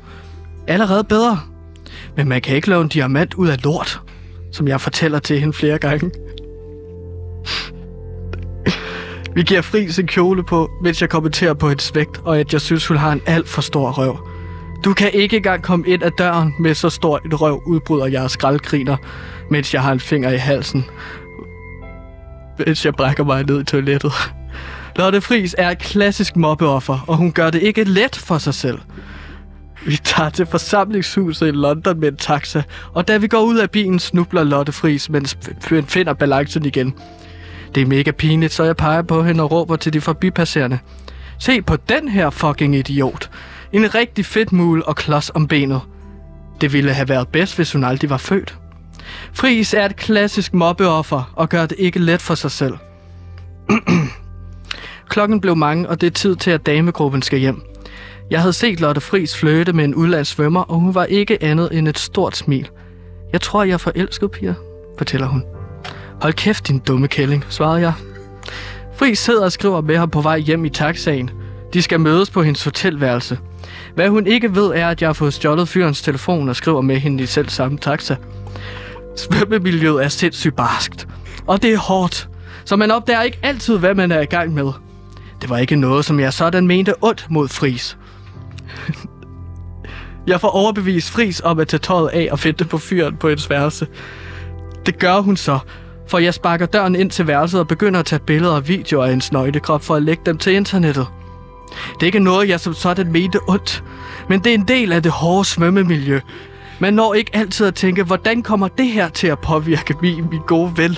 Allerede 0.67 1.05
bedre. 1.05 1.41
Men 2.17 2.29
man 2.29 2.41
kan 2.41 2.57
ikke 2.57 2.69
lave 2.69 2.83
en 2.83 2.89
diamant 2.89 3.35
ud 3.35 3.49
af 3.49 3.65
lort, 3.65 4.01
som 4.53 4.69
jeg 4.69 4.81
fortæller 4.81 5.19
til 5.19 5.41
hende 5.41 5.53
flere 5.53 5.79
gange. 5.79 6.11
Vi 9.35 9.43
giver 9.43 9.61
Fri 9.63 9.89
sin 9.89 10.07
kjole 10.07 10.43
på, 10.43 10.71
mens 10.83 11.01
jeg 11.01 11.11
kommenterer 11.11 11.55
på 11.55 11.69
hendes 11.69 11.95
vægt, 11.95 12.21
og 12.25 12.39
at 12.39 12.53
jeg 12.53 12.61
synes, 12.61 12.87
hun 12.87 12.97
har 12.97 13.13
en 13.13 13.23
alt 13.27 13.49
for 13.49 13.63
stor 13.63 13.91
røv. 13.91 14.29
Du 14.85 14.95
kan 14.95 15.11
ikke 15.13 15.37
engang 15.37 15.63
komme 15.63 15.89
ind 15.89 16.03
ad 16.03 16.11
døren 16.19 16.55
med 16.61 16.75
så 16.75 16.91
stor 16.91 17.21
en 17.25 17.35
røv, 17.35 17.63
udbryder 17.67 18.07
jeg 18.07 18.23
og 18.23 18.31
skraldgriner, 18.31 18.97
mens 19.51 19.75
jeg 19.75 19.83
har 19.83 19.93
en 19.93 20.01
finger 20.01 20.31
i 20.31 20.37
halsen. 20.37 20.85
Mens 22.59 22.85
jeg 22.85 22.95
brækker 22.95 23.25
mig 23.25 23.45
ned 23.45 23.61
i 23.61 23.65
toilettet. 23.65 24.13
Lotte 24.97 25.21
Fris 25.21 25.55
er 25.59 25.71
et 25.71 25.79
klassisk 25.79 26.37
mobbeoffer, 26.37 27.05
og 27.07 27.17
hun 27.17 27.33
gør 27.33 27.51
det 27.51 27.63
ikke 27.63 27.85
let 27.85 28.17
for 28.17 28.39
sig 28.39 28.55
selv. 28.55 28.79
Vi 29.87 29.97
tager 30.05 30.31
til 30.31 30.47
forsamlingshuset 30.47 31.49
i 31.49 31.51
London 31.51 32.01
med 32.01 32.09
en 32.09 32.17
taxa, 32.17 32.63
og 32.93 33.09
da 33.09 33.17
vi 33.17 33.29
går 33.29 33.41
ud 33.41 33.59
af 33.59 33.71
bilen, 33.71 33.99
snubler 33.99 34.45
Lotte 34.45 34.73
Fris, 34.73 35.11
mens 35.11 35.39
finder 35.89 36.13
balancen 36.13 36.67
igen. 36.67 36.95
Det 37.75 37.81
er 37.81 37.87
mega 37.87 38.11
pinligt, 38.11 38.53
så 38.53 38.65
jeg 38.65 38.77
peger 38.77 39.03
på 39.03 39.23
hende 39.23 39.43
og 39.43 39.51
råber 39.51 39.77
til 39.77 39.93
de 39.93 40.01
forbipasserende. 40.01 40.79
Se 41.39 41.63
på 41.63 41.77
den 41.77 42.09
her 42.09 42.31
fucking 42.31 42.77
idiot. 42.77 43.31
En 43.73 43.95
rigtig 43.95 44.27
fedt 44.27 44.53
mul 44.53 44.83
og 44.87 44.97
klods 44.97 45.31
om 45.35 45.49
benet. 45.49 45.81
Det 46.61 46.73
ville 46.73 46.93
have 46.93 47.09
været 47.09 47.29
bedst, 47.29 47.57
hvis 47.57 47.73
hun 47.73 47.85
aldrig 47.85 48.11
var 48.11 48.17
født. 48.17 48.59
Fris 49.33 49.75
er 49.75 49.85
et 49.85 49.97
klassisk 49.97 50.55
mobbeoffer 50.55 51.33
og 51.37 51.49
gør 51.49 51.67
det 51.67 51.77
ikke 51.79 51.99
let 51.99 52.23
for 52.23 52.35
sig 52.35 52.51
selv. 52.51 52.75
Klokken 55.09 55.41
blev 55.41 55.57
mange, 55.57 55.89
og 55.89 56.01
det 56.01 56.07
er 56.07 56.11
tid 56.11 56.37
til, 56.37 56.51
at 56.51 56.67
damegruppen 56.67 57.23
skal 57.23 57.39
hjem. 57.39 57.63
Jeg 58.31 58.41
havde 58.41 58.53
set 58.53 58.81
Lotte 58.81 59.01
Fris 59.01 59.37
fløte 59.37 59.73
med 59.73 59.85
en 59.85 59.95
udlandssvømmer, 59.95 60.61
og 60.61 60.79
hun 60.79 60.95
var 60.95 61.05
ikke 61.05 61.43
andet 61.43 61.79
end 61.79 61.89
et 61.89 61.99
stort 61.99 62.37
smil. 62.37 62.69
Jeg 63.33 63.41
tror, 63.41 63.65
jeg 63.65 63.73
er 63.73 63.79
forelsket, 63.79 64.31
piger, 64.31 64.55
fortæller 64.99 65.27
hun. 65.27 65.60
Hold 66.23 66.33
kæft, 66.33 66.69
din 66.69 66.79
dumme 66.79 67.09
kælling, 67.09 67.45
svarede 67.49 67.81
jeg. 67.81 67.93
Fri 68.97 69.15
sidder 69.15 69.45
og 69.45 69.53
skriver 69.53 69.81
med 69.81 69.97
ham 69.97 70.11
på 70.11 70.21
vej 70.21 70.39
hjem 70.39 70.65
i 70.65 70.69
taxaen. 70.69 71.31
De 71.75 71.83
skal 71.83 72.01
mødes 72.01 72.31
på 72.31 72.43
hendes 72.43 72.65
hotelværelse. 72.65 73.39
Hvad 73.95 74.09
hun 74.09 74.27
ikke 74.27 74.55
ved, 74.55 74.73
er, 74.75 74.89
at 74.89 75.01
jeg 75.01 75.09
har 75.09 75.13
fået 75.13 75.35
stjålet 75.35 75.69
fyrens 75.69 76.03
telefon 76.03 76.49
og 76.49 76.57
skriver 76.57 76.81
med 76.81 76.97
hende 76.97 77.23
i 77.23 77.27
selv 77.27 77.49
samme 77.49 77.79
taxa. 77.79 78.17
Svømmemiljøet 79.17 80.05
er 80.05 80.09
sindssygt 80.09 80.57
barskt. 80.57 81.09
Og 81.47 81.63
det 81.63 81.73
er 81.73 81.79
hårdt. 81.79 82.29
Så 82.65 82.77
man 82.77 82.91
opdager 82.91 83.23
ikke 83.23 83.39
altid, 83.43 83.79
hvad 83.79 83.95
man 83.95 84.13
er 84.13 84.21
i 84.21 84.25
gang 84.25 84.55
med. 84.55 84.73
Det 85.41 85.51
var 85.51 85.59
ikke 85.59 85.77
noget, 85.77 86.05
som 86.05 86.21
jeg 86.21 86.33
sådan 86.33 86.67
mente 86.67 86.95
ondt 87.01 87.27
mod 87.31 87.49
Fris. 87.49 87.99
jeg 90.27 90.41
får 90.41 90.49
overbevist 90.49 91.11
Fris 91.11 91.41
om 91.45 91.59
at 91.59 91.69
tage 91.69 91.81
tøjet 91.81 92.09
af 92.09 92.29
og 92.31 92.39
fedte 92.39 92.65
på 92.65 92.79
fyren 92.79 93.17
på 93.17 93.29
hendes 93.29 93.51
værelse. 93.51 93.87
Det 94.87 94.99
gør 94.99 95.21
hun 95.21 95.37
så, 95.37 95.59
for 96.11 96.19
jeg 96.19 96.35
sparker 96.35 96.67
døren 96.67 96.95
ind 96.95 97.11
til 97.11 97.27
værelset 97.27 97.61
og 97.61 97.69
begynder 97.69 98.01
at 98.01 98.07
tage 98.07 98.21
billeder 98.21 98.55
og 98.55 98.69
videoer 98.69 99.05
af 99.05 99.11
hendes 99.11 99.33
nøglekrop 99.33 99.85
for 99.85 99.95
at 99.95 100.03
lægge 100.03 100.23
dem 100.27 100.39
til 100.39 100.53
internettet. 100.53 101.07
Det 101.95 102.03
er 102.03 102.07
ikke 102.07 102.19
noget, 102.19 102.49
jeg 102.49 102.61
som 102.61 102.75
sådan 102.75 103.13
mente 103.13 103.39
ondt, 103.49 103.85
men 104.29 104.41
det 104.41 104.51
er 104.51 104.55
en 104.55 104.69
del 104.69 104.93
af 104.93 105.03
det 105.03 105.13
hårde 105.13 105.45
svømmemiljø. 105.45 106.21
Man 106.79 106.95
når 106.95 107.15
ikke 107.15 107.31
altid 107.37 107.67
at 107.67 107.75
tænke, 107.75 108.03
hvordan 108.03 108.43
kommer 108.43 108.69
det 108.69 108.87
her 108.87 109.09
til 109.09 109.27
at 109.27 109.39
påvirke 109.39 109.95
min, 110.03 110.31
min 110.31 110.41
gode 110.47 110.73
ven, 110.77 110.97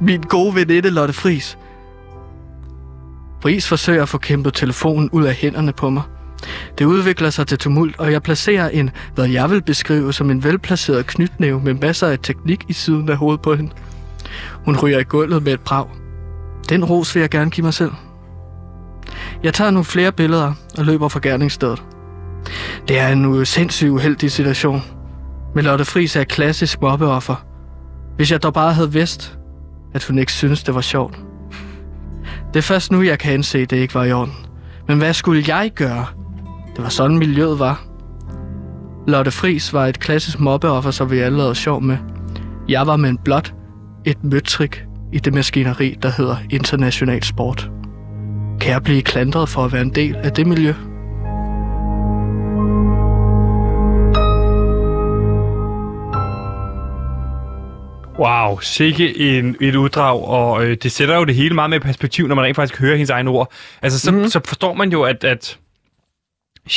min 0.00 0.20
gode 0.20 0.54
veninde 0.54 0.90
Lotte 0.90 1.14
Fris. 1.14 1.58
Fris 3.42 3.68
forsøger 3.68 4.02
at 4.02 4.08
få 4.08 4.18
kæmpet 4.18 4.54
telefonen 4.54 5.10
ud 5.10 5.24
af 5.24 5.34
hænderne 5.34 5.72
på 5.72 5.90
mig. 5.90 6.02
Det 6.78 6.84
udvikler 6.84 7.30
sig 7.30 7.46
til 7.46 7.58
tumult, 7.58 7.98
og 7.98 8.12
jeg 8.12 8.22
placerer 8.22 8.68
en, 8.68 8.90
hvad 9.14 9.28
jeg 9.28 9.50
vil 9.50 9.62
beskrive 9.62 10.12
som 10.12 10.30
en 10.30 10.44
velplaceret 10.44 11.06
knytnæve 11.06 11.60
med 11.60 11.74
masser 11.74 12.06
af 12.06 12.18
teknik 12.22 12.64
i 12.68 12.72
siden 12.72 13.08
af 13.08 13.16
hovedet 13.16 13.40
på 13.40 13.54
hende. 13.54 13.70
Hun 14.52 14.76
ryger 14.76 14.98
i 14.98 15.04
gulvet 15.04 15.42
med 15.42 15.52
et 15.52 15.60
brag. 15.60 15.86
Den 16.68 16.84
ros 16.84 17.14
vil 17.14 17.20
jeg 17.20 17.30
gerne 17.30 17.50
give 17.50 17.64
mig 17.64 17.74
selv. 17.74 17.92
Jeg 19.42 19.54
tager 19.54 19.70
nogle 19.70 19.84
flere 19.84 20.12
billeder 20.12 20.52
og 20.78 20.84
løber 20.84 21.08
fra 21.08 21.20
gerningsstedet. 21.22 21.82
Det 22.88 22.98
er 22.98 23.08
en 23.08 23.34
øh, 23.34 23.46
sindssygt 23.46 23.90
uheldig 23.90 24.32
situation. 24.32 24.82
Men 25.54 25.64
Lotte 25.64 25.84
Friis 25.84 26.16
er 26.16 26.20
et 26.20 26.28
klassisk 26.28 26.80
mobbeoffer. 26.80 27.46
Hvis 28.16 28.32
jeg 28.32 28.42
dog 28.42 28.52
bare 28.52 28.72
havde 28.72 28.92
vidst, 28.92 29.38
at 29.94 30.04
hun 30.04 30.18
ikke 30.18 30.32
synes 30.32 30.62
det 30.62 30.74
var 30.74 30.80
sjovt. 30.80 31.18
Det 32.54 32.58
er 32.58 32.62
først 32.62 32.92
nu, 32.92 33.02
jeg 33.02 33.18
kan 33.18 33.34
indse, 33.34 33.58
at 33.58 33.70
det 33.70 33.76
ikke 33.76 33.94
var 33.94 34.04
i 34.04 34.12
orden. 34.12 34.34
Men 34.88 34.98
hvad 34.98 35.14
skulle 35.14 35.44
jeg 35.48 35.70
gøre? 35.74 36.06
Det 36.76 36.82
var 36.82 36.88
sådan, 36.88 37.18
miljøet 37.18 37.58
var. 37.58 37.84
Lotte 39.06 39.30
Fris 39.30 39.72
var 39.72 39.86
et 39.86 40.00
klassisk 40.00 40.40
mobbeoffer, 40.40 40.90
som 40.90 41.10
vi 41.10 41.18
alle 41.18 41.38
lavede 41.38 41.54
sjov 41.54 41.82
med. 41.82 41.96
Jeg 42.68 42.86
var 42.86 42.96
med 42.96 43.10
en 43.10 43.18
blot 43.24 43.54
et 44.04 44.24
møtrik 44.24 44.84
i 45.12 45.18
det 45.18 45.34
maskineri, 45.34 45.96
der 46.02 46.08
hedder 46.08 46.36
international 46.50 47.22
sport. 47.22 47.70
Kan 48.60 48.72
jeg 48.72 48.82
blive 48.82 49.02
klandret 49.02 49.48
for 49.48 49.64
at 49.64 49.72
være 49.72 49.82
en 49.82 49.94
del 49.94 50.16
af 50.16 50.32
det 50.32 50.46
miljø? 50.46 50.72
Wow, 58.18 58.58
sikke 58.58 59.38
en, 59.38 59.56
et 59.60 59.74
uddrag, 59.76 60.28
og 60.28 60.64
øh, 60.64 60.76
det 60.82 60.92
sætter 60.92 61.16
jo 61.16 61.24
det 61.24 61.34
hele 61.34 61.54
meget 61.54 61.70
med 61.70 61.80
perspektiv, 61.80 62.26
når 62.26 62.34
man 62.34 62.44
rent 62.44 62.56
faktisk 62.56 62.80
hører 62.80 62.96
hendes 62.96 63.10
egne 63.10 63.30
ord. 63.30 63.52
Altså, 63.82 63.98
så, 63.98 64.12
mm. 64.12 64.28
så 64.28 64.40
forstår 64.44 64.74
man 64.74 64.92
jo, 64.92 65.02
at, 65.02 65.24
at 65.24 65.58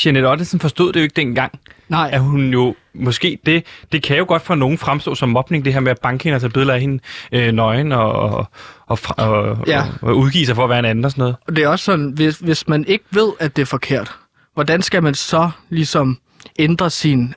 Jeanette 0.06 0.28
Ottesen 0.28 0.60
forstod 0.60 0.94
det 0.94 1.00
jo 1.00 1.04
ikke 1.04 1.16
dengang. 1.16 1.60
Nej. 1.90 2.10
At 2.14 2.22
hun 2.22 2.54
jo, 2.54 2.76
måske 2.94 3.40
det, 3.46 3.64
det 3.92 4.04
kan 4.04 4.18
jo 4.18 4.26
godt 4.28 4.42
for 4.42 4.56
nogen 4.56 4.78
fremstå 4.78 5.16
som 5.16 5.30
mobning, 5.30 5.66
det 5.66 5.74
her 5.74 5.80
med 5.80 5.92
at 5.92 6.00
banke 6.04 6.24
hende 6.24 6.36
og 6.36 6.42
tage 6.42 6.52
billeder 6.52 6.74
af 6.74 6.82
hende 6.82 7.00
øh, 7.32 7.52
nøgen 7.52 7.92
og, 7.92 8.12
og, 8.14 8.48
og, 8.88 9.00
og, 9.18 9.58
Ja. 9.68 9.82
og, 10.02 10.10
og 10.10 10.18
udgive 10.18 10.46
sig 10.46 10.56
for 10.56 10.64
at 10.64 10.70
være 10.70 10.80
en 10.80 10.86
anden 10.86 11.06
og 11.06 11.12
sådan 11.12 11.22
noget. 11.22 11.36
Og 11.48 11.56
det 11.56 11.64
er 11.64 11.68
også 11.68 11.86
sådan, 11.86 12.10
hvis, 12.16 12.38
hvis 12.38 12.68
man 12.68 12.86
ikke 12.86 13.06
ved, 13.12 13.32
at 13.40 13.56
det 13.56 13.62
er 13.62 13.66
forkert, 13.66 14.12
hvordan 14.54 14.82
skal 14.82 15.04
man 15.04 15.14
så 15.14 15.50
ligesom 15.70 16.18
ændre 16.60 16.90
sin 16.90 17.34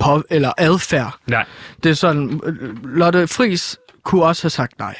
på, 0.00 0.22
eller 0.30 0.52
adfærd? 0.58 1.16
Nej, 1.26 1.44
Det 1.82 1.90
er 1.90 1.94
sådan, 1.94 2.40
øh, 2.44 2.84
Lotte 2.84 3.26
Fris 3.28 3.76
kunne 4.04 4.24
også 4.24 4.42
have 4.44 4.50
sagt 4.50 4.78
nej. 4.78 4.94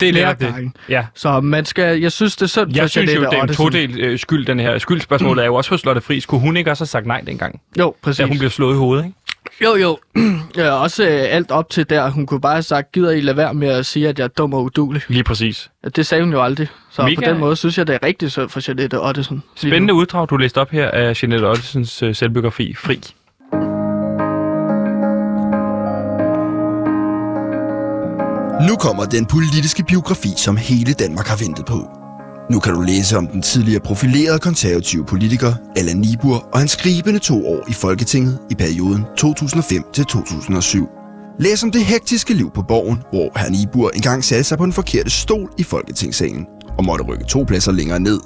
Det 0.00 0.08
er 0.08 0.12
netop 0.12 0.40
det. 0.40 0.72
Ja. 0.88 1.06
Så 1.14 1.40
man 1.40 1.64
skal, 1.64 2.00
jeg 2.00 2.12
synes, 2.12 2.36
det 2.36 2.42
er 2.42 2.46
synd 2.46 2.74
Jeg 2.76 2.82
for 2.82 2.88
synes 2.88 3.14
jo, 3.14 3.20
det 3.20 3.38
er 3.38 3.42
en 3.42 3.48
todel 3.48 4.00
øh, 4.00 4.18
skyld, 4.18 4.46
den 4.46 4.60
her. 4.60 4.78
Skyldspørgsmålet 4.78 5.42
er 5.42 5.46
jo 5.46 5.54
også 5.54 5.70
hos 5.70 5.84
Lotte 5.84 6.00
Friis. 6.00 6.26
Kunne 6.26 6.40
hun 6.40 6.56
ikke 6.56 6.70
også 6.70 6.82
have 6.82 6.88
sagt 6.88 7.06
nej 7.06 7.20
dengang, 7.20 7.60
Jo, 7.78 7.94
præcis. 8.02 8.18
da 8.18 8.26
hun 8.26 8.38
blev 8.38 8.50
slået 8.50 8.74
i 8.74 8.76
hovedet, 8.78 9.04
ikke? 9.04 9.16
Jo, 9.64 9.76
jo. 9.76 9.98
ja, 10.56 10.70
også 10.70 11.04
øh, 11.04 11.10
alt 11.28 11.50
op 11.50 11.70
til 11.70 11.90
der. 11.90 12.10
Hun 12.10 12.26
kunne 12.26 12.40
bare 12.40 12.52
have 12.54 12.62
sagt, 12.62 12.92
gider 12.92 13.10
I 13.10 13.20
lade 13.20 13.36
være 13.36 13.54
med 13.54 13.68
at 13.68 13.86
sige, 13.86 14.08
at 14.08 14.18
jeg 14.18 14.24
er 14.24 14.28
dum 14.28 14.54
og 14.54 14.64
udulig. 14.64 15.02
Lige 15.08 15.24
præcis. 15.24 15.70
Det 15.96 16.06
sagde 16.06 16.24
hun 16.24 16.32
jo 16.32 16.42
aldrig. 16.42 16.68
Så 16.90 17.02
Mega. 17.02 17.14
på 17.14 17.20
den 17.20 17.38
måde 17.38 17.56
synes 17.56 17.78
jeg, 17.78 17.86
det 17.86 17.94
er 17.94 18.06
rigtig 18.06 18.30
synd 18.30 18.48
for 18.48 18.60
Jeanette 18.68 19.00
Ottesen. 19.00 19.42
Spændende 19.56 19.94
uddrag, 19.94 20.30
du 20.30 20.36
læste 20.36 20.58
op 20.60 20.70
her 20.70 20.90
af 20.90 21.22
Jeanette 21.22 21.44
Ottesens 21.44 22.02
øh, 22.02 22.14
selvbiografi, 22.14 22.74
Fri. 22.74 23.00
Nu 28.68 28.76
kommer 28.76 29.04
den 29.04 29.26
politiske 29.26 29.84
biografi, 29.84 30.28
som 30.36 30.56
hele 30.56 30.92
Danmark 30.92 31.26
har 31.26 31.36
ventet 31.36 31.66
på. 31.66 31.88
Nu 32.50 32.60
kan 32.60 32.74
du 32.74 32.80
læse 32.80 33.18
om 33.18 33.26
den 33.26 33.42
tidligere 33.42 33.80
profilerede 33.80 34.38
konservative 34.38 35.04
politiker 35.04 35.54
Allan 35.76 35.96
Nibur 35.96 36.48
og 36.52 36.58
hans 36.58 36.70
skribende 36.70 37.18
to 37.18 37.46
år 37.46 37.70
i 37.70 37.72
Folketinget 37.72 38.38
i 38.50 38.54
perioden 38.54 39.04
2005 39.16 39.82
til 39.92 40.04
2007. 40.04 40.88
Læs 41.40 41.62
om 41.62 41.70
det 41.70 41.84
hektiske 41.84 42.34
liv 42.34 42.50
på 42.54 42.62
borgen, 42.68 42.98
hvor 43.10 43.38
herr 43.38 43.50
Nibur 43.50 43.90
engang 43.90 44.24
satte 44.24 44.44
sig 44.44 44.58
på 44.58 44.64
den 44.64 44.72
forkerte 44.72 45.10
stol 45.10 45.50
i 45.58 45.62
Folketingssalen 45.62 46.46
og 46.78 46.84
måtte 46.84 47.04
rykke 47.04 47.24
to 47.24 47.44
pladser 47.44 47.72
længere 47.72 48.00
ned. 48.00 48.20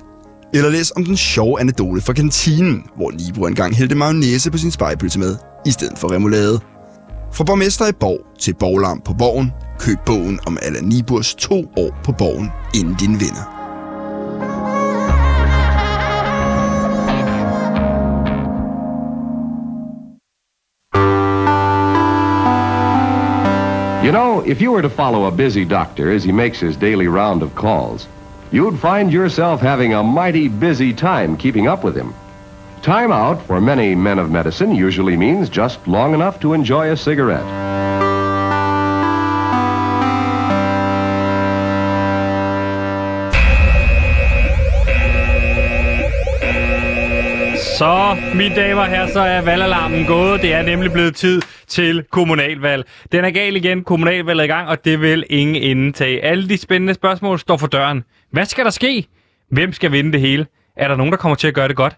Eller 0.54 0.70
læs 0.70 0.92
om 0.96 1.04
den 1.04 1.16
sjove 1.16 1.60
anekdote 1.60 2.00
fra 2.00 2.12
kantinen, 2.12 2.82
hvor 2.96 3.10
Nibur 3.10 3.48
engang 3.48 3.76
hældte 3.76 3.94
mayonnaise 3.94 4.50
på 4.50 4.58
sin 4.58 4.70
spejpølse 4.70 5.18
med, 5.18 5.36
i 5.66 5.70
stedet 5.70 5.98
for 5.98 6.12
remoulade. 6.12 6.60
Fra 7.32 7.44
borgmester 7.44 7.86
i 7.86 7.92
Borg 8.00 8.20
til 8.40 8.54
borglarm 8.54 9.00
på 9.04 9.14
Borgen, 9.14 9.52
køb 9.78 9.98
bogen 10.06 10.40
om 10.46 10.58
Allan 10.62 10.84
Niburs 10.84 11.34
to 11.34 11.54
år 11.54 12.00
på 12.04 12.12
Borgen 12.12 12.52
inden 12.74 12.94
din 12.94 13.20
vinder. 13.20 13.56
You 24.06 24.12
know, 24.12 24.40
if 24.46 24.60
you 24.60 24.70
were 24.70 24.82
to 24.82 24.88
follow 24.88 25.24
a 25.24 25.32
busy 25.32 25.64
doctor 25.64 26.12
as 26.12 26.22
he 26.22 26.30
makes 26.32 26.60
his 26.60 26.76
daily 26.76 27.08
round 27.08 27.42
of 27.42 27.54
calls, 27.56 28.06
you'd 28.52 28.78
find 28.78 29.12
yourself 29.12 29.60
having 29.60 29.94
a 29.94 30.02
mighty 30.02 30.48
busy 30.48 30.92
time 30.92 31.36
keeping 31.36 31.66
up 31.66 31.82
with 31.82 31.96
him. 31.96 32.14
Time 32.82 33.10
out 33.10 33.42
for 33.46 33.60
many 33.60 33.96
men 33.96 34.20
of 34.20 34.30
medicine 34.30 34.76
usually 34.76 35.16
means 35.16 35.48
just 35.48 35.88
long 35.88 36.14
enough 36.14 36.38
to 36.38 36.52
enjoy 36.52 36.92
a 36.92 36.96
cigarette. 36.96 37.65
Så, 47.78 48.16
mine 48.34 48.54
damer 48.54 48.82
og 48.82 48.88
herrer, 48.88 49.12
så 49.12 49.20
er 49.20 49.40
valgalarmen 49.40 50.06
gået. 50.06 50.42
Det 50.42 50.52
er 50.52 50.62
nemlig 50.62 50.92
blevet 50.92 51.16
tid 51.16 51.42
til 51.66 52.04
kommunalvalg. 52.10 52.84
Den 53.12 53.24
er 53.24 53.30
gal 53.30 53.56
igen. 53.56 53.84
Kommunalvalget 53.84 54.40
er 54.40 54.44
i 54.44 54.56
gang, 54.56 54.68
og 54.68 54.84
det 54.84 55.00
vil 55.00 55.24
ingen 55.30 55.56
inden 55.56 55.92
tage. 55.92 56.24
Alle 56.24 56.48
de 56.48 56.58
spændende 56.58 56.94
spørgsmål 56.94 57.38
står 57.38 57.56
for 57.56 57.66
døren. 57.66 58.04
Hvad 58.30 58.44
skal 58.44 58.64
der 58.64 58.70
ske? 58.70 59.06
Hvem 59.50 59.72
skal 59.72 59.92
vinde 59.92 60.12
det 60.12 60.20
hele? 60.20 60.46
Er 60.76 60.88
der 60.88 60.96
nogen, 60.96 61.12
der 61.12 61.18
kommer 61.18 61.36
til 61.36 61.48
at 61.48 61.54
gøre 61.54 61.68
det 61.68 61.76
godt? 61.76 61.96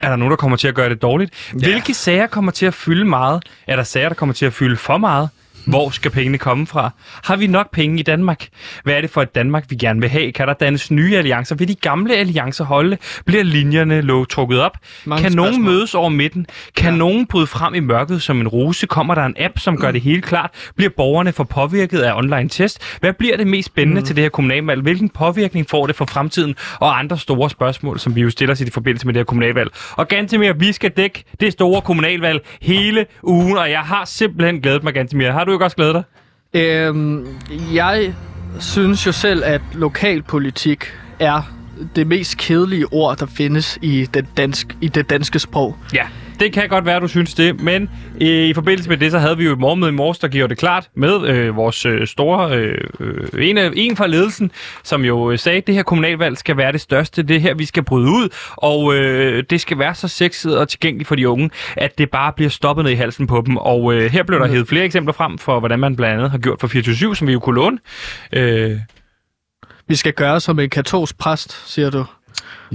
Er 0.00 0.08
der 0.08 0.16
nogen, 0.16 0.30
der 0.30 0.36
kommer 0.36 0.56
til 0.56 0.68
at 0.68 0.74
gøre 0.74 0.88
det 0.88 1.02
dårligt? 1.02 1.52
Ja. 1.52 1.58
Hvilke 1.58 1.94
sager 1.94 2.26
kommer 2.26 2.52
til 2.52 2.66
at 2.66 2.74
fylde 2.74 3.04
meget? 3.04 3.44
Er 3.66 3.76
der 3.76 3.82
sager, 3.82 4.08
der 4.08 4.14
kommer 4.14 4.32
til 4.32 4.46
at 4.46 4.52
fylde 4.52 4.76
for 4.76 4.98
meget? 4.98 5.28
Hvor 5.66 5.90
skal 5.90 6.10
pengene 6.10 6.38
komme 6.38 6.66
fra? 6.66 6.90
Har 7.24 7.36
vi 7.36 7.46
nok 7.46 7.70
penge 7.70 8.00
i 8.00 8.02
Danmark? 8.02 8.48
Hvad 8.84 8.94
er 8.94 9.00
det 9.00 9.10
for 9.10 9.22
et 9.22 9.34
Danmark, 9.34 9.64
vi 9.68 9.76
gerne 9.76 10.00
vil 10.00 10.10
have? 10.10 10.32
Kan 10.32 10.48
der 10.48 10.54
dannes 10.54 10.90
nye 10.90 11.16
alliancer? 11.16 11.54
Vil 11.54 11.68
de 11.68 11.74
gamle 11.74 12.14
alliancer 12.14 12.64
holde? 12.64 12.98
Bliver 13.26 13.42
linjerne 13.42 14.00
lå 14.00 14.24
trukket 14.24 14.60
op? 14.60 14.76
Mange 15.04 15.22
kan 15.22 15.32
nogen 15.32 15.64
mødes 15.64 15.94
over 15.94 16.08
midten? 16.08 16.46
Kan 16.76 16.92
ja. 16.92 16.98
nogen 16.98 17.26
bryde 17.26 17.46
frem 17.46 17.74
i 17.74 17.80
mørket 17.80 18.22
som 18.22 18.40
en 18.40 18.48
ruse? 18.48 18.86
Kommer 18.86 19.14
der 19.14 19.24
en 19.24 19.34
app, 19.38 19.58
som 19.58 19.76
gør 19.76 19.90
det 19.90 20.00
hele 20.00 20.22
klart? 20.22 20.50
Bliver 20.76 20.90
borgerne 20.96 21.32
for 21.32 21.44
påvirket 21.44 21.98
af 21.98 22.16
online 22.16 22.48
test? 22.48 22.82
Hvad 23.00 23.12
bliver 23.12 23.36
det 23.36 23.46
mest 23.46 23.66
spændende 23.66 24.00
mm. 24.00 24.06
til 24.06 24.16
det 24.16 24.24
her 24.24 24.28
kommunalvalg? 24.28 24.82
Hvilken 24.82 25.08
påvirkning 25.08 25.70
får 25.70 25.86
det 25.86 25.96
for 25.96 26.04
fremtiden? 26.04 26.54
Og 26.80 26.98
andre 26.98 27.18
store 27.18 27.50
spørgsmål, 27.50 27.98
som 27.98 28.16
vi 28.16 28.20
jo 28.20 28.30
stiller 28.30 28.52
os 28.52 28.60
i 28.60 28.70
forbindelse 28.70 29.06
med 29.06 29.14
det 29.14 29.20
her 29.20 29.24
kommunalvalg. 29.24 29.70
Og 29.90 30.08
Gantemir, 30.08 30.52
vi 30.52 30.72
skal 30.72 30.90
dække 30.90 31.24
det 31.40 31.52
store 31.52 31.80
kommunalvalg 31.80 32.40
hele 32.62 33.06
ugen, 33.22 33.56
og 33.58 33.70
jeg 33.70 33.80
har 33.80 34.04
simpelthen 34.04 34.60
glædet 34.60 34.82
mig, 34.84 34.94
Gantemir. 34.94 35.30
Har 35.30 35.44
du 35.44 35.51
ikke 35.54 35.64
også 35.64 35.76
glædet 35.76 35.94
dig? 35.94 36.04
Øhm, 36.60 37.26
jeg 37.74 38.14
synes 38.60 39.06
jo 39.06 39.12
selv, 39.12 39.42
at 39.44 39.60
lokalpolitik 39.74 40.84
er 41.18 41.42
det 41.96 42.06
mest 42.06 42.36
kedelige 42.36 42.92
ord, 42.92 43.18
der 43.18 43.26
findes 43.26 43.78
i 43.82 44.08
det, 44.14 44.26
dansk, 44.36 44.76
i 44.80 44.88
det 44.88 45.10
danske 45.10 45.38
sprog. 45.38 45.76
Ja, 45.94 46.06
det 46.40 46.52
kan 46.52 46.68
godt 46.68 46.86
være, 46.86 47.00
du 47.00 47.08
synes 47.08 47.34
det, 47.34 47.60
men 47.60 47.90
øh, 48.20 48.28
i 48.28 48.54
forbindelse 48.54 48.88
med 48.90 48.96
det, 48.96 49.10
så 49.10 49.18
havde 49.18 49.36
vi 49.36 49.44
jo 49.44 49.52
et 49.52 49.58
morgenmøde 49.58 49.90
i 49.90 49.94
morges, 49.94 50.18
der 50.18 50.28
gjorde 50.28 50.48
det 50.50 50.58
klart 50.58 50.88
med 50.94 51.28
øh, 51.28 51.56
vores 51.56 51.86
øh, 51.86 52.06
store, 52.06 52.56
øh, 52.56 52.78
øh, 53.00 53.48
en, 53.48 53.58
af, 53.58 53.70
en 53.74 53.96
fra 53.96 54.06
ledelsen, 54.06 54.50
som 54.82 55.04
jo 55.04 55.30
øh, 55.30 55.38
sagde, 55.38 55.58
at 55.58 55.66
det 55.66 55.74
her 55.74 55.82
kommunalvalg 55.82 56.38
skal 56.38 56.56
være 56.56 56.72
det 56.72 56.80
største, 56.80 57.22
det 57.22 57.40
her, 57.40 57.54
vi 57.54 57.64
skal 57.64 57.82
bryde 57.82 58.08
ud, 58.08 58.28
og 58.56 58.94
øh, 58.94 59.44
det 59.50 59.60
skal 59.60 59.78
være 59.78 59.94
så 59.94 60.08
sexet 60.08 60.58
og 60.58 60.68
tilgængeligt 60.68 61.08
for 61.08 61.14
de 61.14 61.28
unge, 61.28 61.50
at 61.76 61.98
det 61.98 62.10
bare 62.10 62.32
bliver 62.32 62.50
stoppet 62.50 62.84
ned 62.84 62.92
i 62.92 62.94
halsen 62.94 63.26
på 63.26 63.42
dem, 63.46 63.56
og 63.56 63.94
øh, 63.94 64.10
her 64.10 64.22
blev 64.22 64.38
der 64.40 64.46
hævet 64.46 64.68
flere 64.68 64.84
eksempler 64.84 65.12
frem 65.12 65.38
for, 65.38 65.58
hvordan 65.58 65.78
man 65.78 65.96
blandt 65.96 66.14
andet 66.14 66.30
har 66.30 66.38
gjort 66.38 66.60
for 66.60 66.66
24 66.68 67.16
som 67.16 67.28
vi 67.28 67.32
jo 67.32 67.38
kunne 67.40 67.56
låne. 67.56 67.78
Øh, 68.32 68.78
Vi 69.88 69.94
skal 69.96 70.12
gøre 70.12 70.40
som 70.40 70.58
en 70.58 70.70
katolsk 70.70 71.18
præst, 71.18 71.72
siger 71.72 71.90
du. 71.90 72.04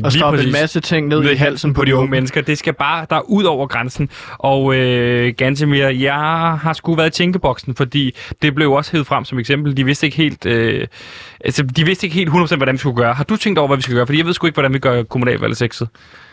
Og 0.04 0.12
stoppe 0.12 0.44
en 0.44 0.52
masse 0.52 0.80
ting 0.80 1.08
ned 1.08 1.18
ned 1.28 1.32
i 1.32 1.36
halsen 1.36 1.74
på 1.74 1.86
de 1.86 1.96
unge 1.96 2.12
mennesker. 2.12 2.42
Det 2.42 2.58
skal 2.58 2.74
bare 2.74 3.06
der 3.10 3.16
er 3.16 3.22
ud 3.22 3.44
over 3.44 3.68
grænsen. 3.68 4.10
Og 4.38 4.76
øh, 4.76 5.34
Gantemir, 5.38 5.88
jeg 5.88 6.14
har 6.62 6.74
sgu 6.74 6.96
været 6.96 7.08
i 7.08 7.12
tænkeboksen, 7.12 7.76
fordi 7.76 8.16
det 8.42 8.56
blev 8.56 8.72
også 8.72 8.92
hævet 8.92 9.08
frem 9.08 9.26
som 9.26 9.40
eksempel. 9.40 9.78
De 9.78 9.86
vidste 9.86 10.08
ikke 10.08 10.18
helt, 10.18 10.46
øh, 10.46 10.88
altså, 11.46 11.64
de 11.64 11.86
vidste 11.86 12.06
ikke 12.08 12.16
helt 12.16 12.30
100% 12.30 12.56
hvordan 12.56 12.74
vi 12.74 12.78
skulle 12.78 12.96
gøre. 12.96 13.14
Har 13.14 13.24
du 13.24 13.36
tænkt 13.36 13.60
over, 13.60 13.68
hvad 13.68 13.78
vi 13.78 13.84
skal 13.84 13.96
gøre? 13.96 14.06
Fordi 14.06 14.18
jeg 14.18 14.26
ved 14.26 14.34
sgu 14.34 14.48
ikke, 14.48 14.56
hvordan 14.56 14.74
vi 14.74 14.80
gør 14.80 15.04
kommunalvalget 15.04 15.58
sexet. 15.58 15.88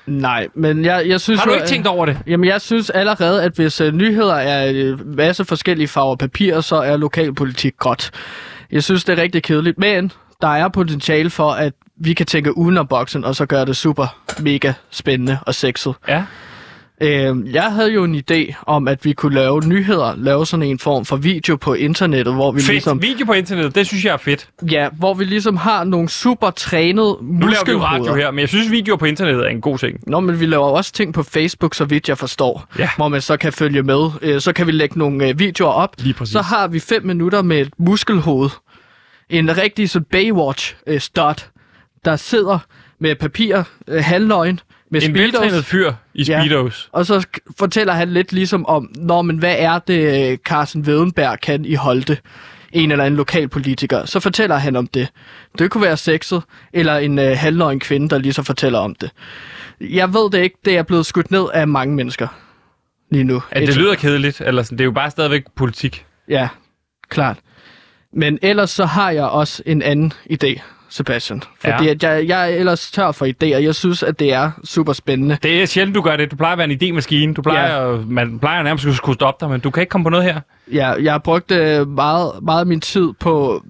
Nej, 0.07 0.49
men 0.55 0.85
jeg, 0.85 1.09
jeg 1.09 1.21
synes 1.21 1.41
Har 1.41 1.47
du 1.47 1.55
ikke 1.55 1.67
tænkt 1.67 1.87
over 1.87 2.07
det? 2.07 2.19
Jamen, 2.27 2.49
jeg 2.49 2.61
synes 2.61 2.91
allerede, 2.91 3.43
at 3.43 3.53
hvis 3.57 3.81
uh, 3.81 3.95
nyheder 3.95 4.35
er 4.35 4.71
en 4.71 5.17
masse 5.17 5.45
forskellige 5.45 5.89
farver 5.89 6.17
papir, 6.17 6.61
så 6.61 6.77
er 6.77 6.97
lokalpolitik 6.97 7.75
godt. 7.79 8.11
Jeg 8.73 8.83
synes, 8.83 9.05
det 9.05 9.19
er 9.19 9.23
rigtig 9.23 9.43
kedeligt, 9.43 9.79
men 9.79 10.13
der 10.43 10.49
er 10.49 10.69
potentiale 10.69 11.31
for, 11.31 11.51
at 11.51 11.73
vi 12.01 12.15
kan 12.15 12.27
tænke 12.27 12.57
uden 12.57 12.79
om 12.79 12.87
boksen, 12.87 13.25
og 13.25 13.37
så 13.37 13.47
gøre 13.47 13.65
det 13.67 13.77
super 13.77 14.07
mega 14.41 14.73
spændende 14.91 15.39
og 15.47 15.55
sexet. 15.55 15.95
Ja. 16.09 16.25
Øh, 17.01 17.55
jeg 17.55 17.73
havde 17.73 17.93
jo 17.93 18.05
en 18.05 18.23
idé 18.31 18.53
om, 18.67 18.89
at 18.89 19.05
vi 19.05 19.13
kunne 19.13 19.35
lave 19.35 19.61
nyheder, 19.61 20.15
lave 20.17 20.47
sådan 20.47 20.63
en 20.67 20.79
form 20.79 21.05
for 21.05 21.17
video 21.17 21.57
på 21.57 21.75
internettet, 21.75 22.35
hvor 22.35 22.53
vi 22.53 22.61
Fedt. 22.61 22.71
ligesom, 22.71 23.03
Video 23.03 23.27
på 23.27 23.33
internettet, 23.33 23.75
det 23.75 23.87
synes 23.87 24.05
jeg 24.05 24.13
er 24.13 24.17
fedt. 24.17 24.49
ja, 24.71 24.89
hvor 24.93 25.15
vi 25.15 25.25
ligesom 25.25 25.57
har 25.57 25.85
nogle 25.85 26.09
super 26.09 26.51
trænede 26.51 27.19
Nu 27.23 27.47
laver 27.47 27.65
vi 27.67 27.73
jo 27.73 27.83
radio 27.83 28.15
her, 28.15 28.31
men 28.31 28.39
jeg 28.41 28.49
synes, 28.49 28.71
video 28.71 28.97
på 28.97 29.05
internettet 29.05 29.45
er 29.45 29.49
en 29.49 29.61
god 29.61 29.79
ting. 29.79 29.99
Nå, 30.07 30.21
men 30.21 30.41
vi 30.41 30.47
laver 30.47 30.65
også 30.67 30.93
ting 30.93 31.15
på 31.15 31.23
Facebook, 31.23 31.75
så 31.75 31.85
vidt 31.85 32.09
jeg 32.09 32.19
forstår, 32.19 32.65
Ja. 32.79 32.89
hvor 32.97 33.09
man 33.09 33.21
så 33.21 33.37
kan 33.37 33.53
følge 33.53 33.83
med. 33.83 34.11
Øh, 34.23 34.41
Så 34.41 34.53
kan 34.53 34.67
vi 34.67 34.73
lægge 34.73 34.99
nogle 34.99 35.29
øh, 35.29 35.39
videoer 35.39 35.71
op. 35.73 35.95
Lige 35.99 36.15
præcis. 36.15 36.33
Så 36.33 36.43
har 36.43 36.69
vi 36.69 36.81
fem 36.81 37.07
minutter 37.07 37.43
med 37.43 37.61
et 37.61 37.71
muskelhoved. 37.79 38.51
En 39.31 39.59
rigtig 39.59 39.91
så 39.91 40.01
Baywatch-stot, 40.13 41.49
der 42.05 42.17
sidder 42.17 42.59
med 42.99 43.15
papir, 43.17 43.63
øh, 43.89 44.05
halvnøgen, 44.05 44.61
med 44.91 45.03
En 45.03 45.11
Speedos. 45.11 45.23
veltrænet 45.23 45.65
fyr 45.65 45.93
i 46.15 46.23
Ja. 46.23 46.45
Speedos. 46.45 46.89
Og 46.93 47.07
så 47.07 47.27
fortæller 47.59 47.93
han 47.93 48.09
lidt 48.13 48.33
ligesom 48.33 48.67
om, 48.67 48.91
Nå, 48.97 49.23
men 49.23 49.39
hvad 49.39 49.55
er 49.59 49.79
det, 49.79 50.31
øh, 50.33 50.39
Carsten 50.39 50.83
Wedenberg 50.83 51.41
kan 51.41 51.65
i 51.65 51.75
Holte? 51.75 52.19
En 52.73 52.91
eller 52.93 53.05
anden 53.05 53.17
lokalpolitiker. 53.19 54.05
Så 54.05 54.21
fortæller 54.21 54.57
han 54.57 54.77
om 54.77 54.87
det. 54.87 55.09
Det 55.59 55.71
kunne 55.71 55.83
være 55.85 55.97
sexet, 55.97 56.43
eller 56.73 56.97
en 56.97 57.19
øh, 57.19 57.37
halvnøgen 57.39 57.81
kvinde, 57.81 58.09
der 58.09 58.19
lige 58.19 58.33
så 58.33 58.43
fortæller 58.43 58.79
om 58.79 58.95
det. 58.95 59.11
Jeg 59.81 60.15
ved 60.15 60.31
det 60.31 60.39
ikke. 60.43 60.57
Det 60.65 60.77
er 60.77 60.83
blevet 60.83 61.07
skudt 61.07 61.31
ned 61.31 61.45
af 61.55 61.69
mange 61.69 61.95
mennesker 61.95 62.29
lige 63.11 63.25
nu. 63.25 63.43
At 63.51 63.67
det 63.67 63.77
lyder 63.77 63.95
kedeligt, 63.95 64.41
eller 64.41 64.63
sådan, 64.63 64.79
det 64.79 64.83
er 64.85 64.87
jo 64.87 64.93
bare 64.93 65.11
stadigvæk 65.11 65.43
politik. 65.57 66.07
Ja, 66.29 66.49
klart. 67.09 67.37
Men 68.13 68.39
ellers 68.43 68.71
så 68.71 68.85
har 68.87 69.11
jeg 69.11 69.25
også 69.25 69.63
en 69.67 69.83
anden 69.83 70.13
idé, 70.33 70.61
Sebastian. 70.95 71.43
Fordi 71.61 71.85
Ja. 71.85 71.91
at 71.91 72.03
jeg, 72.03 72.29
jeg 72.29 72.53
er 72.53 72.57
ellers 72.57 72.91
tør 72.91 73.13
for 73.13 73.27
idéer. 73.27 73.47
Jeg 73.63 73.75
synes, 73.75 74.03
at 74.03 74.19
det 74.21 74.33
er 74.33 74.51
super 74.65 74.93
spændende. 74.93 75.39
Det 75.43 75.63
er 75.63 75.67
sjældent, 75.67 75.95
du 75.95 76.01
gør 76.03 76.17
det. 76.17 76.31
Du 76.31 76.37
plejer 76.37 76.53
at 76.53 76.59
være 76.59 76.71
en 76.71 76.99
idémaskine. 76.99 77.35
Du 77.35 77.43
plejer, 77.43 77.91
ja. 77.91 77.99
man 78.09 78.39
plejer 78.39 78.63
nærmest 78.63 78.87
at 78.87 78.95
skulle 78.95 79.15
stoppe 79.17 79.45
dig, 79.45 79.51
men 79.53 79.61
du 79.61 79.71
kan 79.71 79.81
ikke 79.81 79.91
komme 79.91 80.05
på 80.05 80.11
noget 80.11 80.25
her. 80.25 80.41
Ja, 80.73 80.91
jeg 80.91 81.13
har 81.13 81.19
brugt 81.19 81.51
øh, 81.51 81.89
meget, 81.89 82.33
meget 82.43 82.61
af 82.61 82.67
min 82.67 82.81
tid 82.81 83.09
på 83.21 83.63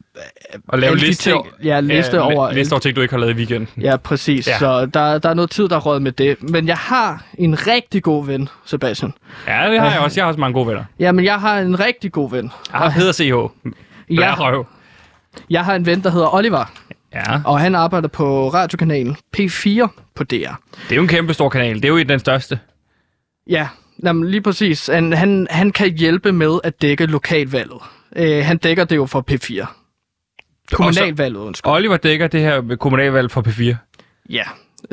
Og 0.69 0.79
lave 0.79 0.91
alle 0.91 1.01
de 1.03 1.07
liste, 1.07 1.31
ting. 1.31 1.47
Ja, 1.65 1.81
liste 1.81 2.21
over... 2.23 2.53
Liste 2.53 2.73
over 2.73 2.81
ting, 2.81 2.97
du 2.97 3.01
ikke 3.01 3.15
har 3.15 3.19
lavet 3.21 3.33
i 3.33 3.37
weekenden. 3.37 3.69
Ja, 3.85 3.97
præcis. 3.97 4.47
Ja. 4.47 4.53
Ja. 4.53 4.59
Så 4.59 4.87
der, 4.87 5.19
der 5.19 5.29
er 5.29 5.35
noget 5.35 5.51
tid, 5.51 5.69
der 5.69 5.77
er 5.77 5.99
med 5.99 6.13
det. 6.13 6.51
Men 6.51 6.69
jeg 6.69 6.77
har 6.77 7.25
en 7.39 7.67
rigtig 7.67 8.03
god 8.03 8.27
ven, 8.27 8.49
Sebastian. 8.65 9.13
Ja, 9.49 9.71
det 9.71 9.81
har 9.81 9.91
jeg 9.91 10.01
også. 10.01 10.21
Jeg 10.21 10.25
har 10.25 10.29
også 10.29 10.41
mange 10.41 10.55
gode 10.55 10.67
venner. 10.67 10.85
Ja, 10.99 11.13
men 11.13 11.25
jeg 11.25 11.41
har 11.41 11.59
en 11.59 11.81
rigtig 11.81 12.13
god 12.13 12.31
ven. 12.31 12.53
Jeg 12.73 12.81
har 12.81 12.91
Peder 12.91 13.13
CH. 13.13 13.35
Blærerøv. 14.09 14.67
jeg 15.51 15.65
har 15.65 15.75
en 15.75 15.87
ven, 15.87 16.03
der 16.03 16.11
hedder 16.11 16.35
Oliver, 16.35 16.73
Ja, 17.15 17.41
og 17.45 17.61
han 17.61 17.75
arbejder 17.75 18.09
på 18.09 18.49
radiokanalen 18.49 19.17
P4 19.37 19.89
på 20.15 20.25
DR. 20.25 20.31
det 20.31 20.49
er 20.91 20.97
jo 20.97 21.03
en 21.03 21.09
kæmpe 21.09 21.35
stor 21.35 21.49
kanal. 21.49 21.75
Det 21.77 21.85
er 21.85 21.89
jo 21.89 22.03
den 22.03 22.19
største. 22.19 22.59
Ja, 23.51 23.69
jamen, 24.05 24.31
lige 24.31 24.41
præcis. 24.41 24.87
Han, 24.87 25.13
han, 25.13 25.47
han 25.51 25.71
kan 25.71 25.93
hjælpe 25.97 26.33
med 26.33 26.59
at 26.65 26.83
dække 26.83 27.07
lokalvalget. 27.07 27.79
Øh, 28.17 28.45
han 28.45 28.57
dækker 28.59 28.85
det 28.85 28.97
jo 28.97 29.07
for 29.07 29.25
P4. 29.31 29.67
Kommunalvalget, 30.73 31.41
undskyld. 31.41 31.73
Oliver 31.73 31.97
dækker 31.97 32.27
det 32.27 32.41
her 32.41 32.61
med 32.63 32.77
kommunalvalg 32.77 33.31
for 33.31 33.43
P4. 33.43 33.77
Ja. 34.31 34.43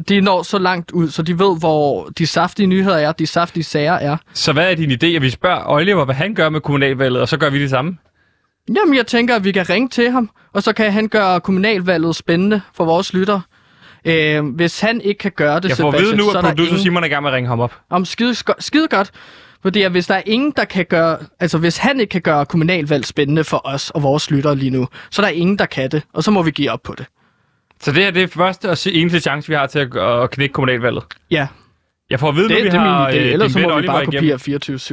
De 0.09 0.21
når 0.21 0.43
så 0.43 0.57
langt 0.57 0.91
ud, 0.91 1.09
så 1.09 1.21
de 1.21 1.39
ved, 1.39 1.59
hvor 1.59 2.09
de 2.17 2.27
saftige 2.27 2.67
nyheder 2.67 2.97
er, 2.97 3.11
de 3.11 3.27
saftige 3.27 3.63
sager 3.63 3.93
er. 3.93 4.17
Så 4.33 4.53
hvad 4.53 4.71
er 4.71 4.75
din 4.75 4.91
idé, 4.91 5.05
at 5.05 5.21
vi 5.21 5.29
spørger 5.29 5.69
Oliver, 5.69 6.05
hvad 6.05 6.15
han 6.15 6.35
gør 6.35 6.49
med 6.49 6.61
kommunalvalget, 6.61 7.21
og 7.21 7.27
så 7.27 7.37
gør 7.37 7.49
vi 7.49 7.61
det 7.61 7.69
samme? 7.69 7.97
Jamen, 8.69 8.95
jeg 8.95 9.07
tænker, 9.07 9.35
at 9.35 9.43
vi 9.43 9.51
kan 9.51 9.69
ringe 9.69 9.89
til 9.89 10.11
ham, 10.11 10.29
og 10.53 10.63
så 10.63 10.73
kan 10.73 10.91
han 10.91 11.07
gøre 11.07 11.41
kommunalvalget 11.41 12.15
spændende 12.15 12.61
for 12.73 12.85
vores 12.85 13.13
lytter. 13.13 13.39
Øh, 14.05 14.45
hvis 14.55 14.79
han 14.79 15.01
ikke 15.01 15.17
kan 15.19 15.31
gøre 15.31 15.59
det, 15.59 15.69
Jeg 15.69 15.77
får 15.77 15.91
at 15.91 15.99
vide 16.01 16.15
nu, 16.17 16.29
at 16.29 16.35
er 16.35 16.41
producer 16.41 16.63
ingen... 16.67 16.79
Simon 16.79 17.03
er 17.03 17.07
i 17.07 17.09
gang 17.09 17.23
med 17.23 17.31
at 17.31 17.35
ringe 17.35 17.47
ham 17.47 17.59
op. 17.59 17.75
Om 17.89 18.05
skide, 18.05 18.35
skide 18.59 18.87
godt. 18.87 19.11
Fordi 19.61 19.81
at 19.81 19.91
hvis 19.91 20.07
der 20.07 20.15
er 20.15 20.21
ingen, 20.25 20.53
der 20.57 20.65
kan 20.65 20.85
gøre... 20.85 21.17
Altså, 21.39 21.57
hvis 21.57 21.77
han 21.77 21.99
ikke 21.99 22.11
kan 22.11 22.21
gøre 22.21 22.45
kommunalvalg 22.45 23.05
spændende 23.05 23.43
for 23.43 23.61
os 23.65 23.89
og 23.89 24.03
vores 24.03 24.31
lyttere 24.31 24.55
lige 24.55 24.69
nu, 24.69 24.87
så 25.11 25.21
er 25.21 25.25
der 25.25 25.31
ingen, 25.33 25.59
der 25.59 25.65
kan 25.65 25.91
det, 25.91 26.03
og 26.13 26.23
så 26.23 26.31
må 26.31 26.43
vi 26.43 26.51
give 26.51 26.71
op 26.71 26.81
på 26.83 26.95
det. 26.97 27.05
Så 27.81 27.91
det 27.91 28.03
her 28.03 28.11
det 28.11 28.23
er 28.23 28.27
første 28.27 28.69
og 28.69 28.77
se- 28.77 28.93
eneste 28.93 29.19
chance, 29.19 29.47
vi 29.49 29.55
har 29.55 29.67
til 29.67 29.79
at, 29.79 29.95
at 29.97 30.31
knække 30.31 30.53
kommunalvalget. 30.53 31.03
Ja, 31.31 31.47
Jeg 32.09 32.19
får 32.19 32.29
at 32.29 32.35
vide 32.35 32.49
det, 32.49 32.57
nu, 32.57 32.63
vi 32.63 32.69
det 32.69 32.73
er 32.75 32.79
har 32.79 33.07
min 33.09 33.15
idé. 33.15 33.19
øh, 33.21 33.31
Ellers 33.33 33.51
så 33.51 33.59
må 33.59 33.67
vi 33.67 33.73
Oliver 33.73 33.93
bare 33.93 34.05
kopiere 34.05 34.35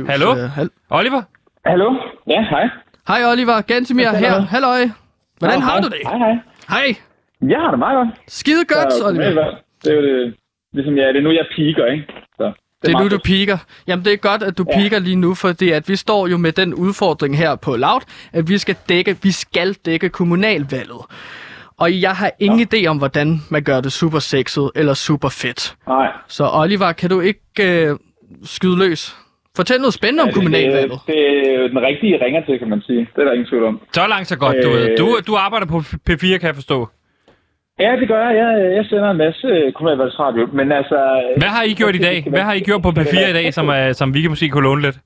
24-7. 0.06 0.10
Hallo? 0.10 0.34
Så, 0.34 0.46
hal- 0.54 0.70
Oliver? 0.90 1.22
Hallo? 1.66 1.92
Ja, 2.28 2.40
hej. 2.50 2.64
Hej 3.09 3.24
Oliver, 3.32 3.61
Gantemir 3.61 4.11
her. 4.16 4.40
Halløj. 4.40 4.88
Hvordan 5.38 5.61
har 5.61 5.80
du 5.80 5.88
det? 5.88 5.96
Hej, 6.04 6.18
hej. 6.18 6.34
Hej. 6.68 6.96
Jeg 7.48 7.59
har 7.61 7.70
det 7.70 7.78
meget 7.78 7.96
godt. 7.96 8.09
Skide 8.28 8.64
godt, 8.64 8.92
Så, 8.92 9.06
Oliver. 9.06 9.54
Det 9.84 9.92
er 9.92 9.96
jo 9.96 10.02
det, 10.02 10.34
ligesom 10.72 10.96
jeg, 10.96 11.14
det 11.14 11.16
er 11.16 11.22
nu, 11.22 11.30
jeg 11.30 11.46
piker, 11.56 11.86
ikke? 11.86 12.04
Så, 12.36 12.44
det, 12.44 12.54
Det 12.82 12.94
er 12.94 12.98
nu, 12.98 13.09
du 13.09 13.18
piker. 13.24 13.59
Jamen, 13.86 14.04
det 14.04 14.12
er 14.12 14.16
godt, 14.16 14.42
at 14.42 14.59
du 14.59 14.64
Ja. 14.72 14.78
piker 14.82 14.98
lige 14.98 15.16
nu, 15.16 15.34
fordi 15.34 15.70
at 15.70 15.88
vi 15.88 15.96
står 15.96 16.26
jo 16.26 16.36
med 16.36 16.52
den 16.52 16.74
udfordring 16.74 17.36
her 17.38 17.56
på 17.56 17.76
Loud, 17.76 18.00
at 18.32 18.48
vi 18.48 18.59
skal 18.59 18.76
dække, 18.88 19.16
vi 19.22 19.30
skal 19.30 19.72
dække 19.72 20.09
kommunalvalget. 20.09 21.00
Og 21.78 22.00
jeg 22.00 22.11
har 22.16 22.30
ingen 22.38 22.68
idé 22.74 22.86
om, 22.86 22.98
hvordan 22.98 23.40
man 23.50 23.62
gør 23.64 23.80
det 23.80 23.92
super 23.92 24.18
sexet 24.18 24.70
eller 24.74 24.94
super 24.94 25.28
fedt. 25.28 25.74
Nej. 25.86 26.06
Så 26.28 26.50
Oliver, 26.52 26.92
kan 26.92 27.11
du 27.11 27.20
ikke 27.20 27.40
øh, 27.61 27.96
skyde 28.44 28.78
løs? 28.78 29.16
Fortæl 29.59 29.78
noget 29.84 29.94
spændende 30.00 30.22
om 30.26 30.30
kommunalvalget. 30.36 30.90
det, 30.90 31.00
det 31.06 31.18
er 31.54 31.68
den 31.74 31.80
rigtige 31.88 32.14
ringer 32.24 32.42
til, 32.46 32.54
kan 32.59 32.68
man 32.74 32.80
sige. 32.88 33.02
Det 33.12 33.20
er 33.20 33.24
der 33.24 33.32
ingen 33.36 33.48
tvivl 33.50 33.64
om. 33.70 33.80
Så 33.92 34.02
langt, 34.12 34.26
så 34.32 34.38
godt, 34.44 34.56
du 34.64 34.70
Øh. 34.76 34.98
Du, 35.00 35.06
du 35.28 35.32
arbejder 35.46 35.66
på 35.74 35.78
P4, 36.06 36.32
kan 36.40 36.50
jeg 36.50 36.59
forstå. 36.62 36.78
Ja, 37.84 37.90
det 38.00 38.09
gør 38.09 38.20
jeg. 38.26 38.34
Jeg, 38.42 38.50
jeg 38.76 38.84
sender 38.90 39.11
en 39.11 39.16
masse 39.26 39.48
kommunalvalgsradio, 39.74 40.46
men 40.59 40.72
altså... 40.72 40.98
Hvad 41.42 41.52
har 41.56 41.62
I 41.70 41.72
gjort 41.80 41.94
i 42.00 42.02
dag? 42.09 42.16
Hvad 42.34 42.44
har 42.48 42.54
I 42.61 42.61
gjort 42.68 42.82
på 42.82 42.92
P4 42.98 43.30
i 43.30 43.36
dag, 43.38 43.54
som, 43.54 43.68
er, 43.68 43.92
som 43.92 44.14
vi 44.14 44.20
kan 44.20 44.30
måske 44.30 44.48
kunne 44.48 44.68
låne 44.68 44.82
lidt? 44.82 44.98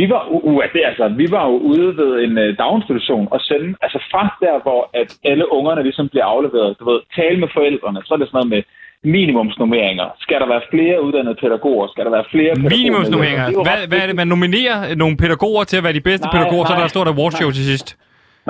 Vi 0.00 0.04
var, 0.12 0.22
uh, 0.34 0.44
uh, 0.44 0.62
det, 0.74 0.82
altså, 0.90 1.04
vi 1.22 1.26
var 1.30 1.44
jo 1.50 1.56
ude 1.70 1.96
ved 2.00 2.10
en 2.24 2.34
uh, 2.44 2.48
daginstitution 2.62 3.28
og 3.30 3.40
sende, 3.40 3.68
altså 3.84 3.98
fra 4.10 4.22
der, 4.44 4.62
hvor 4.62 4.90
at 5.00 5.10
alle 5.30 5.52
ungerne 5.52 5.82
ligesom 5.82 6.08
bliver 6.08 6.24
afleveret, 6.24 6.76
du 6.80 6.84
ved, 6.90 7.00
tale 7.16 7.40
med 7.40 7.48
forældrene, 7.56 8.00
så 8.04 8.14
er 8.14 8.18
det 8.18 8.28
sådan 8.28 8.38
noget 8.38 8.50
med 8.54 8.62
minimumsnummeringer. 9.04 10.06
Skal 10.20 10.40
der 10.40 10.48
være 10.48 10.62
flere 10.70 11.04
uddannede 11.04 11.36
pædagoger? 11.42 11.88
Skal 11.92 12.04
der 12.04 12.10
være 12.10 12.24
flere 12.30 12.54
pædagoger? 12.54 12.76
Minimumsnummeringer. 12.76 13.44
Er 13.46 13.62
Hvad, 13.68 13.88
hvad 13.88 13.98
er 13.98 14.06
det? 14.06 14.16
Man 14.16 14.28
nominerer 14.28 14.94
nogle 14.94 15.16
pædagoger 15.16 15.64
til 15.64 15.76
at 15.76 15.84
være 15.84 15.92
de 15.92 16.00
bedste 16.00 16.26
Nej, 16.26 16.34
pædagoger, 16.36 16.64
så 16.66 16.72
nej, 16.72 16.80
der 16.80 16.88
står 16.88 17.04
der 17.04 17.12
awardshow 17.12 17.50
til 17.50 17.64
sidst. 17.64 17.96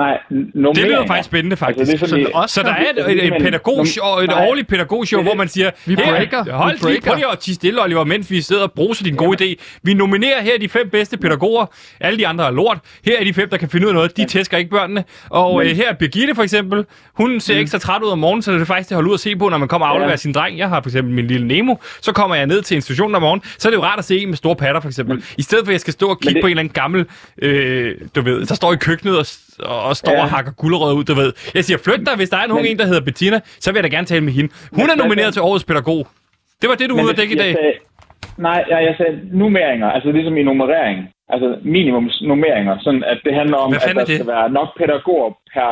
Nej, 0.01 0.17
Det 0.75 0.83
lyder 0.83 1.07
faktisk 1.07 1.25
spændende, 1.25 1.55
faktisk. 1.57 1.79
Altså, 1.79 1.91
det 1.91 2.01
er 2.03 2.07
sådan, 2.07 2.09
Sådan 2.09 2.25
det, 2.25 2.33
også- 2.33 2.53
Så 2.55 2.63
der 2.63 2.69
er 2.73 2.85
et, 3.07 3.11
et, 3.25 3.35
et 3.35 3.41
pædagogshow, 3.41 4.17
et 4.19 4.27
Nej. 4.29 4.47
årligt 4.47 4.67
pædagogshow, 4.67 5.19
Det 5.21 5.27
hvor 5.27 5.35
man 5.35 5.47
siger, 5.47 5.71
Vi 5.85 5.95
breaker. 5.95 6.43
Vi 6.43 6.49
hold 6.51 6.71
lige, 6.73 6.81
breaker. 6.83 7.01
prøv 7.01 7.15
lige 7.15 7.31
at 7.31 7.39
tige 7.39 7.55
stille, 7.55 7.83
Oliver, 7.83 8.03
mens 8.03 8.31
vi 8.31 8.41
sidder 8.41 8.63
og 8.63 8.71
bruger 8.71 8.93
din 8.93 9.15
gode 9.15 9.43
idé. 9.45 9.79
Vi 9.83 9.93
nominerer 9.93 10.41
her 10.41 10.51
de 10.61 10.69
fem 10.69 10.89
bedste 10.89 11.17
pædagoger. 11.17 11.65
Alle 11.99 12.19
de 12.19 12.27
andre 12.27 12.45
er 12.47 12.51
lort. 12.51 12.77
Her 13.05 13.19
er 13.19 13.23
de 13.23 13.33
fem, 13.33 13.49
der 13.49 13.57
kan 13.57 13.69
finde 13.69 13.85
ud 13.85 13.89
af 13.89 13.95
noget. 13.95 14.17
De 14.17 14.25
tæsker 14.25 14.57
ikke 14.57 14.69
børnene. 14.69 15.03
Og 15.29 15.65
øh, 15.65 15.75
her 15.75 15.89
er 15.89 15.93
Birgitte 15.93 16.35
for 16.35 16.43
eksempel. 16.43 16.85
Hun 17.13 17.39
ser 17.39 17.59
ekstra 17.59 17.77
træt 17.79 18.01
ud 18.01 18.09
om 18.09 18.19
morgenen, 18.19 18.41
så 18.41 18.51
det 18.53 18.61
er 18.61 18.65
faktisk 18.65 18.87
til 18.87 18.93
at 18.93 18.97
holde 18.97 19.09
ud 19.09 19.13
og 19.13 19.19
se 19.19 19.35
på, 19.35 19.49
når 19.49 19.57
man 19.57 19.67
kommer 19.67 19.85
og 19.87 19.91
afleverer 19.93 20.11
Ja. 20.11 20.15
sin 20.15 20.33
dreng. 20.33 20.57
Jeg 20.57 20.69
har 20.69 20.81
for 20.81 20.89
eksempel 20.89 21.13
min 21.13 21.27
lille 21.27 21.47
Nemo. 21.47 21.75
Så 22.01 22.11
kommer 22.11 22.35
jeg 22.35 22.47
ned 22.47 22.61
til 22.61 22.75
institutionen 22.75 23.15
om 23.15 23.21
morgenen. 23.21 23.43
Så 23.57 23.67
er 23.67 23.69
det 23.69 23.77
jo 23.77 23.83
rart 23.83 23.99
at 23.99 24.05
se 24.05 24.19
en 24.19 24.27
med 24.29 24.37
store 24.37 24.55
patter, 24.55 24.81
for 24.81 24.87
eksempel. 24.87 25.23
I 25.37 25.41
stedet 25.41 25.65
for, 25.65 25.69
at 25.69 25.73
jeg 25.73 25.81
skal 25.81 25.93
stå 25.93 26.07
og 26.07 26.19
kigge 26.19 26.33
det- 26.33 26.41
på 26.43 26.47
en 26.47 26.51
eller 26.51 26.59
anden 26.59 26.73
gammel, 26.73 27.05
øh, 27.41 27.95
du 28.15 28.21
ved, 28.21 28.45
der 28.45 28.55
står 28.55 28.73
i 28.73 28.75
køkkenet 28.75 29.17
og, 29.19 29.25
og 29.89 29.95
står 29.95 30.11
Ja. 30.11 30.21
og 30.21 30.29
hakker 30.29 30.51
gulerødder 30.51 30.95
ud, 30.95 31.03
du 31.03 31.13
ved. 31.13 31.33
Jeg 31.55 31.63
siger, 31.65 31.77
flyt 31.77 31.99
dig, 32.07 32.15
hvis 32.15 32.29
der 32.29 32.37
er 32.37 32.47
nogen 32.47 32.63
Men- 32.63 32.71
en, 32.71 32.79
der 32.79 32.85
hedder 32.85 33.01
Bettina, 33.01 33.39
så 33.59 33.71
vil 33.71 33.77
jeg 33.79 33.83
da 33.83 33.95
gerne 33.97 34.07
tale 34.07 34.23
med 34.23 34.33
hende. 34.33 34.49
Hun 34.77 34.89
er 34.89 34.95
nomineret 34.95 35.33
til 35.33 35.41
årets 35.41 35.63
pædagog. 35.65 36.07
Det 36.61 36.69
var 36.69 36.75
det, 36.75 36.89
du 36.89 36.95
ude 36.95 37.09
at 37.09 37.17
dække 37.17 37.33
i 37.35 37.37
dag. 37.37 37.53
Sagde, 37.53 37.73
nej, 38.37 38.63
jeg, 38.69 38.79
jeg 38.87 38.95
sagde 38.97 39.13
nummeringer, 39.41 39.87
altså 39.95 40.11
ligesom 40.11 40.37
i 40.37 40.43
nummerering. 40.43 40.99
Altså 41.33 41.47
minimumsnummeringer, 41.75 42.77
sådan 42.81 43.03
at 43.03 43.19
det 43.25 43.33
handler 43.35 43.57
om, 43.57 43.73
at 43.73 43.81
der 43.95 44.01
er 44.01 44.05
det? 44.05 44.15
skal 44.15 44.27
være 44.27 44.49
nok 44.49 44.69
pædagoger 44.79 45.29
per 45.53 45.69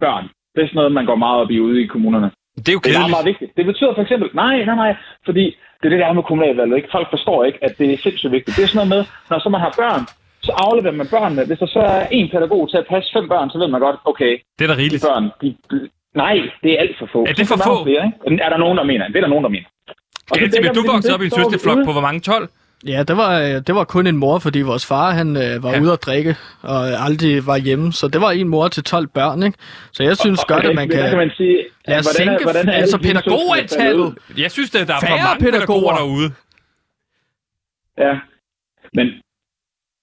børn. 0.00 0.24
Det 0.54 0.60
er 0.62 0.66
sådan 0.66 0.74
noget, 0.80 0.92
man 0.92 1.06
går 1.06 1.16
meget 1.24 1.40
op 1.42 1.50
i 1.50 1.58
ude 1.60 1.82
i 1.82 1.86
kommunerne. 1.86 2.30
Det 2.56 2.68
er 2.68 2.72
jo 2.72 2.78
Det 2.78 2.86
er 2.86 2.90
meget, 2.90 2.94
kedeligt. 2.96 3.10
meget 3.16 3.26
vigtigt. 3.32 3.50
Det 3.58 3.64
betyder 3.70 3.92
for 3.94 4.02
eksempel, 4.06 4.28
nej, 4.34 4.54
nej, 4.68 4.76
nej, 4.84 4.92
fordi 5.28 5.44
det 5.78 5.84
er 5.86 5.92
det, 5.94 5.98
der 6.02 6.06
er 6.06 6.12
med 6.12 6.22
kommunalvalget. 6.30 6.76
Ikke? 6.76 6.88
Folk 6.96 7.08
forstår 7.14 7.38
ikke, 7.48 7.58
at 7.66 7.72
det 7.78 7.86
er 7.92 7.98
sindssygt 8.06 8.32
vigtigt. 8.36 8.56
Det 8.56 8.62
er 8.64 8.66
sådan 8.72 8.78
noget 8.88 8.92
med, 8.96 9.02
når 9.30 9.38
så 9.44 9.48
man 9.54 9.60
har 9.66 9.72
børn, 9.82 10.02
så 10.46 10.52
afleverer 10.66 10.94
man 11.00 11.08
børnene. 11.16 11.44
Hvis 11.46 11.58
der 11.58 11.66
så 11.66 11.78
er 11.78 12.06
en 12.10 12.28
pædagog 12.32 12.70
til 12.70 12.76
at 12.76 12.86
passe 12.92 13.08
fem 13.16 13.28
børn, 13.28 13.50
så 13.50 13.58
ved 13.58 13.68
man 13.68 13.80
godt, 13.80 13.96
okay, 14.04 14.32
Det 14.58 14.64
er 14.64 14.68
da 14.68 14.74
de 14.74 14.78
rigeligt. 14.82 15.04
børn, 15.08 15.24
de, 15.42 15.48
nej, 16.14 16.34
det 16.62 16.70
er 16.72 16.78
alt 16.84 16.96
for 16.98 17.08
få. 17.12 17.20
Er 17.28 17.32
det 17.32 17.46
for 17.48 17.54
er 17.54 17.58
der 17.58 17.64
få? 17.64 17.84
Flere, 17.84 18.02
ikke? 18.06 18.42
Er 18.44 18.48
der 18.48 18.56
nogen, 18.64 18.76
der 18.78 18.84
mener? 18.84 19.04
Det 19.08 19.16
er 19.16 19.20
der 19.20 19.28
nogen, 19.34 19.44
der 19.44 19.50
mener. 19.50 19.68
Og 20.30 20.34
så 20.36 20.40
Ganske, 20.40 20.56
dækker 20.56 20.72
du 20.72 20.82
voksede 20.92 21.08
det, 21.12 21.14
op 21.14 21.22
i 21.22 21.24
en 21.24 21.30
søsterflok 21.30 21.78
på 21.84 21.92
hvor 21.92 22.00
mange? 22.08 22.20
12? 22.20 22.48
Ja, 22.86 23.02
det 23.08 23.16
var, 23.16 23.40
øh, 23.40 23.48
det 23.66 23.74
var 23.74 23.84
kun 23.84 24.06
en 24.06 24.16
mor, 24.16 24.38
fordi 24.38 24.60
vores 24.60 24.86
far 24.86 25.10
han 25.10 25.28
øh, 25.36 25.62
var 25.62 25.70
Ja. 25.70 25.76
ja. 25.76 25.82
ude 25.82 25.92
at 25.92 26.02
drikke 26.02 26.36
og 26.62 26.78
aldrig 27.06 27.46
var 27.46 27.56
hjemme. 27.56 27.92
Så 27.92 28.08
det 28.08 28.20
var 28.20 28.30
en 28.30 28.48
mor 28.48 28.68
til 28.68 28.84
12 28.84 29.06
børn, 29.06 29.42
ikke? 29.42 29.58
Så 29.92 30.02
jeg 30.02 30.16
synes 30.16 30.44
godt, 30.44 30.64
at 30.64 30.74
man 30.74 30.88
Men 30.88 30.96
kan... 30.98 31.08
kan 31.08 31.18
man 31.18 31.30
sige, 31.36 31.56
Lad 31.88 31.98
os 31.98 32.06
hvordan 32.06 32.28
er- 32.28 32.32
sænke 32.32 32.44
hvordan 32.44 32.68
er 32.68 32.72
altså 32.72 32.98
pædagogantallet. 32.98 34.18
Jeg 34.38 34.50
synes, 34.50 34.74
at 34.74 34.88
der 34.88 34.94
er 34.94 35.00
for 35.00 35.06
mange 35.08 35.40
pædagoger 35.44 35.92
pædagoger. 35.92 35.96
derude. 35.96 36.30
Ja, 37.98 38.12
men, 38.94 39.06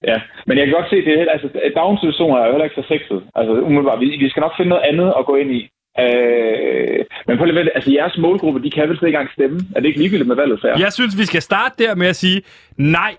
ja. 0.08 0.18
men 0.47 0.58
jeg 0.58 0.66
kan 0.66 0.76
godt 0.76 0.89
se, 0.89 0.95
det 1.06 1.14
er 1.20 1.26
altså, 1.36 1.47
daginstitutioner 1.76 2.38
er 2.38 2.45
jo 2.45 2.52
heller 2.52 2.66
ikke 2.70 2.82
så 2.82 2.88
sexet. 2.93 3.20
Altså, 3.36 3.52
umiddelbart, 3.68 4.00
vi, 4.00 4.06
vi 4.24 4.30
skal 4.30 4.41
nok 4.41 4.54
finde 4.58 4.70
noget 4.70 4.84
andet 4.89 5.14
at 5.20 5.26
gå 5.26 5.36
ind 5.36 5.52
i. 5.60 5.62
Øh, 6.04 7.00
men 7.28 7.38
på 7.38 7.45
lidt, 7.45 7.70
altså 7.76 7.91
jeres 7.91 8.18
målgruppe, 8.18 8.64
de 8.64 8.72
kan 8.72 8.89
vel 8.89 8.97
slet 8.97 9.08
ikke 9.08 9.18
engang 9.18 9.34
stemme. 9.38 9.60
Er 9.76 9.80
det 9.80 9.88
ikke 9.88 10.00
ligegyldigt 10.00 10.28
med 10.28 10.36
valget, 10.36 10.60
færre? 10.62 10.80
Jeg 10.80 10.93
synes, 10.93 11.18
vi 11.18 11.26
skal 11.26 11.41
starte 11.41 11.84
der 11.84 11.95
med 11.95 12.08
at 12.08 12.16
sige, 12.16 12.41
nej, 12.78 13.16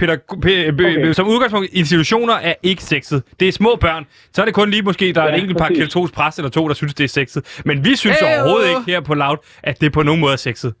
pæ- 0.00 0.04
pæ- 0.44 0.70
Okay. 0.72 1.12
som 1.12 1.28
udgangspunkt, 1.28 1.68
institutioner 1.72 2.34
er 2.34 2.54
ikke 2.62 2.82
sexet. 2.82 3.22
Det 3.40 3.48
er 3.48 3.52
små 3.52 3.76
børn. 3.80 4.06
Så 4.32 4.42
er 4.42 4.44
det 4.46 4.54
kun 4.54 4.70
lige 4.70 4.82
måske, 4.82 5.12
der 5.12 5.22
er 5.22 5.28
Ja, 5.28 5.34
et 5.34 5.40
enkelt 5.40 5.58
par 5.58 5.68
katolsk 5.68 6.14
præst 6.14 6.38
eller 6.38 6.50
to, 6.50 6.68
der 6.68 6.74
synes, 6.74 6.94
det 6.94 7.04
er 7.04 7.08
sexet. 7.08 7.62
Men 7.64 7.84
vi 7.84 7.96
synes 7.96 8.20
Hey, 8.20 8.26
overhovedet 8.26 8.68
ikke 8.68 8.92
her 8.92 9.00
på 9.00 9.14
Loud, 9.14 9.36
at 9.62 9.80
det 9.80 9.92
på 9.92 10.02
nogen 10.02 10.20
måde 10.20 10.32
er 10.32 10.36
sexet. 10.36 10.74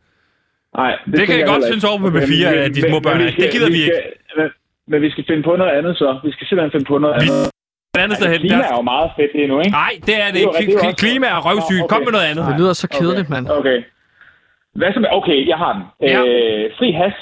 Nej, 0.76 0.98
Det 1.06 1.14
kan 1.18 1.26
skal 1.26 1.38
jeg 1.38 1.46
godt 1.46 1.64
synes 1.64 1.84
ikke. 1.84 1.88
over 1.88 1.98
på 1.98 2.06
Okay, 2.06 2.20
B4, 2.26 2.50
men- 2.50 2.58
at 2.58 2.74
de 2.74 2.80
små 2.88 3.00
børn 3.00 3.18
men 3.18 3.26
er. 3.26 3.30
Det 3.30 3.50
gider 3.52 3.70
vi 3.70 3.82
skal, 3.82 4.50
Men, 4.90 5.02
vi 5.02 5.10
skal 5.10 5.24
finde 5.30 5.42
på 5.42 5.52
noget 5.60 5.72
andet 5.78 5.94
så. 6.02 6.08
Vi 6.26 6.30
skal 6.34 6.46
simpelthen 6.46 6.72
finde 6.74 6.86
på 6.92 6.98
noget 7.04 7.16
Vi- 7.22 7.28
andet. 7.30 7.50
Et 7.96 8.00
andet 8.04 8.16
sted 8.18 8.26
Altså, 8.26 8.40
klima 8.40 8.56
Der... 8.62 8.68
er 8.72 8.76
jo 8.80 8.82
meget 8.94 9.10
fedt 9.18 9.32
lige 9.38 9.48
nu, 9.52 9.56
ikke? 9.64 9.70
Nej, 9.70 9.92
det 10.06 10.14
er 10.22 10.28
det 10.34 10.34
Det 10.34 10.44
er 10.44 10.58
ikke. 10.62 10.72
det 10.72 10.82
er 10.84 10.86
også- 10.88 11.02
Klima 11.04 11.26
er 11.36 11.40
røvsygt. 11.48 11.80
Nå, 11.84 11.86
Kom 11.92 11.96
okay. 11.96 12.04
med 12.06 12.12
noget 12.16 12.26
andet. 12.30 12.42
Det 12.50 12.54
lyder 12.60 12.72
så 12.82 12.86
kedeligt, 12.98 13.28
mand. 13.34 13.44
Okay. 13.60 13.78
Hvad 14.78 14.88
så 14.94 14.98
med, 15.04 15.08
okay, 15.18 15.38
jeg 15.52 15.58
har 15.64 15.72
den. 15.76 15.82
Ja. 16.08 16.20
Øh, 16.26 16.64
fri 16.78 16.88
has. 17.02 17.16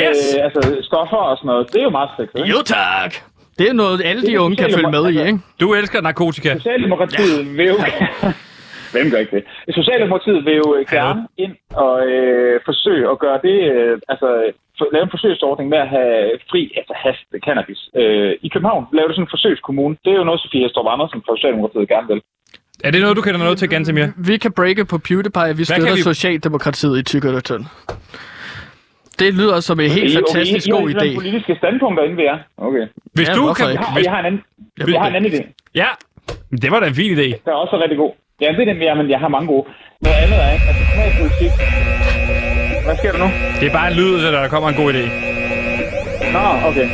Yes! 0.00 0.20
Øh, 0.36 0.44
altså 0.46 0.60
stoffer 0.88 1.20
og 1.30 1.34
sådan 1.38 1.46
noget. 1.52 1.64
Det 1.72 1.78
er 1.82 1.86
jo 1.90 1.94
meget 1.98 2.10
sexet, 2.18 2.36
ikke? 2.38 2.50
Jo 2.54 2.58
tak! 2.78 3.12
Det 3.58 3.66
er 3.70 3.72
noget, 3.82 3.96
alle 4.10 4.22
de 4.28 4.40
unge 4.44 4.56
kan 4.56 4.68
følge 4.78 4.90
med 4.96 5.02
i, 5.04 5.06
demokrater. 5.06 5.26
ikke? 5.26 5.38
Du 5.60 5.66
elsker 5.80 6.00
narkotika. 6.08 6.48
Socialdemokratiet 6.58 7.38
ja. 7.46 7.52
vil 7.58 7.66
jo... 7.72 7.76
Hvem 8.94 9.06
gør 9.10 9.18
ikke 9.24 9.34
det? 9.36 9.44
Socialdemokratiet 9.80 10.44
vil 10.46 10.54
jo 10.62 10.68
øh, 10.78 10.82
gerne 10.96 11.20
ind 11.44 11.54
og 11.84 11.94
øh, 12.06 12.60
forsøge 12.68 13.04
at 13.12 13.18
gøre 13.24 13.38
det, 13.46 13.56
øh, 13.72 13.98
altså 14.12 14.28
lave 14.94 15.04
en 15.08 15.10
forsøgsordning 15.16 15.66
med 15.74 15.78
at 15.78 15.88
have 15.88 16.30
fri, 16.50 16.62
altså 16.80 16.94
hast 17.04 17.26
cannabis 17.46 17.80
øh, 18.00 18.32
i 18.46 18.48
København. 18.48 18.82
Lave 18.96 19.06
det 19.08 19.14
sådan 19.16 19.24
en 19.28 19.34
forsøgskommune. 19.36 19.96
Det 20.04 20.10
er 20.12 20.18
jo 20.20 20.24
noget, 20.24 20.40
Sofie 20.40 20.62
Hestrup 20.64 20.86
Andersen 20.94 21.22
fra 21.26 21.36
Socialdemokratiet 21.36 21.88
gerne 21.94 22.08
vil. 22.12 22.20
Er 22.86 22.90
det 22.90 23.00
noget, 23.00 23.16
du 23.16 23.22
kender 23.22 23.38
noget 23.46 23.58
til, 23.58 23.68
Gantemir? 23.68 24.06
Vi 24.28 24.36
kan 24.36 24.52
breake 24.52 24.84
på 24.84 24.98
PewDiePie, 24.98 25.56
vi 25.56 25.64
støtter 25.64 25.94
vi- 25.94 26.00
Socialdemokratiet 26.12 26.98
i 26.98 27.02
Tykkertøn. 27.10 27.64
Det 29.18 29.34
lyder 29.34 29.60
som 29.60 29.80
en 29.80 29.90
helt 29.90 30.10
I- 30.12 30.14
fantastisk 30.14 30.66
I, 30.66 30.70
I, 30.70 30.72
god 30.72 30.88
I, 30.90 30.92
idé. 30.94 31.04
I 31.04 31.14
politiske 31.14 31.54
standpunkter 31.56 32.02
inden 32.04 32.18
vi 32.18 32.24
er. 32.24 32.38
Okay. 32.56 32.84
Hvis 33.14 33.28
Ja, 33.28 33.34
du 33.34 33.52
kan... 33.58 33.70
ikke? 33.70 33.82
Jeg 33.82 33.88
har, 33.92 34.00
jeg 34.00 34.10
har, 34.12 34.18
en, 34.20 34.26
anden, 34.26 34.42
Vil- 34.76 34.92
jeg 34.92 35.00
har 35.00 35.08
en 35.08 35.14
anden 35.16 35.32
idé. 35.32 35.40
ja, 35.74 35.86
det 36.62 36.70
var 36.70 36.80
da 36.80 36.86
en 36.86 36.94
fin 36.94 37.12
idé. 37.18 37.28
Der 37.44 37.50
er 37.50 37.60
også 37.64 37.80
rigtig 37.82 37.98
god. 37.98 38.12
Ja, 38.40 38.48
det 38.56 38.60
er 38.68 38.72
den, 38.72 38.82
ja, 38.82 38.94
men 38.94 39.10
jeg 39.10 39.18
har 39.20 39.28
mange 39.28 39.46
gode. 39.46 39.64
Noget 40.00 40.16
andet 40.16 40.38
er, 40.44 40.52
ikke? 40.52 40.64
Altså, 40.68 40.82
kommunalpolitik. 40.90 42.61
Hvad 42.86 42.96
sker 43.00 43.12
der 43.14 43.20
nu? 43.24 43.28
Det 43.60 43.66
er 43.70 43.74
bare 43.80 43.88
en 43.92 43.96
lyd, 44.00 44.12
at 44.28 44.32
der 44.36 44.48
kommer 44.54 44.68
en 44.72 44.78
god 44.82 44.88
idé. 44.94 45.04
Nå, 46.36 46.44
okay. 46.68 46.86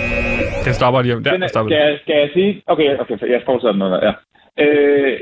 Den 0.67 0.75
stopper 0.79 0.99
lige 1.03 1.15
om. 1.17 1.23
Der, 1.25 1.33
Den 1.33 1.43
er, 1.43 1.49
stopper 1.55 1.71
skal, 1.71 1.81
jeg, 1.87 1.99
skal 2.05 2.17
jeg 2.23 2.31
sige? 2.37 2.51
Okay, 2.73 2.87
okay, 3.03 3.17
jeg 3.35 3.43
fortsætter 3.49 3.79
noget 3.83 3.93
der. 3.95 4.01
Ja. 4.09 4.13
Øh, 4.65 5.21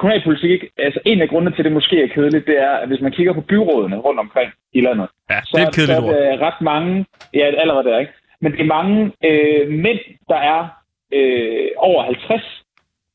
kommunalpolitik, 0.00 0.50
ikke? 0.50 0.66
altså 0.86 1.00
en 1.04 1.20
af 1.22 1.28
grundene 1.28 1.52
til, 1.52 1.62
at 1.62 1.64
det 1.64 1.72
måske 1.72 1.96
er 2.02 2.08
kedeligt, 2.14 2.46
det 2.46 2.58
er, 2.68 2.72
at 2.82 2.88
hvis 2.88 3.00
man 3.00 3.12
kigger 3.12 3.32
på 3.32 3.40
byrådene 3.40 3.96
rundt 3.96 4.20
omkring 4.20 4.50
i 4.72 4.80
landet, 4.80 5.08
Ja, 5.30 5.40
så, 5.44 5.52
det 5.54 5.62
er 5.62 5.68
et 5.68 5.74
kedeligt 5.74 5.98
så 5.98 6.16
er 6.16 6.30
det 6.30 6.40
ret 6.40 6.60
mange, 6.60 7.06
ja, 7.34 7.44
allerede 7.62 7.84
der, 7.88 7.98
ikke? 7.98 8.12
Men 8.40 8.52
det 8.52 8.60
er 8.60 8.74
mange 8.78 9.12
øh, 9.28 9.68
mænd, 9.84 10.00
der 10.28 10.40
er 10.52 10.60
øh, 11.16 11.68
over 11.76 12.02
50, 12.04 12.42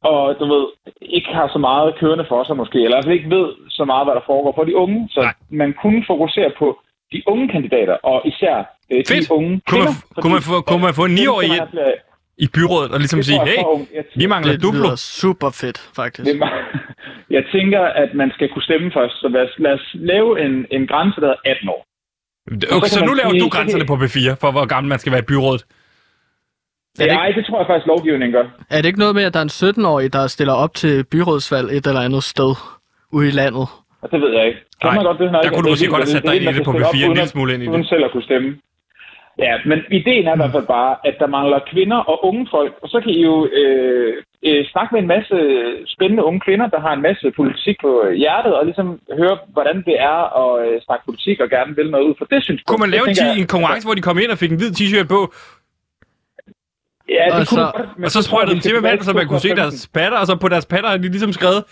og 0.10 0.36
du 0.40 0.46
ved, 0.54 0.66
ikke 1.02 1.30
har 1.38 1.48
så 1.56 1.60
meget 1.70 1.96
kørende 2.00 2.26
for 2.32 2.44
sig 2.44 2.56
måske, 2.62 2.80
eller 2.84 2.98
altså 2.98 3.12
ikke 3.12 3.30
ved 3.36 3.46
så 3.70 3.84
meget, 3.86 4.06
hvad 4.06 4.16
der 4.16 4.26
foregår 4.32 4.54
for 4.58 4.64
de 4.64 4.76
unge. 4.76 5.10
Så 5.12 5.22
Nej. 5.22 5.34
man 5.50 5.74
kunne 5.82 6.04
fokusere 6.08 6.50
på 6.60 6.68
de 7.14 7.20
unge 7.28 7.48
kandidater, 7.56 7.94
og 8.12 8.18
især 8.32 8.56
øh, 8.92 8.98
de 9.00 9.04
Fedt. 9.14 9.30
unge 9.32 9.52
Kunne 9.70 9.80
man- 9.84 9.88
kvinder, 9.88 10.22
kunne 10.22 10.34
man 10.38 10.42
få- 10.50 10.62
kunne 10.70 10.84
man 10.88 10.94
få 11.00 11.04
en 11.06 11.10
dem 11.12 11.18
skal 11.18 11.24
niårig 11.26 11.50
man 11.50 11.60
ind? 11.60 12.00
I 12.46 12.48
byrådet, 12.58 12.90
og 12.94 13.00
ligesom 13.00 13.20
Det 13.20 13.26
sige, 13.26 13.40
hey, 13.52 13.62
vi 14.22 14.26
mangler 14.34 14.52
Det 14.54 14.64
duplo. 14.64 14.80
lyder 14.80 14.96
super 15.22 15.50
fedt, 15.62 15.80
faktisk. 16.00 16.26
Det 16.32 16.36
Jeg 17.38 17.44
tænker, 17.56 17.82
at 18.04 18.10
man 18.22 18.30
skal 18.36 18.48
kunne 18.54 18.64
stemme 18.70 18.92
først, 18.98 19.16
så 19.22 19.28
lad 19.28 19.42
os, 19.48 19.54
lad 19.66 19.74
os 19.80 19.86
lave 19.94 20.30
en, 20.46 20.54
en 20.72 20.88
grænse, 20.88 21.22
der 21.22 21.30
er 21.30 21.40
18 21.46 21.70
år. 21.70 21.82
Okay, 22.76 22.88
så 22.88 23.00
så 23.00 23.06
nu 23.06 23.14
laver 23.14 23.30
sige- 23.32 23.42
du 23.44 23.50
grænserne 23.50 23.86
på 23.92 23.96
B4, 24.04 24.36
for 24.42 24.52
hvor 24.52 24.66
gammel 24.74 24.90
man 24.90 25.00
skal 25.00 25.12
være 25.12 25.22
i 25.28 25.30
byrådet. 25.32 25.64
Er 27.00 27.06
det 27.06 27.14
Nej, 27.14 27.32
det 27.38 27.46
tror 27.46 27.58
jeg 27.58 27.68
faktisk, 27.68 27.88
lovgivningen 27.88 28.32
gør. 28.38 28.46
Er 28.70 28.78
det 28.82 28.86
ikke 28.86 29.00
noget 29.00 29.16
med, 29.16 29.24
at 29.24 29.34
der 29.34 29.40
er 29.40 29.44
en 29.44 29.58
17-årig, 29.84 30.14
der 30.14 30.28
stiller 30.28 30.54
op 30.54 30.74
til 30.74 31.04
byrådsvalg 31.12 31.68
et 31.78 31.88
eller 31.88 32.02
andet 32.02 32.24
sted 32.24 32.52
ude 33.12 33.28
i 33.28 33.32
landet? 33.32 33.68
Og 34.02 34.12
det 34.12 34.22
ved 34.22 34.32
jeg 34.38 34.46
ikke. 34.48 34.60
Kan 34.82 34.88
Nej, 34.88 34.96
man 34.96 35.04
godt 35.06 35.20
det? 35.20 35.32
Nej, 35.32 35.42
der 35.42 35.50
kunne 35.50 35.64
du 35.64 35.70
måske 35.70 35.88
godt 35.96 36.04
have 36.04 36.14
sat 36.16 36.24
dig 36.24 36.36
ind 36.36 36.44
i 36.44 36.48
det 36.48 36.56
kan 36.56 36.64
på 36.66 36.72
stille 36.72 36.88
op 36.88 36.94
B4 36.94 37.06
en 37.06 37.14
lille 37.14 37.28
smule 37.28 37.54
ind 37.54 37.64
i 37.64 37.66
det. 37.66 37.72
Uden 37.74 37.86
selv 37.86 38.04
at 38.06 38.12
kunne 38.12 38.24
stemme. 38.30 38.50
Ja, 39.46 39.54
men 39.70 39.80
ideen 40.00 40.28
er 40.28 40.34
i 40.34 40.40
hvert 40.42 40.52
fald 40.58 40.68
bare, 40.78 40.94
at 41.10 41.16
der 41.22 41.28
mangler 41.38 41.60
kvinder 41.72 41.98
og 42.12 42.18
unge 42.30 42.48
folk, 42.56 42.74
og 42.84 42.88
så 42.94 42.98
kan 43.04 43.12
I 43.20 43.22
jo 43.30 43.36
øh, 43.60 44.14
øh, 44.48 44.62
snakke 44.72 44.90
med 44.94 45.02
en 45.02 45.08
masse 45.16 45.36
spændende 45.96 46.24
unge 46.30 46.40
kvinder, 46.48 46.68
der 46.76 46.80
har 46.86 46.94
en 46.94 47.02
masse 47.10 47.32
politik 47.40 47.76
på 47.86 47.92
hjertet, 48.22 48.54
og 48.58 48.66
ligesom 48.66 48.88
høre, 49.22 49.36
hvordan 49.56 49.76
det 49.88 49.96
er 50.12 50.18
at 50.42 50.52
øh, 50.66 50.82
snakke 50.86 51.04
politik 51.10 51.38
og 51.44 51.50
gerne 51.56 51.76
vil 51.76 51.88
noget 51.92 52.06
ud 52.10 52.16
for 52.18 52.26
det, 52.26 52.40
synes 52.44 52.62
Kunne 52.68 52.84
man 52.86 52.90
lave 52.96 53.04
en, 53.04 53.10
Det 53.10 53.18
tænker 53.18 53.34
ti- 53.34 53.38
jeg- 53.38 53.42
en 53.46 53.52
konkurrence, 53.56 53.86
hvor 53.88 53.96
de 54.00 54.02
kom 54.10 54.18
ind 54.24 54.32
og 54.36 54.38
fik 54.44 54.52
en 54.52 54.58
hvid 54.62 54.72
t-shirt 54.80 55.08
på, 55.16 55.20
Ja, 57.18 57.26
det 57.26 57.32
Og 57.34 57.38
kunne 57.38 57.46
så- 57.46 57.72
godt, 57.78 58.06
og 58.06 58.12
så 58.12 58.22
sprøjtede 58.22 58.56
vand, 58.56 58.62
tilbage 58.62 59.04
så 59.04 59.14
man 59.14 59.28
kunne 59.28 59.40
se 59.40 59.50
2015. 59.50 59.58
deres 59.58 59.90
patter, 59.98 60.18
og 60.18 60.26
så 60.28 60.36
på 60.36 60.48
deres 60.54 60.66
patter 60.66 60.90
har 60.90 60.98
de 60.98 61.08
ligesom 61.18 61.34
skrevet, 61.40 61.64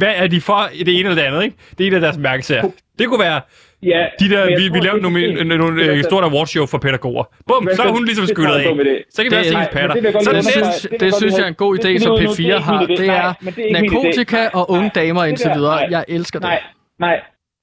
hvad 0.00 0.12
er 0.22 0.26
de 0.34 0.40
for 0.40 0.60
i 0.80 0.82
det 0.88 0.92
ene 0.98 1.08
eller 1.08 1.22
det 1.22 1.28
andet, 1.28 1.42
ikke? 1.46 1.56
Det 1.78 1.80
er 1.84 1.88
en 1.90 1.94
af 1.94 2.00
deres 2.00 2.18
mærkesager. 2.28 2.64
Det 2.98 3.04
kunne 3.08 3.20
være 3.28 3.40
Ja, 3.82 4.02
de 4.20 4.26
der, 4.34 4.42
vi, 4.58 4.64
vi 4.76 4.80
lavede 4.86 5.02
nogle, 5.02 5.18
fint. 5.20 5.34
nogle, 5.48 5.56
nogle 5.58 5.82
altså- 5.82 6.08
stort 6.10 6.24
awardshow 6.24 6.66
for 6.66 6.78
pædagoger. 6.86 7.24
Bum, 7.48 7.68
så 7.76 7.82
er 7.82 7.92
hun 7.96 8.04
ligesom 8.04 8.22
det 8.26 8.34
skyllet 8.34 8.52
tror 8.52 8.58
jeg 8.58 8.66
er 8.66 8.70
af. 8.70 8.96
en. 8.96 9.02
Så 9.14 9.22
kan 9.22 9.30
vi 9.32 9.36
også 9.36 9.48
se 9.50 9.54
er- 9.54 9.58
hendes 9.58 9.74
patter. 9.78 9.94
det 9.94 10.24
Så 10.26 10.30
det 10.38 10.44
synes, 10.54 10.76
det 11.02 11.10
synes 11.20 11.34
jeg 11.38 11.44
er 11.48 11.52
en 11.56 11.60
god 11.64 11.72
idé, 11.78 11.90
som 12.04 12.10
vi 12.20 12.24
nu- 12.24 12.30
P4 12.30 12.42
det 12.42 12.50
er 12.54 12.58
har. 12.60 12.78
Det 12.86 13.10
er 13.10 13.72
narkotika 13.76 14.40
og 14.58 14.64
unge 14.70 14.90
damer 14.94 15.24
indtil 15.24 15.46
der- 15.50 15.54
videre. 15.58 15.78
Jeg 15.96 16.04
elsker 16.08 16.38
det. 16.38 16.48
Nej, 16.48 16.60
nej, 17.06 17.16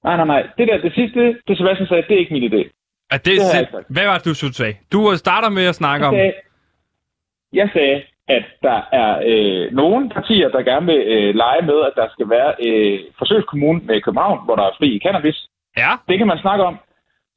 nej, 0.06 0.16
nej, 0.20 0.26
nej. 0.34 0.42
Det 0.58 0.68
der, 0.70 0.78
det 0.88 0.92
sidste, 1.00 1.20
det 1.48 1.54
Sebastian 1.60 1.88
sagde, 1.88 2.04
det 2.08 2.14
er 2.16 2.20
ikke 2.24 2.34
min 2.38 2.46
idé. 2.52 2.62
At 3.12 3.26
det, 3.26 3.34
Det 3.36 3.68
hvad 3.90 4.06
var 4.06 4.16
det, 4.18 4.26
du 4.26 4.34
synes 4.34 4.56
sagde? 4.56 4.74
Du 4.94 5.00
starter 5.18 5.50
med 5.50 5.66
at 5.66 5.76
snakke 5.76 6.06
om... 6.06 6.14
jeg 7.54 7.70
sagde 7.74 8.02
at 8.28 8.44
der 8.64 8.80
er 8.92 9.12
øh, 9.30 9.72
nogle 9.72 10.10
partier, 10.10 10.50
der 10.50 10.62
gerne 10.64 10.86
vil 10.86 11.02
øh, 11.16 11.36
lege 11.36 11.62
med, 11.62 11.80
at 11.88 11.94
der 11.96 12.08
skal 12.12 12.30
være 12.30 12.54
øh, 12.68 13.00
forsøgskommune 13.18 13.82
med 13.86 14.02
København, 14.02 14.40
hvor 14.46 14.56
der 14.56 14.64
er 14.64 14.76
fri 14.78 15.00
cannabis. 15.04 15.38
Ja, 15.78 15.92
Det 16.10 16.18
kan 16.18 16.28
man 16.28 16.38
snakke 16.38 16.64
om. 16.64 16.76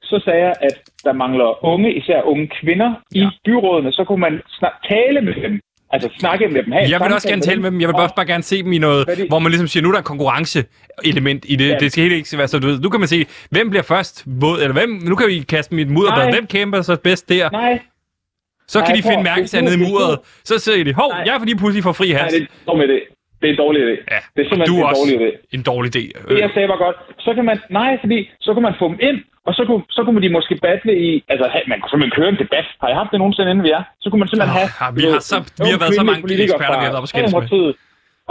Så 0.03 0.21
sagde 0.25 0.39
jeg, 0.47 0.53
at 0.61 0.75
der 1.03 1.13
mangler 1.13 1.65
unge, 1.65 1.93
især 1.93 2.21
unge 2.21 2.47
kvinder 2.61 2.93
i 3.11 3.19
Ja. 3.19 3.29
byrådene. 3.45 3.91
Så 3.91 4.03
kunne 4.03 4.19
man 4.21 4.41
snak- 4.47 4.79
tale 4.89 5.21
med 5.21 5.33
dem. 5.43 5.59
Altså 5.93 6.09
snakke 6.19 6.47
med 6.47 6.63
dem. 6.63 6.71
Have 6.71 6.89
jeg 6.91 6.99
vil 6.99 7.13
også 7.13 7.27
gerne 7.29 7.41
tale 7.41 7.61
med 7.61 7.71
dem. 7.71 7.81
Jeg 7.81 7.87
vil 7.87 7.95
Og- 7.95 8.01
også 8.03 8.15
bare 8.15 8.25
gerne 8.25 8.43
se 8.43 8.63
dem 8.63 8.71
i 8.73 8.77
noget, 8.77 9.07
det? 9.07 9.27
hvor 9.29 9.39
man 9.39 9.49
ligesom 9.51 9.67
siger, 9.67 9.83
nu 9.83 9.89
er 9.89 9.93
der 9.93 9.99
en 9.99 10.03
konkurrenceelement 10.13 11.45
i 11.47 11.55
det. 11.55 11.69
Ja. 11.69 11.77
Det 11.77 11.91
skal 11.91 12.01
helt 12.03 12.15
ikke 12.15 12.37
være 12.37 12.47
så, 12.47 12.59
du 12.59 12.67
ved. 12.67 12.79
Nu 12.79 12.89
kan 12.89 12.99
man 12.99 13.07
se, 13.07 13.25
hvem 13.51 13.69
bliver 13.69 13.83
først 13.83 14.23
våd, 14.41 14.57
eller 14.61 14.73
hvem, 14.73 14.89
nu 15.09 15.15
kan 15.15 15.27
vi 15.27 15.39
kaste 15.39 15.81
i 15.81 15.85
mudderbad. 15.85 16.23
Nej. 16.25 16.31
Hvem 16.35 16.47
kæmper 16.47 16.81
så 16.81 16.99
bedst 17.03 17.29
der? 17.29 17.49
Nej, 17.49 17.79
Så 18.73 18.77
kan 18.85 18.87
Nej, 18.91 18.97
de 18.97 19.01
finde 19.09 19.23
mærkesager 19.31 19.63
nede 19.67 19.77
i 19.79 19.83
muret. 19.87 20.13
Så 20.49 20.55
siger 20.63 20.83
de, 20.89 20.93
hov, 21.01 21.09
Nej. 21.11 21.23
jeg 21.27 21.33
er 21.35 21.39
fordi 21.43 21.53
pludselig 21.61 21.83
får 21.87 21.95
fri 22.01 22.07
nej, 22.11 22.17
has. 22.21 22.29
det 22.33 22.41
er 22.41 22.45
en 22.45 22.67
dårlig 22.71 22.85
idé. 22.89 22.99
Det 23.41 23.45
er 23.49 23.53
en 23.55 23.61
dårlig 23.65 23.79
idé. 23.87 23.95
Ja, 24.15 24.19
Det 24.35 24.39
er 24.43 24.47
simpelthen 24.49 24.67
du 24.71 24.75
er 24.83 24.87
en 24.89 24.95
dårlig 24.99 25.15
idé. 25.21 25.29
en 25.57 25.63
dårlig 25.71 25.89
idé. 25.95 26.03
Det 26.29 26.39
jeg 26.45 26.51
sagde 26.55 26.67
var 26.73 26.79
godt. 26.85 26.97
Så 27.25 27.29
kan 27.37 27.43
man, 27.49 27.57
nej, 27.79 27.91
fordi 28.03 28.17
så 28.45 28.49
kan 28.55 28.63
man 28.67 28.73
få 28.81 28.85
dem 28.91 28.97
ind, 29.09 29.17
og 29.47 29.51
så 29.57 29.61
kunne, 29.67 29.83
så 29.97 30.01
kunne 30.05 30.21
de 30.25 30.29
måske 30.37 30.53
battle 30.67 30.93
i, 31.07 31.09
altså 31.33 31.45
man 31.71 31.77
kunne 31.79 31.91
simpelthen 31.93 32.15
køre 32.19 32.29
en 32.35 32.39
debat. 32.43 32.67
Har 32.81 32.87
I 32.93 32.95
haft 33.01 33.11
det 33.13 33.19
nogensinde, 33.23 33.49
inden 33.53 33.65
vi 33.67 33.71
er? 33.79 33.83
Så 34.03 34.05
kunne 34.09 34.19
man 34.23 34.27
simpelthen 34.31 34.55
Åh, 34.63 34.69
have... 34.79 34.91
vi 34.99 35.03
har 35.13 35.19
så- 35.31 35.45
vi 35.65 35.69
har 35.73 35.79
været 35.83 35.95
så 36.01 36.03
mange 36.09 36.21
politikere 36.25 36.55
eksperter, 36.57 36.77
vi 36.83 36.85
har 36.89 36.95
været 36.97 37.07
at 37.07 37.11
skændes 37.13 37.33
med. 37.35 37.73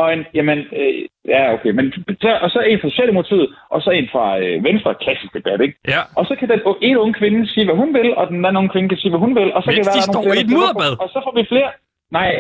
Og 0.00 0.06
en, 0.14 0.22
jamen, 0.34 0.58
øh, 0.80 0.94
ja, 1.34 1.42
okay, 1.54 1.70
men 1.78 1.84
så, 2.24 2.30
og 2.44 2.48
så 2.54 2.60
en 2.60 2.80
fra 2.80 2.90
Socialdemokratiet, 2.90 3.46
og 3.74 3.78
så 3.82 3.90
en 3.90 4.08
fra 4.12 4.26
øh, 4.42 4.64
Venstre, 4.64 4.94
klassisk 5.04 5.32
debat, 5.38 5.60
ikke? 5.66 5.76
Ja. 5.94 6.02
Og 6.18 6.24
så 6.28 6.32
kan 6.38 6.48
den 6.48 6.60
ene 6.82 7.00
unge 7.00 7.14
kvinde 7.20 7.40
sige, 7.54 7.64
hvad 7.68 7.76
hun 7.82 7.90
vil, 7.98 8.08
og 8.18 8.24
den 8.28 8.44
anden 8.44 8.56
unge 8.60 8.72
kvinde 8.74 8.88
kan 8.88 8.98
sige, 8.98 9.10
hvad 9.12 9.22
hun 9.26 9.34
vil, 9.40 9.48
og 9.56 9.62
så 9.62 9.68
Mens 9.68 9.76
kan 9.76 9.84
det 9.84 9.90
være, 9.90 10.00
de 10.00 10.12
står 10.12 10.22
nogle 10.22 10.38
i 10.40 10.44
et 10.44 10.50
mudderbad. 10.56 10.92
Og 11.02 11.08
så 11.14 11.18
får 11.24 11.32
vi 11.38 11.44
flere. 11.52 11.70
Nej, 12.18 12.30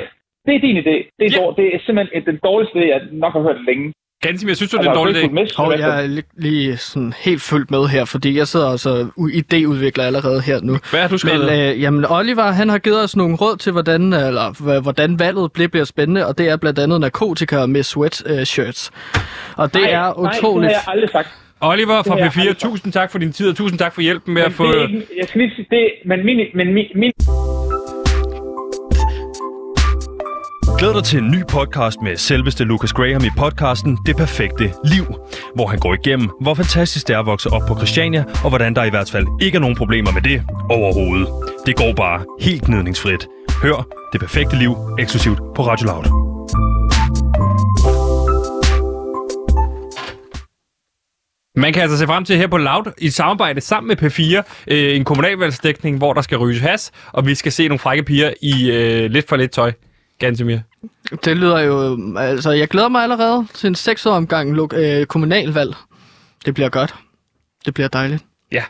det 0.46 0.54
er 0.54 0.60
din 0.66 0.76
idé. 0.84 0.96
Det 1.18 1.24
er, 1.28 1.32
Ja. 1.36 1.42
ja. 1.44 1.50
det 1.58 1.66
er 1.74 1.78
simpelthen 1.86 2.22
den 2.30 2.38
dårligste 2.48 2.74
idé, 2.78 2.86
jeg 2.94 3.00
nok 3.24 3.32
har 3.36 3.42
hørt 3.48 3.60
længe. 3.70 3.86
Ganske, 4.22 4.48
jeg 4.48 4.56
synes, 4.56 4.70
du, 4.70 4.76
det 4.76 4.86
er 4.86 4.90
Altså, 4.90 5.02
en 5.02 5.14
dårlig 5.32 5.48
idé. 5.48 5.56
Hov, 5.56 5.72
jeg 5.72 6.04
er 6.04 6.08
li- 6.08 6.34
lige 6.36 6.76
sådan 6.76 7.12
helt 7.18 7.42
fyldt 7.42 7.70
med 7.70 7.86
her, 7.88 8.04
fordi 8.04 8.36
jeg 8.38 8.48
sidder 8.48 8.70
altså 8.70 9.06
idéudvikler 9.18 10.02
allerede 10.02 10.40
her 10.40 10.60
nu. 10.62 10.78
Hvad 10.90 11.00
har 11.00 11.08
du 11.08 11.12
Men 11.12 11.18
skrevet? 11.18 11.72
øh, 11.74 11.82
jamen, 11.82 12.04
Oliver, 12.10 12.42
han 12.50 12.68
har 12.68 12.78
givet 12.78 13.04
os 13.04 13.16
nogle 13.16 13.36
råd 13.36 13.56
til, 13.56 13.72
hvordan, 13.72 14.12
eller, 14.12 14.76
h- 14.78 14.82
hvordan 14.82 15.18
valget 15.18 15.52
bliver, 15.52 15.68
bliver 15.68 15.84
spændende, 15.84 16.26
og 16.26 16.38
det 16.38 16.48
er 16.48 16.56
blandt 16.56 16.78
andet 16.78 17.00
narkotika 17.00 17.66
med 17.66 17.82
sweatshirts. 17.82 18.90
Og 19.56 19.74
det 19.74 19.82
nej, 19.82 19.90
er 19.90 20.00
Nej, 20.00 20.30
det 20.32 20.38
utroligt. 20.38 20.72
har 20.72 20.80
jeg 20.80 20.92
aldrig 20.92 21.10
sagt. 21.10 21.28
Oliver 21.60 22.02
fra 22.02 22.02
det 22.02 22.10
har 22.12 22.18
jeg 22.18 22.26
P4, 22.32 22.40
aldrig 22.40 22.60
sagt. 22.60 22.70
tusind 22.72 22.92
tak 22.92 23.10
for 23.12 23.18
din 23.18 23.32
tid, 23.32 23.48
og 23.50 23.56
tusind 23.56 23.78
tak 23.78 23.94
for 23.94 24.00
hjælpen 24.00 24.34
med 24.34 24.42
at 24.42 24.48
Men 24.48 24.54
få... 24.54 24.66
det 24.72 24.80
er 24.82 24.86
ikke, 24.88 25.06
jeg 25.18 25.28
skal 25.28 25.40
lige 25.40 25.52
sige, 25.56 25.66
det, 25.70 25.88
men 26.04 26.24
min, 26.24 26.40
men 26.54 26.74
min, 26.74 26.86
min 26.94 27.12
Glæd 30.78 30.94
dig 30.94 31.04
til 31.04 31.18
en 31.18 31.30
ny 31.30 31.42
podcast 31.48 32.02
med 32.02 32.16
selveste 32.16 32.64
Lucas 32.64 32.92
Graham 32.92 33.24
i 33.24 33.30
podcasten 33.38 33.98
Det 34.06 34.16
Perfekte 34.16 34.74
Liv, 34.84 35.04
hvor 35.54 35.66
han 35.66 35.78
går 35.78 35.94
igennem, 35.94 36.30
hvor 36.40 36.54
fantastisk 36.54 37.08
det 37.08 37.14
er 37.14 37.20
at 37.20 37.26
vokse 37.26 37.50
op 37.50 37.62
på 37.68 37.76
Christiania, 37.76 38.24
og 38.44 38.48
hvordan 38.48 38.74
der 38.74 38.84
i 38.84 38.90
hvert 38.90 39.10
fald 39.10 39.26
ikke 39.42 39.56
er 39.56 39.60
nogen 39.60 39.76
problemer 39.76 40.12
med 40.12 40.22
det 40.22 40.42
overhovedet. 40.70 41.28
Det 41.66 41.76
går 41.76 41.92
bare 41.96 42.24
helt 42.40 42.62
gnidningsfrit. 42.62 43.26
Hør 43.62 43.88
Det 44.12 44.20
Perfekte 44.20 44.56
Liv 44.56 44.76
eksklusivt 44.98 45.38
på 45.56 45.62
Radio 45.66 45.86
Loud. 45.86 46.04
Man 51.56 51.72
kan 51.72 51.82
altså 51.82 51.98
se 51.98 52.06
frem 52.06 52.24
til 52.24 52.36
her 52.36 52.46
på 52.46 52.56
Loud 52.56 52.92
i 52.98 53.10
samarbejde 53.10 53.60
sammen 53.60 53.88
med 53.88 53.96
P4 54.02 54.42
øh, 54.66 54.96
en 54.96 55.04
kommunalvalgsdækning, 55.04 55.98
hvor 55.98 56.12
der 56.12 56.22
skal 56.22 56.38
ryges 56.38 56.60
has, 56.60 56.92
og 57.12 57.26
vi 57.26 57.34
skal 57.34 57.52
se 57.52 57.68
nogle 57.68 57.78
frække 57.78 58.02
piger 58.02 58.30
i 58.42 58.70
øh, 58.70 59.10
lidt 59.10 59.28
for 59.28 59.36
lidt 59.36 59.50
tøj. 59.50 59.72
Gansimir. 60.18 60.58
Det 61.24 61.36
lyder 61.36 61.58
jo... 61.60 61.98
Altså, 62.18 62.50
jeg 62.50 62.68
glæder 62.68 62.88
mig 62.88 63.02
allerede 63.02 63.46
til 63.54 63.66
en 63.66 63.74
seksåromgang 63.74 64.52
lo- 64.54 64.68
øh, 64.76 65.06
kommunalvalg. 65.06 65.74
Det 66.46 66.54
bliver 66.54 66.68
godt. 66.68 66.94
Det 67.66 67.74
bliver 67.74 67.88
dejligt. 67.88 68.24
Ja. 68.52 68.64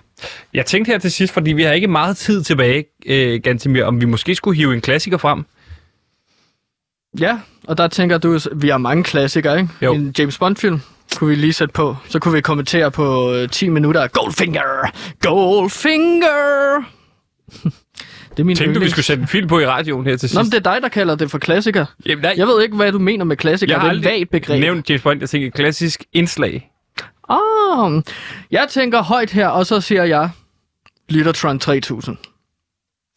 Jeg 0.54 0.66
tænkte 0.66 0.90
her 0.92 0.98
til 0.98 1.12
sidst, 1.12 1.32
fordi 1.32 1.52
vi 1.52 1.62
har 1.62 1.72
ikke 1.72 1.86
meget 1.88 2.16
tid 2.16 2.42
tilbage, 2.42 2.84
øh, 3.06 3.40
Gansimir, 3.44 3.84
om 3.84 4.00
vi 4.00 4.06
måske 4.06 4.34
skulle 4.34 4.56
hive 4.56 4.74
en 4.74 4.80
klassiker 4.80 5.16
frem. 5.16 5.44
Ja, 7.20 7.40
og 7.66 7.78
der 7.78 7.88
tænker 7.88 8.18
du, 8.18 8.38
vi 8.56 8.68
har 8.68 8.78
mange 8.78 9.04
klassikere, 9.04 9.56
ikke? 9.60 9.72
Jo. 9.82 9.94
En 9.94 10.14
James 10.18 10.38
Bond-film. 10.38 10.80
kunne 11.16 11.30
vi 11.30 11.34
lige 11.36 11.52
sætte 11.52 11.72
på. 11.72 11.96
Så 12.08 12.18
kunne 12.18 12.34
vi 12.34 12.40
kommentere 12.40 12.90
på 12.90 13.34
øh, 13.34 13.48
10 13.48 13.68
minutter 13.68 14.00
af 14.02 14.12
Goldfinger! 14.12 14.90
Goldfinger! 15.20 16.84
det 18.38 18.42
er 18.42 18.46
min 18.46 18.56
Tænkte 18.56 18.80
du, 18.80 18.84
vi 18.84 18.90
skulle 18.90 19.04
sætte 19.04 19.20
en 19.20 19.26
film 19.28 19.48
på 19.48 19.60
i 19.60 19.66
radioen 19.66 20.06
her 20.06 20.12
til 20.16 20.20
sidst? 20.28 20.34
Nå, 20.34 20.42
men 20.42 20.50
det 20.52 20.66
er 20.66 20.72
dig, 20.72 20.82
der 20.82 20.88
kalder 20.88 21.14
det 21.14 21.30
for 21.30 21.38
klassiker. 21.38 21.86
Jamen, 22.06 22.22
nej, 22.22 22.34
Jeg 22.36 22.46
ved 22.46 22.62
ikke, 22.62 22.76
hvad 22.76 22.92
du 22.92 22.98
mener 22.98 23.24
med 23.24 23.36
klassiker. 23.36 23.72
jeg 23.74 23.80
det 23.80 23.88
har 23.88 23.94
er 23.94 23.98
et 24.16 24.20
vagt 24.20 24.30
begreb. 24.30 24.60
nævnt 24.60 24.90
James 24.90 25.02
Bond. 25.02 25.20
Jeg 25.20 25.28
tænker 25.28 25.50
klassisk 25.50 26.04
indslag. 26.12 26.70
Ah, 27.30 28.02
jeg 28.50 28.66
tænker 28.70 29.02
højt 29.02 29.30
her, 29.30 29.48
og 29.48 29.66
så 29.66 29.80
siger 29.80 30.04
jeg 30.04 30.30
Lyttertron 31.10 31.58
3000. 31.58 32.16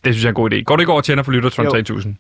Det 0.03 0.13
synes 0.13 0.24
jeg 0.24 0.28
er 0.28 0.32
en 0.32 0.36
god 0.36 0.51
idé. 0.53 0.61
Går 0.63 0.76
det 0.76 0.82
ikke 0.82 0.91
over 0.91 0.99
og 1.01 1.05
tænder 1.05 1.24
for 1.24 1.32
Lyttertron 1.32 1.65
Jo. 1.65 1.72
3000? 1.72 2.15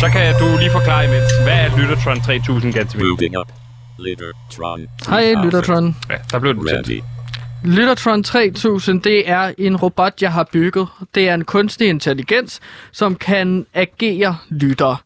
Så 0.00 0.08
kan 0.12 0.34
du 0.40 0.58
lige 0.58 0.70
forklare 0.70 1.04
imens. 1.04 1.24
Hvad 1.42 1.54
er 1.54 1.78
Lyttertron 1.78 2.20
3000, 2.20 2.72
Gantemir? 2.72 3.04
Moving 3.04 3.38
up. 3.38 3.52
Littertron. 3.98 4.86
Hej, 5.08 5.34
Lyttertron. 5.44 5.96
Ja, 6.10 6.16
der 6.30 6.38
blev. 6.38 6.52
Ready. 6.52 7.00
Lyttertron 7.64 8.22
3000, 8.22 9.02
det 9.02 9.28
er 9.30 9.52
en 9.58 9.76
robot, 9.76 10.22
jeg 10.22 10.32
har 10.32 10.48
bygget. 10.52 10.88
Det 11.14 11.28
er 11.28 11.34
en 11.34 11.44
kunstig 11.44 11.88
intelligens, 11.88 12.60
som 12.92 13.14
kan 13.14 13.66
agere 13.74 14.36
lytter. 14.50 15.02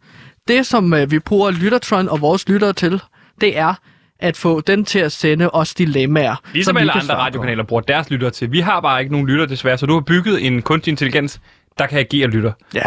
Det, 0.48 0.66
som 0.66 0.94
øh, 0.94 1.11
vi 1.11 1.18
bruger 1.18 1.50
Lyttertron 1.50 2.09
og 2.09 2.20
vores 2.20 2.48
lyttere 2.48 2.72
til, 2.72 3.00
det 3.40 3.59
er 3.59 3.74
at 4.20 4.36
få 4.36 4.61
den 4.61 4.84
til 4.84 4.98
at 4.98 5.12
sende 5.12 5.50
os 5.50 5.74
dilemmaer. 5.74 6.36
Ligesom 6.52 6.76
alle 6.76 6.92
andre 6.92 7.14
radiokanaler 7.14 7.64
bruger 7.64 7.82
deres 7.82 8.11
lytter 8.11 8.30
til. 8.30 8.52
Vi 8.52 8.61
har 8.61 8.80
bare 8.80 9.00
ikke 9.00 9.12
nogen 9.12 9.26
lytter 9.26 9.46
desværre, 9.46 9.78
så 9.78 9.86
du 9.86 9.94
har 9.94 10.00
bygget 10.00 10.46
en 10.46 10.62
kunstig 10.62 10.90
intelligens, 10.90 11.40
der 11.78 11.86
kan 11.86 11.98
agere 11.98 12.26
lytter. 12.26 12.52
Ja, 12.74 12.84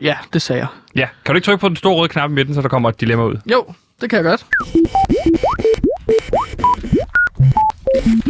ja, 0.00 0.16
det 0.32 0.42
sagde 0.42 0.60
jeg. 0.60 0.68
Ja, 0.96 1.08
kan 1.24 1.34
du 1.34 1.36
ikke 1.36 1.46
trykke 1.46 1.60
på 1.60 1.68
den 1.68 1.76
store 1.76 1.94
røde 1.94 2.08
knap 2.08 2.30
i 2.30 2.34
midten, 2.34 2.54
så 2.54 2.62
der 2.62 2.68
kommer 2.68 2.88
et 2.88 3.00
dilemma 3.00 3.24
ud? 3.24 3.36
Jo, 3.52 3.64
det 4.00 4.10
kan 4.10 4.16
jeg 4.16 4.24
godt. 4.24 4.46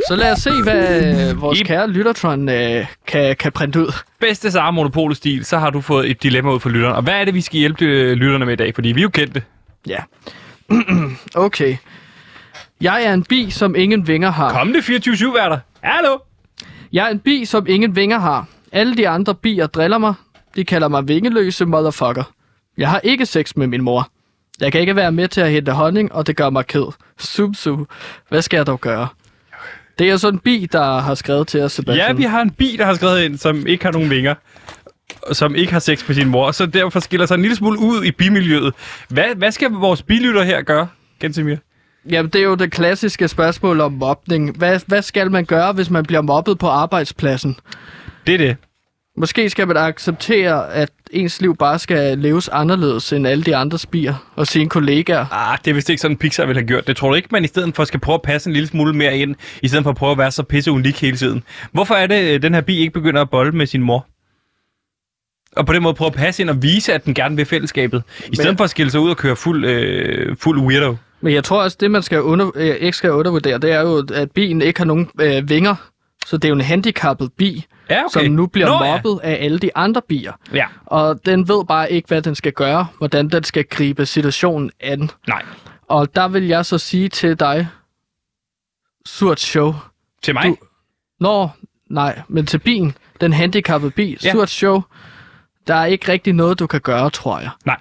Så 0.08 0.16
lad 0.16 0.32
os 0.32 0.38
se, 0.38 0.50
hvad 0.62 1.04
øh, 1.30 1.40
vores 1.40 1.60
Ip. 1.60 1.66
kære 1.66 1.90
Lyttertron 1.90 2.48
øh, 2.48 2.86
kan, 3.06 3.36
kan 3.36 3.52
printe 3.52 3.80
ud. 3.80 3.92
Bedste 4.20 4.50
Sara 4.50 4.70
Monopol-stil, 4.70 5.44
så 5.44 5.58
har 5.58 5.70
du 5.70 5.80
fået 5.80 6.10
et 6.10 6.22
dilemma 6.22 6.50
ud 6.52 6.60
for 6.60 6.68
lytterne. 6.68 6.94
Og 6.94 7.02
hvad 7.02 7.14
er 7.14 7.24
det, 7.24 7.34
vi 7.34 7.40
skal 7.40 7.58
hjælpe 7.58 7.84
øh, 7.84 8.12
lytterne 8.12 8.44
med 8.44 8.52
i 8.52 8.56
dag? 8.56 8.74
Fordi 8.74 8.92
vi 8.92 9.00
er 9.00 9.02
jo 9.02 9.08
kendte. 9.08 9.42
Ja. 9.86 9.98
okay. 11.46 11.76
Jeg 12.80 13.04
er 13.04 13.14
en 13.14 13.24
bi, 13.24 13.50
som 13.50 13.74
ingen 13.74 14.06
vinger 14.06 14.30
har. 14.30 14.50
Kom 14.50 14.72
det 14.72 14.80
24-7-værter. 14.80 15.58
Hallo? 15.80 16.18
Jeg 16.92 17.06
er 17.06 17.10
en 17.10 17.18
bi, 17.18 17.44
som 17.44 17.66
ingen 17.68 17.96
vinger 17.96 18.18
har. 18.18 18.46
Alle 18.72 18.96
de 18.96 19.08
andre 19.08 19.34
bier 19.34 19.66
driller 19.66 19.98
mig. 19.98 20.14
De 20.56 20.64
kalder 20.64 20.88
mig 20.88 21.08
vingeløse 21.08 21.64
motherfucker. 21.64 22.24
Jeg 22.78 22.90
har 22.90 23.00
ikke 23.04 23.26
sex 23.26 23.56
med 23.56 23.66
min 23.66 23.82
mor. 23.82 24.08
Jeg 24.60 24.72
kan 24.72 24.80
ikke 24.80 24.96
være 24.96 25.12
med 25.12 25.28
til 25.28 25.40
at 25.40 25.50
hente 25.50 25.72
honning, 25.72 26.12
og 26.12 26.26
det 26.26 26.36
gør 26.36 26.50
mig 26.50 26.66
ked. 26.66 26.92
Sum, 27.18 27.54
sum. 27.54 27.88
Hvad 28.28 28.42
skal 28.42 28.56
jeg 28.56 28.66
dog 28.66 28.80
gøre? 28.80 29.08
Det 29.98 30.10
er 30.10 30.16
sådan 30.16 30.34
en 30.34 30.38
bi, 30.38 30.68
der 30.72 31.00
har 31.00 31.14
skrevet 31.14 31.48
til 31.48 31.62
os, 31.62 31.72
Sebastian. 31.72 32.06
Ja, 32.08 32.12
vi 32.12 32.22
har 32.22 32.42
en 32.42 32.50
bi, 32.50 32.76
der 32.78 32.84
har 32.84 32.94
skrevet 32.94 33.22
ind, 33.22 33.38
som 33.38 33.66
ikke 33.66 33.84
har 33.84 33.92
nogen 33.92 34.10
vinger. 34.10 34.34
og 35.22 35.36
Som 35.36 35.54
ikke 35.54 35.72
har 35.72 35.80
sex 35.80 36.08
med 36.08 36.14
sin 36.16 36.28
mor. 36.28 36.50
Så 36.50 36.66
derfor 36.66 37.00
skiller 37.00 37.26
sig 37.26 37.34
en 37.34 37.42
lille 37.42 37.56
smule 37.56 37.78
ud 37.78 38.04
i 38.04 38.10
bimiljøet. 38.10 38.74
Hvad, 39.08 39.24
hvad 39.36 39.52
skal 39.52 39.70
vores 39.70 40.02
bilytter 40.02 40.42
her 40.42 40.62
gøre, 40.62 40.88
Gensimir? 41.20 41.56
Jamen, 42.10 42.30
det 42.32 42.38
er 42.38 42.44
jo 42.44 42.54
det 42.54 42.72
klassiske 42.72 43.28
spørgsmål 43.28 43.80
om 43.80 43.92
mobning. 43.92 44.56
Hvad, 44.56 44.80
hvad 44.86 45.02
skal 45.02 45.30
man 45.30 45.44
gøre, 45.44 45.72
hvis 45.72 45.90
man 45.90 46.04
bliver 46.04 46.20
mobbet 46.22 46.58
på 46.58 46.66
arbejdspladsen? 46.68 47.56
Det 48.26 48.34
er 48.34 48.38
det. 48.38 48.56
Måske 49.18 49.50
skal 49.50 49.66
man 49.66 49.76
acceptere, 49.76 50.72
at 50.74 50.90
ens 51.10 51.40
liv 51.40 51.56
bare 51.56 51.78
skal 51.78 52.18
leves 52.18 52.48
anderledes 52.48 53.12
end 53.12 53.26
alle 53.26 53.44
de 53.44 53.56
andre 53.56 53.78
spier 53.78 54.14
og 54.36 54.46
sine 54.46 54.68
kollegaer. 54.68 55.26
Ah, 55.32 55.58
det 55.64 55.70
er 55.70 55.74
vist 55.74 55.90
ikke 55.90 56.02
sådan, 56.02 56.16
Pixar 56.16 56.46
ville 56.46 56.60
have 56.60 56.66
gjort. 56.66 56.86
Det 56.86 56.96
tror 56.96 57.08
du 57.08 57.14
ikke, 57.14 57.28
man 57.32 57.44
i 57.44 57.46
stedet 57.46 57.76
for 57.76 57.84
skal 57.84 58.00
prøve 58.00 58.14
at 58.14 58.22
passe 58.22 58.50
en 58.50 58.52
lille 58.52 58.68
smule 58.68 58.92
mere 58.92 59.18
ind, 59.18 59.34
i 59.62 59.68
stedet 59.68 59.82
for 59.82 59.90
at 59.90 59.96
prøve 59.96 60.12
at 60.12 60.18
være 60.18 60.30
så 60.30 60.42
pisse 60.42 60.70
unik 60.70 61.00
hele 61.00 61.16
tiden. 61.16 61.42
Hvorfor 61.72 61.94
er 61.94 62.06
det, 62.06 62.34
øh, 62.34 62.42
den 62.42 62.54
her 62.54 62.60
bi 62.60 62.78
ikke 62.78 62.92
begynder 62.92 63.20
at 63.20 63.30
bolle 63.30 63.52
med 63.52 63.66
sin 63.66 63.82
mor? 63.82 64.06
Og 65.56 65.66
på 65.66 65.72
den 65.72 65.82
måde 65.82 65.94
prøve 65.94 66.06
at 66.06 66.14
passe 66.14 66.42
ind 66.42 66.50
og 66.50 66.62
vise, 66.62 66.92
at 66.92 67.04
den 67.04 67.14
gerne 67.14 67.36
vil 67.36 67.44
fællesskabet. 67.44 68.02
I 68.32 68.36
stedet 68.36 68.56
for 68.56 68.64
at 68.64 68.70
skille 68.70 68.90
sig 68.90 69.00
ud 69.00 69.10
og 69.10 69.16
køre 69.16 69.36
fuld, 69.36 69.64
øh, 69.64 70.36
fuld 70.36 70.60
weirdo. 70.60 70.96
Men 71.20 71.32
jeg 71.34 71.44
tror 71.44 71.62
også, 71.62 71.76
det 71.80 71.90
man 71.90 72.02
skal 72.02 72.22
under, 72.22 72.50
øh, 72.54 72.66
ikke 72.66 72.96
skal 72.96 73.12
undervurdere, 73.12 73.58
det 73.58 73.72
er 73.72 73.80
jo, 73.80 74.06
at 74.14 74.30
bien 74.30 74.62
ikke 74.62 74.80
har 74.80 74.84
nogen 74.84 75.10
øh, 75.20 75.48
vinger. 75.48 75.74
Så 76.26 76.36
det 76.36 76.44
er 76.44 76.48
jo 76.48 76.54
en 76.54 76.60
handicappet 76.60 77.32
bi, 77.32 77.64
Ja, 77.90 78.00
okay. 78.04 78.08
som 78.24 78.32
nu 78.32 78.46
bliver 78.46 78.66
Nå, 78.78 78.84
ja. 78.84 78.92
mobbet 78.92 79.20
af 79.22 79.44
alle 79.44 79.58
de 79.58 79.76
andre 79.76 80.02
bier. 80.08 80.32
Ja. 80.52 80.66
Og 80.86 81.26
den 81.26 81.48
ved 81.48 81.64
bare 81.64 81.92
ikke, 81.92 82.08
hvad 82.08 82.22
den 82.22 82.34
skal 82.34 82.52
gøre, 82.52 82.86
hvordan 82.98 83.28
den 83.28 83.44
skal 83.44 83.64
gribe 83.64 84.06
situationen 84.06 84.70
an. 84.80 85.10
Nej. 85.28 85.42
Og 85.88 86.14
der 86.14 86.28
vil 86.28 86.46
jeg 86.46 86.66
så 86.66 86.78
sige 86.78 87.08
til 87.08 87.40
dig, 87.40 87.68
surt 89.06 89.40
show. 89.40 89.74
Til 90.22 90.34
mig? 90.34 90.44
Du- 90.44 90.56
Nå, 91.20 91.48
nej, 91.90 92.22
men 92.28 92.46
til 92.46 92.58
bien, 92.58 92.96
den 93.20 93.32
handicappede 93.32 93.90
bi, 93.90 94.10
Ja. 94.10 94.16
ja. 94.28 94.32
surt 94.32 94.50
show, 94.50 94.82
der 95.66 95.74
er 95.74 95.84
ikke 95.86 96.12
rigtig 96.12 96.32
noget, 96.32 96.58
du 96.58 96.66
kan 96.66 96.80
gøre, 96.80 97.10
tror 97.10 97.38
jeg. 97.40 97.50
Nej. 97.64 97.76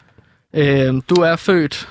Øhm, 0.53 1.01
du 1.01 1.15
er 1.15 1.35
født 1.35 1.89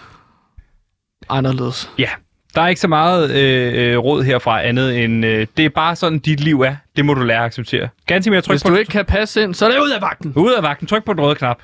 anderledes. 1.28 1.90
Ja. 1.98 2.08
Der 2.54 2.62
er 2.62 2.68
ikke 2.68 2.80
så 2.80 2.88
meget 2.88 3.30
øh, 3.30 3.92
øh, 3.92 3.98
råd 3.98 4.22
herfra 4.22 4.62
andet 4.62 5.04
end, 5.04 5.26
øh, 5.26 5.46
det 5.56 5.64
er 5.64 5.68
bare 5.68 5.96
sådan, 5.96 6.18
dit 6.18 6.40
liv 6.40 6.60
er. 6.60 6.76
Det 6.96 7.04
må 7.04 7.14
du 7.14 7.22
lære 7.22 7.38
at 7.38 7.44
acceptere. 7.44 7.88
Ganske 8.06 8.30
mere 8.30 8.40
tryk 8.40 8.52
Hvis 8.52 8.62
på 8.62 8.68
du 8.68 8.76
ikke 8.76 8.90
kan 8.90 9.04
passe 9.04 9.42
ind, 9.42 9.54
så 9.54 9.66
er 9.66 9.70
det 9.70 9.78
ud 9.78 9.90
af 9.90 10.02
vagten. 10.02 10.32
Ud 10.36 10.52
af 10.52 10.62
vagten. 10.62 10.86
Tryk 10.86 11.04
på 11.04 11.12
den 11.12 11.20
røde 11.20 11.34
knap. 11.34 11.62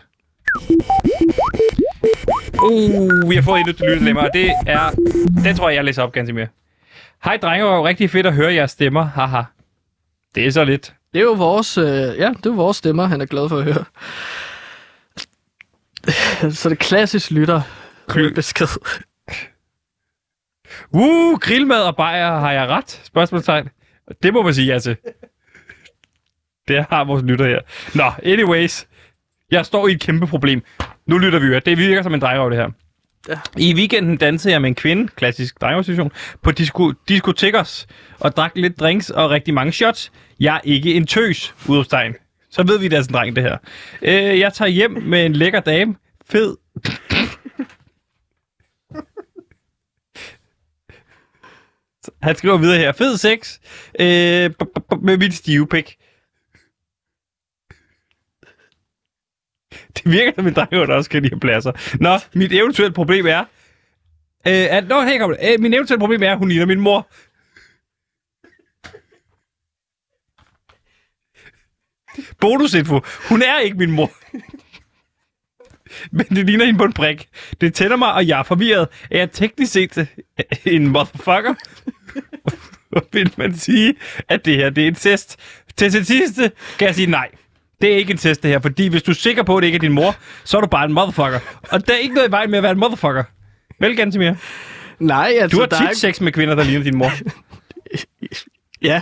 Uh, 2.63 3.31
vi 3.31 3.35
har 3.35 3.43
fået 3.43 3.59
endnu 3.59 3.71
et 3.71 3.81
lyttelemmer, 3.81 4.23
og 4.23 4.31
det 4.35 4.53
er... 4.67 4.91
Den 5.45 5.57
tror 5.57 5.69
jeg, 5.69 5.77
jeg 5.77 5.85
læser 5.85 6.03
op 6.03 6.13
ganske 6.13 6.33
mere. 6.33 6.47
Hej 7.25 7.37
drenge, 7.37 7.67
det 7.67 7.73
var 7.73 7.85
rigtig 7.85 8.11
fedt 8.11 8.27
at 8.27 8.35
høre 8.35 8.55
jeres 8.55 8.71
stemmer. 8.71 9.05
Haha. 9.05 9.43
Det 10.35 10.47
er 10.47 10.51
så 10.51 10.65
lidt. 10.65 10.95
Det 11.13 11.19
er 11.19 11.25
jo 11.25 11.33
vores, 11.33 11.79
øh, 11.79 11.85
ja, 12.19 12.33
det 12.37 12.47
er 12.47 12.55
vores 12.55 12.77
stemmer, 12.77 13.07
han 13.07 13.21
er 13.21 13.27
glad 13.27 13.49
for 13.49 13.59
at 13.59 13.65
høre. 13.65 13.85
så 16.53 16.69
det 16.69 16.75
er 16.75 16.85
klassisk 16.85 17.31
lytter 17.31 17.63
besked. 18.35 18.69
Uh, 20.93 21.39
grillmad 21.39 21.83
og 21.83 21.97
bajer, 21.97 22.39
har 22.39 22.53
jeg 22.53 22.69
ret? 22.69 23.01
Spørgsmålstegn. 23.05 23.69
Det 24.23 24.33
må 24.33 24.43
man 24.43 24.55
sige 24.55 24.73
ja 24.73 24.79
til. 24.79 24.97
Det 26.69 26.87
har 26.91 27.05
vores 27.05 27.25
lytter 27.25 27.47
her. 27.47 27.61
Nå, 27.95 28.31
anyways. 28.33 28.87
Jeg 29.51 29.67
står 29.67 29.89
i 29.89 29.93
et 29.93 30.01
kæmpe 30.01 30.27
problem. 30.27 30.63
Nu 31.07 31.19
lytter 31.19 31.39
vi 31.39 31.47
jo. 31.47 31.61
Det 31.67 31.79
virker 31.79 32.03
som 32.03 32.15
en 32.15 32.21
drengerøv, 32.21 32.51
det 32.51 32.59
her. 32.59 32.71
Ja. 33.29 33.39
I 33.57 33.75
weekenden 33.75 34.17
dansede 34.17 34.53
jeg 34.53 34.61
med 34.61 34.69
en 34.69 34.75
kvinde, 34.75 35.09
klassisk 35.09 35.61
drengerøvsituation, 35.61 36.13
på 36.43 36.51
disco, 36.51 36.93
diskotekers 37.09 37.87
og 38.21 38.37
drak 38.37 38.53
lidt 38.55 38.81
drinks 38.81 39.11
og 39.11 39.31
rigtig 39.31 39.55
mange 39.55 39.73
shots. 39.73 40.13
Jeg 40.41 40.57
er 40.57 40.61
ikke 40.65 40.95
en 40.95 41.07
tøs, 41.07 41.55
udopstegn. 41.69 42.15
Så 42.51 42.63
ved 42.63 42.79
vi, 42.79 42.89
det 42.89 42.99
er 42.99 43.03
sådan 43.03 43.15
en 43.15 43.19
dreng, 43.19 43.37
det 43.37 43.45
her. 43.45 43.57
Øh, 44.03 44.39
jeg 44.39 44.53
tager 44.53 44.69
hjem 44.69 44.91
med 44.91 45.27
en 45.27 45.33
lækker 45.33 45.61
dame. 45.61 45.95
Fed. 46.31 46.57
Han 52.23 52.37
skriver 52.37 52.59
videre 52.59 52.79
her. 52.79 52.93
Fed 52.93 53.17
sex 53.17 53.59
øh, 54.01 54.51
med 55.03 55.19
mit 55.19 55.35
stive 55.35 55.67
pik. 55.67 55.97
Det 59.71 60.13
virker 60.13 60.33
som 60.37 60.47
en 60.47 60.55
dreng, 60.55 60.71
der 60.71 60.95
også 60.95 61.11
kan 61.11 61.25
de 61.25 61.29
her 61.29 61.39
pladser. 61.39 61.97
Nå, 62.01 62.19
mit 62.35 62.53
eventuelle 62.53 62.95
problem 62.95 63.27
er... 63.27 63.41
Øh, 64.47 64.67
at, 64.77 64.89
nå, 64.89 65.03
her 65.03 65.19
kommer 65.19 65.37
det. 65.37 65.53
Øh, 65.53 65.61
min 65.61 65.75
eventuelle 65.75 66.01
problem 66.01 66.23
er, 66.23 66.33
at 66.33 66.39
hun 66.39 66.49
ligner 66.49 66.67
min 66.67 66.81
mor. 66.81 67.11
Bonusinfo. 72.41 73.01
Hun 73.29 73.43
er 73.43 73.59
ikke 73.59 73.77
min 73.77 73.91
mor. 73.91 74.11
Men 76.17 76.27
det 76.27 76.47
ligner 76.47 76.65
hende 76.65 76.79
på 76.79 76.85
en 76.85 76.93
prik. 76.93 77.29
Det 77.61 77.75
tænder 77.75 77.97
mig, 77.97 78.13
og 78.13 78.29
jeg 78.29 78.39
er 78.39 78.43
forvirret. 78.43 78.89
Er 79.11 79.19
jeg 79.19 79.31
teknisk 79.33 79.73
set 79.73 80.09
en 80.65 80.89
motherfucker? 80.89 81.55
Vil 83.13 83.33
man 83.37 83.55
sige, 83.57 83.95
at 84.29 84.45
det 84.45 84.57
her 84.57 84.71
det 84.71 84.85
er 84.85 84.89
en 84.89 84.95
test? 84.95 85.37
Til 85.77 85.93
det 85.93 86.07
sidste 86.07 86.51
kan 86.79 86.87
jeg 86.87 86.95
sige 86.95 87.11
nej. 87.11 87.29
Det 87.81 87.93
er 87.93 87.97
ikke 87.97 88.11
en 88.11 88.17
test, 88.19 88.43
det 88.43 88.51
her. 88.51 88.59
Fordi 88.61 88.89
hvis 88.89 89.03
du 89.03 89.11
er 89.11 89.15
sikker 89.15 89.43
på, 89.43 89.57
at 89.57 89.61
det 89.63 89.67
ikke 89.67 89.77
er 89.77 89.81
din 89.81 89.93
mor, 89.93 90.17
så 90.45 90.57
er 90.57 90.61
du 90.61 90.67
bare 90.67 90.85
en 90.85 90.93
motherfucker. 90.93 91.39
Og 91.71 91.89
der 91.89 91.95
er 91.95 91.99
ikke 91.99 92.15
noget 92.15 92.29
i 92.29 92.31
vejen 92.31 92.51
med 92.51 92.59
at 92.59 92.63
være 92.63 92.73
en 92.73 92.79
motherfucker. 92.79 93.25
Vel, 93.81 93.97
Gantemir? 93.97 94.33
Nej, 94.99 95.33
altså, 95.41 95.57
Du 95.57 95.61
har 95.61 95.67
er 95.67 95.81
tit 95.81 95.91
ikke... 95.91 95.97
sex 95.97 96.21
med 96.21 96.33
kvinder, 96.33 96.55
der 96.55 96.65
ligner 96.65 96.85
din 96.85 96.97
mor. 96.97 97.11
Ja. 98.83 99.01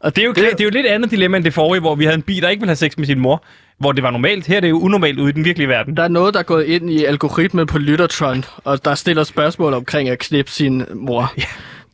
Og 0.00 0.16
Det 0.16 0.22
er, 0.22 0.26
jo, 0.26 0.32
det, 0.32 0.44
det 0.52 0.60
er 0.60 0.64
jo 0.64 0.70
lidt 0.70 0.86
andet 0.86 1.10
dilemma 1.10 1.36
end 1.36 1.44
det 1.44 1.54
forrige, 1.54 1.80
hvor 1.80 1.94
vi 1.94 2.04
havde 2.04 2.14
en 2.16 2.22
bi, 2.22 2.40
der 2.40 2.48
ikke 2.48 2.60
ville 2.60 2.70
have 2.70 2.76
sex 2.76 2.96
med 2.96 3.06
sin 3.06 3.20
mor. 3.20 3.44
Hvor 3.78 3.92
det 3.92 4.02
var 4.02 4.10
normalt. 4.10 4.46
Her 4.46 4.56
er 4.56 4.60
det 4.60 4.70
jo 4.70 4.78
unormalt 4.80 5.18
ude 5.20 5.28
i 5.28 5.32
den 5.32 5.44
virkelige 5.44 5.68
verden. 5.68 5.96
Der 5.96 6.02
er 6.02 6.08
noget, 6.08 6.34
der 6.34 6.40
er 6.40 6.44
gået 6.44 6.64
ind 6.64 6.90
i 6.90 7.04
algoritmen 7.04 7.66
på 7.66 7.78
Lyttertron, 7.78 8.44
og 8.64 8.84
der 8.84 8.94
stiller 8.94 9.24
spørgsmål 9.24 9.74
omkring 9.74 10.08
at 10.08 10.18
knippe 10.18 10.50
sin 10.50 10.84
mor. 10.94 11.32
Ja. 11.38 11.42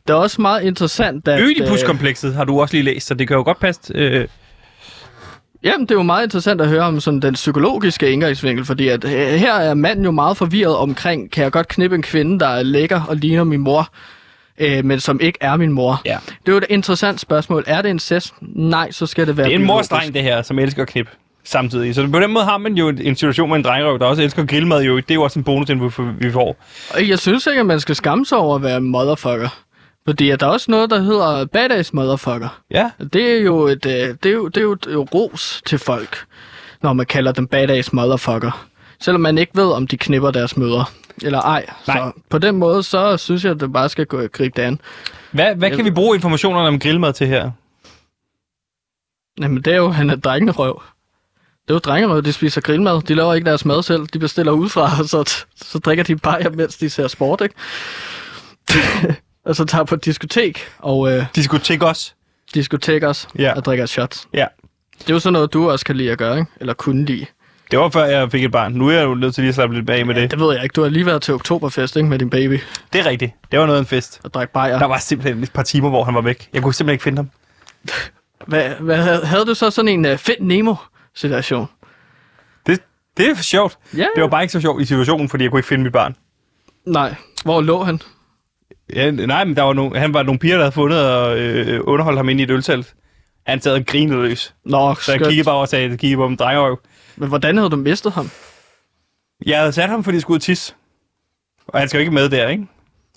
Det 0.07 0.13
er 0.13 0.17
også 0.17 0.41
meget 0.41 0.63
interessant, 0.63 1.27
at... 1.27 1.39
øh, 1.41 1.47
Ødipus-komplekset 1.47 2.33
har 2.33 2.43
du 2.43 2.61
også 2.61 2.73
lige 2.75 2.83
læst, 2.83 3.07
så 3.07 3.13
det 3.13 3.27
kan 3.27 3.37
jo 3.37 3.43
godt 3.43 3.59
passe. 3.59 3.81
Øh, 3.95 4.27
Jamen, 5.63 5.81
det 5.81 5.91
er 5.91 5.95
jo 5.95 6.03
meget 6.03 6.23
interessant 6.23 6.61
at 6.61 6.67
høre 6.67 6.81
om 6.81 6.99
sådan 6.99 7.19
den 7.19 7.33
psykologiske 7.33 8.11
indgangsvinkel, 8.11 8.65
fordi 8.65 8.87
at, 8.87 9.05
øh, 9.05 9.11
her 9.11 9.53
er 9.53 9.73
manden 9.73 10.05
jo 10.05 10.11
meget 10.11 10.37
forvirret 10.37 10.75
omkring, 10.77 11.31
kan 11.31 11.43
jeg 11.43 11.51
godt 11.51 11.67
knippe 11.67 11.95
en 11.95 12.01
kvinde, 12.01 12.39
der 12.39 12.47
er 12.47 12.63
lækker 12.63 13.01
og 13.01 13.15
ligner 13.15 13.43
min 13.43 13.59
mor, 13.59 13.87
øh, 14.59 14.85
men 14.85 14.99
som 14.99 15.19
ikke 15.19 15.37
er 15.41 15.55
min 15.57 15.71
mor? 15.71 16.01
Ja. 16.05 16.17
Det 16.27 16.47
er 16.47 16.51
jo 16.51 16.57
et 16.57 16.65
interessant 16.69 17.19
spørgsmål. 17.19 17.63
Er 17.67 17.81
det 17.81 17.89
incest? 17.89 18.33
Nej, 18.41 18.91
så 18.91 19.05
skal 19.05 19.27
det 19.27 19.37
være 19.37 19.45
Det 19.45 19.51
er 19.51 19.55
en 19.55 19.61
biologisk. 19.61 19.91
morstreng, 19.91 20.13
det 20.13 20.23
her, 20.23 20.41
som 20.41 20.59
elsker 20.59 20.81
at 20.81 20.87
knippe 20.87 21.11
samtidig. 21.43 21.95
Så 21.95 22.07
på 22.07 22.19
den 22.19 22.31
måde 22.31 22.45
har 22.45 22.57
man 22.57 22.73
jo 22.73 22.87
en 22.89 23.15
situation 23.15 23.49
med 23.49 23.57
en 23.57 23.63
drengerøv, 23.63 23.99
der 23.99 24.05
også 24.05 24.21
elsker 24.23 24.45
grillmad. 24.45 24.81
Jo. 24.83 24.97
Det 24.97 25.11
er 25.11 25.15
jo 25.15 25.23
også 25.23 25.39
en 25.39 25.43
bonus, 25.43 25.67
den 25.67 25.91
vi 26.19 26.31
får. 26.31 26.55
Og 26.93 27.09
Jeg 27.09 27.19
synes 27.19 27.47
ikke, 27.47 27.59
at 27.59 27.65
man 27.65 27.79
skal 27.79 27.95
skamme 27.95 28.25
sig 28.25 28.37
over 28.37 28.55
at 28.55 28.63
være 28.63 28.81
motherfucker. 28.81 29.49
Fordi 30.05 30.27
der 30.27 30.45
er 30.47 30.51
også 30.51 30.71
noget, 30.71 30.89
der 30.89 30.99
hedder 30.99 31.45
badass 31.45 31.93
motherfucker. 31.93 32.61
Ja. 32.71 32.91
Det 33.13 33.37
er 33.37 33.41
jo 33.41 33.67
et, 33.67 33.85
øh, 33.85 34.15
det 34.23 34.25
er 34.25 34.33
jo, 34.33 34.47
det 34.47 34.57
er 34.57 34.61
jo 34.61 34.71
et 34.71 34.87
øh, 34.87 34.97
ros 34.97 35.61
til 35.65 35.79
folk, 35.79 36.25
når 36.81 36.93
man 36.93 37.05
kalder 37.05 37.31
dem 37.31 37.47
badass 37.47 37.93
motherfucker. 37.93 38.67
Selvom 38.99 39.21
man 39.21 39.37
ikke 39.37 39.51
ved, 39.55 39.71
om 39.71 39.87
de 39.87 39.97
knipper 39.97 40.31
deres 40.31 40.57
møder 40.57 40.91
eller 41.21 41.39
ej. 41.41 41.65
Nej. 41.87 41.97
Så 41.97 42.11
på 42.29 42.37
den 42.37 42.55
måde, 42.55 42.83
så 42.83 43.17
synes 43.17 43.43
jeg, 43.43 43.51
at 43.51 43.59
det 43.59 43.73
bare 43.73 43.89
skal 43.89 44.05
gå 44.05 44.27
gribe 44.27 44.53
det 44.55 44.67
an. 44.67 44.79
Hvad, 45.31 45.55
hvad 45.55 45.71
kan 45.71 45.85
vi 45.85 45.91
bruge 45.91 46.15
informationerne 46.15 46.67
om 46.67 46.79
grillmad 46.79 47.13
til 47.13 47.27
her? 47.27 47.51
Jamen, 49.41 49.61
det 49.63 49.73
er 49.73 49.77
jo, 49.77 49.89
han 49.89 50.09
er 50.09 50.15
drengerøv. 50.15 50.81
Det 51.63 51.69
er 51.69 51.73
jo 51.73 51.79
drengerøv, 51.79 52.21
de 52.21 52.33
spiser 52.33 52.61
grillmad. 52.61 53.01
De 53.01 53.15
laver 53.15 53.33
ikke 53.33 53.45
deres 53.45 53.65
mad 53.65 53.83
selv. 53.83 54.07
De 54.07 54.19
bestiller 54.19 54.51
udefra, 54.51 54.81
og 54.99 55.09
så, 55.13 55.45
så 55.55 55.79
drikker 55.79 56.03
de 56.03 56.15
bajer, 56.15 56.49
mens 56.49 56.77
de 56.77 56.89
ser 56.89 57.07
sport, 57.07 57.41
ikke? 57.41 57.55
og 59.45 59.55
så 59.55 59.65
tager 59.65 59.83
på 59.83 59.95
diskotek 59.95 60.59
og 60.79 61.11
øh, 61.11 61.25
Diskotek 61.35 61.83
også. 61.83 62.13
diskotek 62.53 63.03
også 63.03 63.27
Ja. 63.39 63.53
og 63.55 63.65
drikker 63.65 63.85
shots. 63.85 64.27
Ja. 64.33 64.45
Det 64.99 65.09
er 65.09 65.13
jo 65.13 65.19
sådan 65.19 65.33
noget, 65.33 65.53
du 65.53 65.71
også 65.71 65.85
kan 65.85 65.95
lide 65.95 66.11
at 66.11 66.17
gøre, 66.17 66.37
ikke? 66.39 66.51
Eller 66.59 66.73
kunne 66.73 67.05
lide. 67.05 67.25
Det 67.71 67.79
var 67.79 67.89
før 67.89 68.03
jeg 68.05 68.31
fik 68.31 68.43
et 68.43 68.51
barn. 68.51 68.73
Nu 68.73 68.87
er 68.87 68.93
jeg 68.93 69.03
jo 69.03 69.15
nødt 69.15 69.35
til 69.35 69.41
lige 69.41 69.49
at 69.49 69.55
slappe 69.55 69.75
lidt 69.75 69.87
bag 69.87 70.07
med 70.07 70.15
det. 70.15 70.31
Det 70.31 70.39
ved 70.39 70.53
jeg 70.53 70.63
ikke. 70.63 70.73
Du 70.73 70.81
har 70.81 70.89
lige 70.89 71.05
været 71.05 71.21
til 71.21 71.33
oktoberfest, 71.33 71.95
ikke? 71.95 72.09
Med 72.09 72.19
din 72.19 72.29
baby 72.29 72.59
Det 72.93 73.01
er 73.01 73.05
rigtigt. 73.05 73.31
Det 73.51 73.59
var 73.59 73.65
noget 73.65 73.77
af 73.77 73.81
en 73.81 73.85
fest. 73.87 74.21
og 74.23 74.33
drikke 74.33 74.53
bajer. 74.53 74.79
Der 74.79 74.85
var 74.85 74.97
simpelthen 74.99 75.43
et 75.43 75.53
par 75.53 75.63
timer, 75.63 75.89
hvor 75.89 76.03
han 76.03 76.15
var 76.15 76.21
væk. 76.21 76.49
Jeg 76.53 76.61
kunne 76.63 76.73
simpelthen 76.73 76.93
ikke 76.93 77.03
finde 77.03 77.17
ham. 77.17 77.29
Hvad, 78.47 78.69
hvad, 78.69 79.23
havde- 79.25 79.45
du 79.45 79.53
så 79.53 79.69
sådan 79.69 79.89
en 79.89 80.05
uh, 80.05 80.17
Find 80.17 80.37
Nemo-situation? 80.39 81.67
Det, 82.67 82.79
det 83.17 83.29
er 83.29 83.35
for 83.35 83.43
sjovt. 83.43 83.77
Ja. 83.97 84.05
Det 84.15 84.21
var 84.21 84.27
bare 84.27 84.41
ikke 84.43 84.51
så 84.51 84.61
sjovt 84.61 84.81
i 84.81 84.85
situationen, 84.85 85.29
fordi 85.29 85.43
jeg 85.43 85.51
kunne 85.51 85.59
ikke 85.59 85.67
finde 85.67 85.83
mit 85.83 85.93
barn. 85.93 86.15
Nej. 86.85 87.15
Hvor 87.43 87.61
lå 87.61 87.83
han? 87.83 88.01
Ja, 88.95 89.11
nej, 89.11 89.43
men 89.43 89.55
der 89.55 89.61
var 89.61 89.73
nogle, 89.73 89.99
han 89.99 90.13
var 90.13 90.23
nogle 90.23 90.39
piger, 90.39 90.55
der 90.55 90.63
havde 90.63 90.71
fundet 90.71 91.09
og 91.11 91.37
øh, 91.39 91.81
underholdt 91.83 92.17
ham 92.19 92.29
inde 92.29 92.41
i 92.41 92.43
et 92.43 92.51
øltelt. 92.51 92.93
Han 93.47 93.61
sad 93.61 93.73
og 93.73 93.85
grinede 93.85 94.21
løs. 94.21 94.53
Nå, 94.65 94.95
Så 94.95 95.11
jeg 95.11 95.19
skønt. 95.19 95.29
kiggede 95.29 95.45
bare 95.45 95.55
og 95.55 95.67
sagde, 95.69 95.89
kiggede 95.97 96.15
på 96.17 96.23
ham 96.23 96.37
drengerøv. 96.37 96.79
Men 97.15 97.29
hvordan 97.29 97.57
havde 97.57 97.69
du 97.69 97.75
mistet 97.75 98.11
ham? 98.11 98.29
Jeg 99.45 99.59
havde 99.59 99.71
sat 99.71 99.89
ham, 99.89 100.03
fordi 100.03 100.15
jeg 100.15 100.21
skulle 100.21 100.35
ud 100.35 100.37
og 100.39 100.41
tisse. 100.41 100.73
Og 101.67 101.79
han 101.79 101.89
skal 101.89 101.97
jo 101.97 101.99
ikke 101.99 102.11
med 102.11 102.29
der, 102.29 102.47
ikke? 102.49 102.67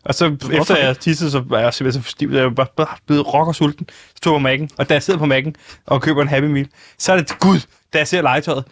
Og 0.05 0.15
så 0.15 0.29
Hvorfor 0.29 0.53
efter 0.61 0.77
jeg 0.77 0.99
tissede, 0.99 1.31
så 1.31 1.43
var 1.47 1.59
jeg 1.59 1.75
simpelthen 1.75 2.03
så 2.03 2.11
stiv, 2.11 2.29
at 2.29 2.35
jeg 2.35 2.45
var 2.45 2.51
bare, 2.51 2.67
bare 2.77 2.97
blevet 3.07 3.35
rock 3.35 3.49
og 3.49 3.55
sulten. 3.55 3.89
Så 4.15 4.21
tog 4.23 4.35
jeg 4.35 4.43
på 4.43 4.49
Mac'en, 4.65 4.69
og 4.79 4.89
da 4.89 4.95
jeg 4.95 5.03
sidder 5.03 5.19
på 5.21 5.25
Mac'en 5.27 5.53
og 5.87 6.03
køber 6.03 6.23
en 6.23 6.29
Happy 6.29 6.47
Meal, 6.47 6.69
så 6.99 7.13
er 7.13 7.17
det, 7.17 7.39
gud, 7.39 7.61
da 7.93 7.99
jeg 7.99 8.09
ser 8.09 8.23
legetøjet. 8.23 8.65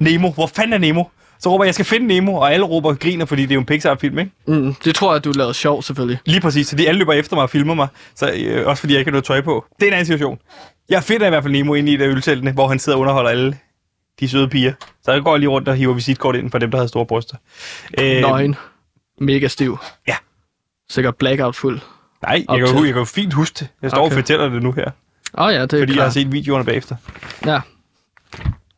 Nemo, 0.00 0.30
hvor 0.32 0.46
fanden 0.46 0.72
er 0.72 0.78
Nemo? 0.78 1.04
Så 1.40 1.50
råber 1.50 1.64
jeg, 1.64 1.66
jeg 1.66 1.74
skal 1.74 1.86
finde 1.86 2.06
Nemo, 2.06 2.34
og 2.34 2.52
alle 2.52 2.66
råber 2.66 2.88
og 2.88 2.98
griner, 2.98 3.24
fordi 3.24 3.42
det 3.42 3.50
er 3.50 3.54
jo 3.54 3.60
en 3.60 3.66
Pixar-film, 3.66 4.18
ikke? 4.18 4.32
Mm, 4.46 4.74
det 4.84 4.94
tror 4.94 5.12
jeg, 5.14 5.24
du 5.24 5.32
lavede 5.32 5.54
sjov, 5.54 5.82
selvfølgelig. 5.82 6.18
Lige 6.24 6.40
præcis, 6.40 6.66
så 6.66 6.76
de 6.76 6.88
alle 6.88 6.98
løber 6.98 7.12
efter 7.12 7.36
mig 7.36 7.42
og 7.42 7.50
filmer 7.50 7.74
mig, 7.74 7.88
så, 8.14 8.32
øh, 8.36 8.66
også 8.66 8.80
fordi 8.80 8.92
jeg 8.92 8.98
ikke 8.98 9.08
har 9.08 9.12
noget 9.12 9.24
tøj 9.24 9.40
på. 9.40 9.64
Det 9.80 9.82
er 9.82 9.86
en 9.86 9.92
anden 9.92 10.06
situation. 10.06 10.38
Jeg 10.88 11.02
finder 11.02 11.26
i 11.26 11.30
hvert 11.30 11.42
fald 11.42 11.52
Nemo 11.52 11.74
inde 11.74 11.92
i 11.92 11.96
det 11.96 12.06
ølteltene, 12.08 12.52
hvor 12.52 12.68
han 12.68 12.78
sidder 12.78 12.96
og 12.96 13.00
underholder 13.00 13.30
alle 13.30 13.58
de 14.20 14.28
søde 14.28 14.48
piger. 14.48 14.72
Så 15.04 15.12
jeg 15.12 15.22
går 15.22 15.36
lige 15.36 15.48
rundt 15.48 15.68
og 15.68 15.76
hiver 15.76 15.94
visitkort 15.94 16.36
ind 16.36 16.50
for 16.50 16.58
dem, 16.58 16.70
der 16.70 16.78
havde 16.78 16.88
store 16.88 17.06
bryster. 17.06 17.36
Øh, 18.00 18.20
Nøgen. 18.20 18.56
Mega 19.20 19.48
stiv. 19.48 19.78
Ja. 20.08 20.16
Sikkert 20.90 21.16
blackout 21.16 21.56
fuld. 21.56 21.80
Nej, 22.22 22.44
jeg 22.48 22.58
kan, 22.58 22.68
jo, 22.68 22.84
jeg 22.84 22.92
kan 22.92 22.98
jo 23.00 23.04
fint 23.04 23.32
huske 23.34 23.56
det. 23.60 23.68
Jeg 23.82 23.90
står 23.90 23.98
okay. 24.00 24.10
Og 24.10 24.12
fortæller 24.12 24.48
det 24.48 24.62
nu 24.62 24.72
her, 24.72 24.90
Åh 25.38 25.44
oh, 25.46 25.52
ja, 25.52 25.62
det 25.62 25.72
er 25.72 25.78
fordi 25.78 25.80
jeg 25.80 25.88
har 25.88 25.94
klart. 25.94 26.12
set 26.12 26.32
videoerne 26.32 26.64
bagefter. 26.64 26.96
Ja. 27.46 27.60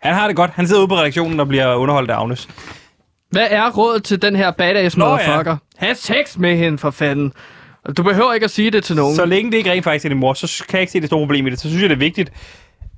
Han 0.03 0.15
har 0.15 0.27
det 0.27 0.37
godt. 0.37 0.51
Han 0.51 0.67
sidder 0.67 0.81
ude 0.81 0.89
på 0.89 0.97
redaktionen 0.97 1.41
og 1.41 1.49
bliver 1.49 1.75
underholdt 1.75 2.11
af 2.11 2.17
Agnes. 2.21 2.49
Hvad 3.31 3.47
er 3.51 3.71
rådet 3.71 4.05
til 4.05 4.23
den 4.23 4.37
her 4.37 4.51
badass 4.51 4.97
Nå, 4.97 5.05
ja. 5.05 5.11
motherfucker? 5.11 5.57
Ha' 5.77 5.95
sex 5.95 6.37
med 6.37 6.57
hende, 6.57 6.79
for 6.79 6.91
fanden. 6.91 7.33
Du 7.97 8.03
behøver 8.03 8.33
ikke 8.33 8.45
at 8.45 8.51
sige 8.51 8.71
det 8.71 8.85
til 8.85 8.97
nogen. 8.97 9.17
Så 9.17 9.25
længe 9.25 9.51
det 9.51 9.57
ikke 9.59 9.71
rent 9.71 9.85
faktisk 9.85 10.05
er 10.05 10.09
din 10.09 10.19
mor, 10.19 10.35
så 10.35 10.65
kan 10.69 10.77
jeg 10.77 10.81
ikke 10.81 10.93
se 10.93 11.01
det 11.01 11.07
store 11.09 11.21
problem 11.27 11.47
i 11.47 11.51
det. 11.51 11.61
Så 11.61 11.69
synes 11.69 11.83
jeg, 11.83 11.91
det 11.91 11.97
er 11.97 11.99
vigtigt, 11.99 12.33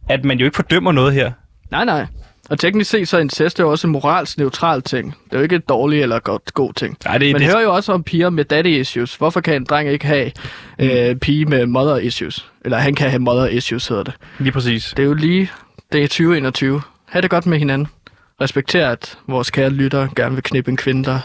at 0.09 0.25
man 0.25 0.39
jo 0.39 0.45
ikke 0.45 0.55
fordømmer 0.55 0.93
noget 0.93 1.13
her. 1.13 1.33
Nej, 1.71 1.85
nej. 1.85 2.07
Og 2.51 2.59
teknisk 2.59 2.91
set, 2.91 3.09
så 3.09 3.17
er 3.17 3.21
incest 3.21 3.59
jo 3.59 3.71
også 3.71 3.87
en 3.87 3.93
moralsk 3.93 4.39
neutral 4.39 4.83
ting. 4.83 5.15
Det 5.25 5.33
er 5.33 5.37
jo 5.37 5.43
ikke 5.43 5.57
et 5.57 5.69
dårligt 5.69 6.03
eller 6.03 6.19
godt 6.19 6.55
god 6.55 6.73
ting. 6.73 6.97
Nej, 7.05 7.19
det, 7.19 7.33
Man 7.33 7.41
det, 7.41 7.51
hører 7.51 7.63
jo 7.63 7.75
også 7.75 7.93
om 7.93 8.03
piger 8.03 8.31
med 8.31 8.45
daddy 8.45 8.67
issues. 8.67 9.15
Hvorfor 9.15 9.41
kan 9.41 9.55
en 9.55 9.65
dreng 9.65 9.89
ikke 9.89 10.07
have 10.07 10.31
øh, 10.79 11.17
pige 11.17 11.45
med 11.45 11.67
mother 11.67 11.97
issues? 11.97 12.51
Eller 12.65 12.79
han 12.79 12.95
kan 12.95 13.11
have 13.11 13.21
mother 13.21 13.47
issues, 13.47 13.89
hedder 13.89 14.03
det. 14.03 14.15
lige 14.39 14.53
præcis. 14.53 14.95
Det 14.97 15.03
er 15.03 15.07
jo 15.07 15.15
lige, 15.15 15.51
det 15.93 16.03
er 16.03 16.09
2021. 16.09 16.83
Ha' 17.13 17.21
det 17.21 17.31
godt 17.31 17.47
med 17.47 17.59
hinanden. 17.59 17.89
Respekter, 18.41 18.89
at 18.89 19.19
vores 19.29 19.51
kære 19.51 19.71
lytter 19.71 20.09
gerne 20.17 20.35
vil 20.35 20.43
knippe 20.43 20.71
en 20.71 20.77
kvinde, 20.77 21.05
der 21.05 21.21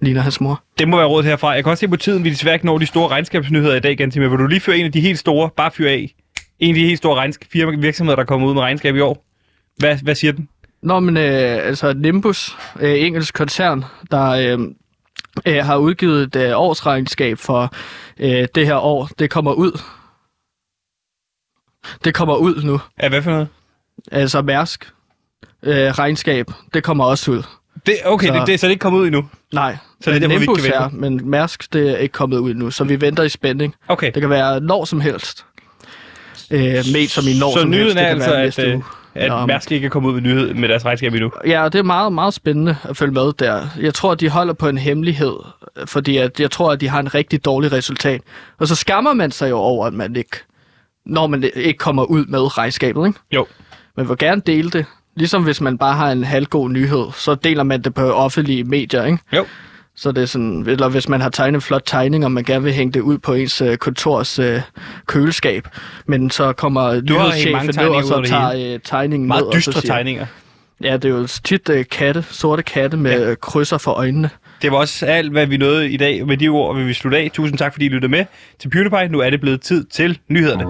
ligner 0.00 0.20
hans 0.20 0.40
mor. 0.40 0.62
Det 0.78 0.88
må 0.88 0.96
være 0.96 1.06
rådet 1.06 1.26
herfra. 1.26 1.50
Jeg 1.50 1.64
kan 1.64 1.70
også 1.70 1.80
se 1.80 1.88
på 1.88 1.96
tiden, 1.96 2.24
vi 2.24 2.30
desværre 2.30 2.54
ikke 2.54 2.66
når 2.66 2.78
de 2.78 2.86
store 2.86 3.08
regnskabsnyheder 3.08 3.74
i 3.76 3.80
dag, 3.80 3.96
Gantimir. 3.96 4.28
Vil 4.28 4.38
du 4.38 4.46
lige 4.46 4.60
føre 4.60 4.76
en 4.76 4.86
af 4.86 4.92
de 4.92 5.00
helt 5.00 5.18
store, 5.18 5.50
bare 5.56 5.70
fyre 5.70 5.90
af? 5.90 6.14
En 6.58 6.68
af 6.70 6.74
de 6.74 6.86
helt 6.86 6.98
store 6.98 7.16
regnsk- 7.26 7.48
firma 7.52 7.76
virksomheder, 7.76 8.16
der 8.16 8.24
kommer 8.24 8.48
ud 8.48 8.54
med 8.54 8.62
regnskab 8.62 8.96
i 8.96 9.00
år. 9.00 9.24
Hvad, 9.76 9.96
hvad 10.02 10.14
siger 10.14 10.32
den? 10.32 10.48
Nå, 10.82 11.00
men 11.00 11.16
øh, 11.16 11.66
altså 11.66 11.92
Nimbus, 11.92 12.56
øh, 12.80 13.02
engelsk 13.02 13.34
koncern, 13.34 13.84
der 14.10 14.28
øh, 14.30 14.58
øh, 15.46 15.64
har 15.64 15.76
udgivet 15.76 16.22
et 16.22 16.36
øh, 16.36 16.52
årsregnskab 16.60 17.38
for 17.38 17.74
øh, 18.20 18.48
det 18.54 18.66
her 18.66 18.76
år, 18.76 19.08
det 19.18 19.30
kommer 19.30 19.52
ud. 19.52 19.80
Det 22.04 22.14
kommer 22.14 22.36
ud 22.36 22.62
nu. 22.62 22.80
Ja, 23.02 23.08
hvad 23.08 23.22
for 23.22 23.30
noget? 23.30 23.48
Altså 24.12 24.42
Mærsk 24.42 24.90
øh, 25.64 25.90
regnskab, 25.90 26.46
det 26.74 26.82
kommer 26.82 27.04
også 27.04 27.30
ud. 27.30 27.42
Det, 27.86 27.94
okay, 28.04 28.26
Så- 28.26 28.32
så... 28.34 28.38
Det, 28.38 28.46
det, 28.46 28.60
så 28.60 28.66
det 28.66 28.70
er 28.70 28.72
ikke 28.72 28.82
kommet 28.82 29.00
ud 29.00 29.06
endnu. 29.06 29.28
Nej, 29.52 29.76
Så 30.00 30.10
det 30.10 30.16
er 30.16 30.20
men 30.20 30.22
derfor, 30.22 30.28
vi 30.28 30.34
ikke 30.42 30.52
Nimbus 30.52 30.66
er, 30.66 30.88
men 30.92 31.30
Mærsk, 31.30 31.72
det 31.72 31.90
er 31.90 31.96
ikke 31.96 32.12
kommet 32.12 32.38
ud 32.38 32.54
nu, 32.54 32.70
så 32.70 32.84
vi 32.84 33.00
venter 33.00 33.22
i 33.22 33.28
spænding. 33.28 33.74
Okay. 33.88 34.10
Det 34.14 34.20
kan 34.20 34.30
være 34.30 34.60
når 34.60 34.84
som 34.84 35.00
helst. 35.00 35.44
Øh, 36.50 36.60
med 36.60 37.08
som 37.08 37.24
i 37.28 37.38
når 37.38 37.52
Så 37.54 37.60
som 37.60 37.72
helst. 37.72 37.94
nyheden 37.94 37.96
Det 38.18 38.26
er 38.26 38.34
altså, 38.34 38.62
at, 38.62 38.68
øh, 38.68 38.80
at 39.14 39.28
Nå, 39.30 39.46
Mærsk 39.46 39.72
ikke 39.72 39.86
er 39.86 39.90
kommet 39.90 40.08
ud 40.10 40.14
med, 40.14 40.22
nyhed, 40.22 40.54
med 40.54 40.68
deres 40.68 40.84
regnskab 40.84 41.12
endnu. 41.14 41.30
Ja, 41.46 41.64
det 41.64 41.78
er 41.78 41.82
meget, 41.82 42.12
meget 42.12 42.34
spændende 42.34 42.76
at 42.82 42.96
følge 42.96 43.12
med 43.12 43.32
der. 43.38 43.66
Jeg 43.80 43.94
tror, 43.94 44.12
at 44.12 44.20
de 44.20 44.28
holder 44.28 44.54
på 44.54 44.68
en 44.68 44.78
hemmelighed, 44.78 45.34
fordi 45.86 46.16
at 46.16 46.40
jeg 46.40 46.50
tror, 46.50 46.72
at 46.72 46.80
de 46.80 46.88
har 46.88 47.00
en 47.00 47.14
rigtig 47.14 47.44
dårlig 47.44 47.72
resultat. 47.72 48.20
Og 48.58 48.68
så 48.68 48.74
skammer 48.74 49.12
man 49.12 49.30
sig 49.30 49.50
jo 49.50 49.56
over, 49.56 49.86
at 49.86 49.92
man 49.92 50.16
ikke, 50.16 50.36
når 51.06 51.26
man 51.26 51.50
ikke 51.54 51.78
kommer 51.78 52.04
ud 52.04 52.24
med 52.26 52.58
regnskabet, 52.58 53.06
ikke? 53.06 53.18
Jo. 53.32 53.46
Man 53.96 54.08
vil 54.08 54.18
gerne 54.18 54.42
dele 54.46 54.70
det. 54.70 54.84
Ligesom 55.16 55.42
hvis 55.42 55.60
man 55.60 55.78
bare 55.78 55.94
har 55.94 56.12
en 56.12 56.24
halvgod 56.24 56.70
nyhed, 56.70 57.04
så 57.16 57.34
deler 57.34 57.62
man 57.62 57.82
det 57.82 57.94
på 57.94 58.02
offentlige 58.02 58.64
medier, 58.64 59.04
ikke? 59.04 59.18
Jo. 59.32 59.44
Så 59.96 60.12
det 60.12 60.22
er 60.22 60.26
sådan, 60.26 60.64
eller 60.66 60.88
hvis 60.88 61.08
man 61.08 61.20
har 61.20 61.28
tegnet 61.28 61.54
en 61.54 61.60
flot 61.60 61.82
tegning, 61.86 62.24
og 62.24 62.32
man 62.32 62.44
gerne 62.44 62.64
vil 62.64 62.72
hænge 62.72 62.92
det 62.92 63.00
ud 63.00 63.18
på 63.18 63.34
ens 63.34 63.60
øh, 63.60 63.76
kontors 63.76 64.38
øh, 64.38 64.60
køleskab, 65.06 65.68
men 66.06 66.30
så 66.30 66.52
kommer 66.52 67.00
nyhedschefen 67.00 67.74
ned, 67.76 67.88
og 67.88 68.04
så 68.04 68.22
tager 68.26 68.74
øh, 68.74 68.80
tegningen 68.84 69.28
Meget 69.28 69.40
ned, 69.40 69.46
og 69.46 69.52
så 69.52 69.58
dystre 69.58 69.80
siger, 69.80 69.94
tegninger. 69.94 70.26
Ja, 70.82 70.92
det 70.96 71.04
er 71.04 71.08
jo 71.08 71.26
tit 71.26 71.68
uh, 71.68 71.76
katte, 71.90 72.24
sorte 72.30 72.62
katte 72.62 72.96
med 72.96 73.28
ja. 73.28 73.34
krydser 73.34 73.78
for 73.78 73.90
øjnene. 73.90 74.30
Det 74.62 74.72
var 74.72 74.78
også 74.78 75.06
alt, 75.06 75.32
hvad 75.32 75.46
vi 75.46 75.56
nåede 75.56 75.90
i 75.90 75.96
dag. 75.96 76.26
Med 76.26 76.36
de 76.36 76.48
ord 76.48 76.76
vil 76.76 76.88
vi 76.88 76.92
slutte 76.92 77.18
af. 77.18 77.30
Tusind 77.32 77.58
tak, 77.58 77.72
fordi 77.72 77.86
I 77.86 77.88
lyttede 77.88 78.10
med 78.10 78.24
til 78.58 78.68
PewDiePie. 78.70 79.08
Nu 79.08 79.20
er 79.20 79.30
det 79.30 79.40
blevet 79.40 79.60
tid 79.60 79.84
til 79.84 80.18
nyhederne. 80.28 80.64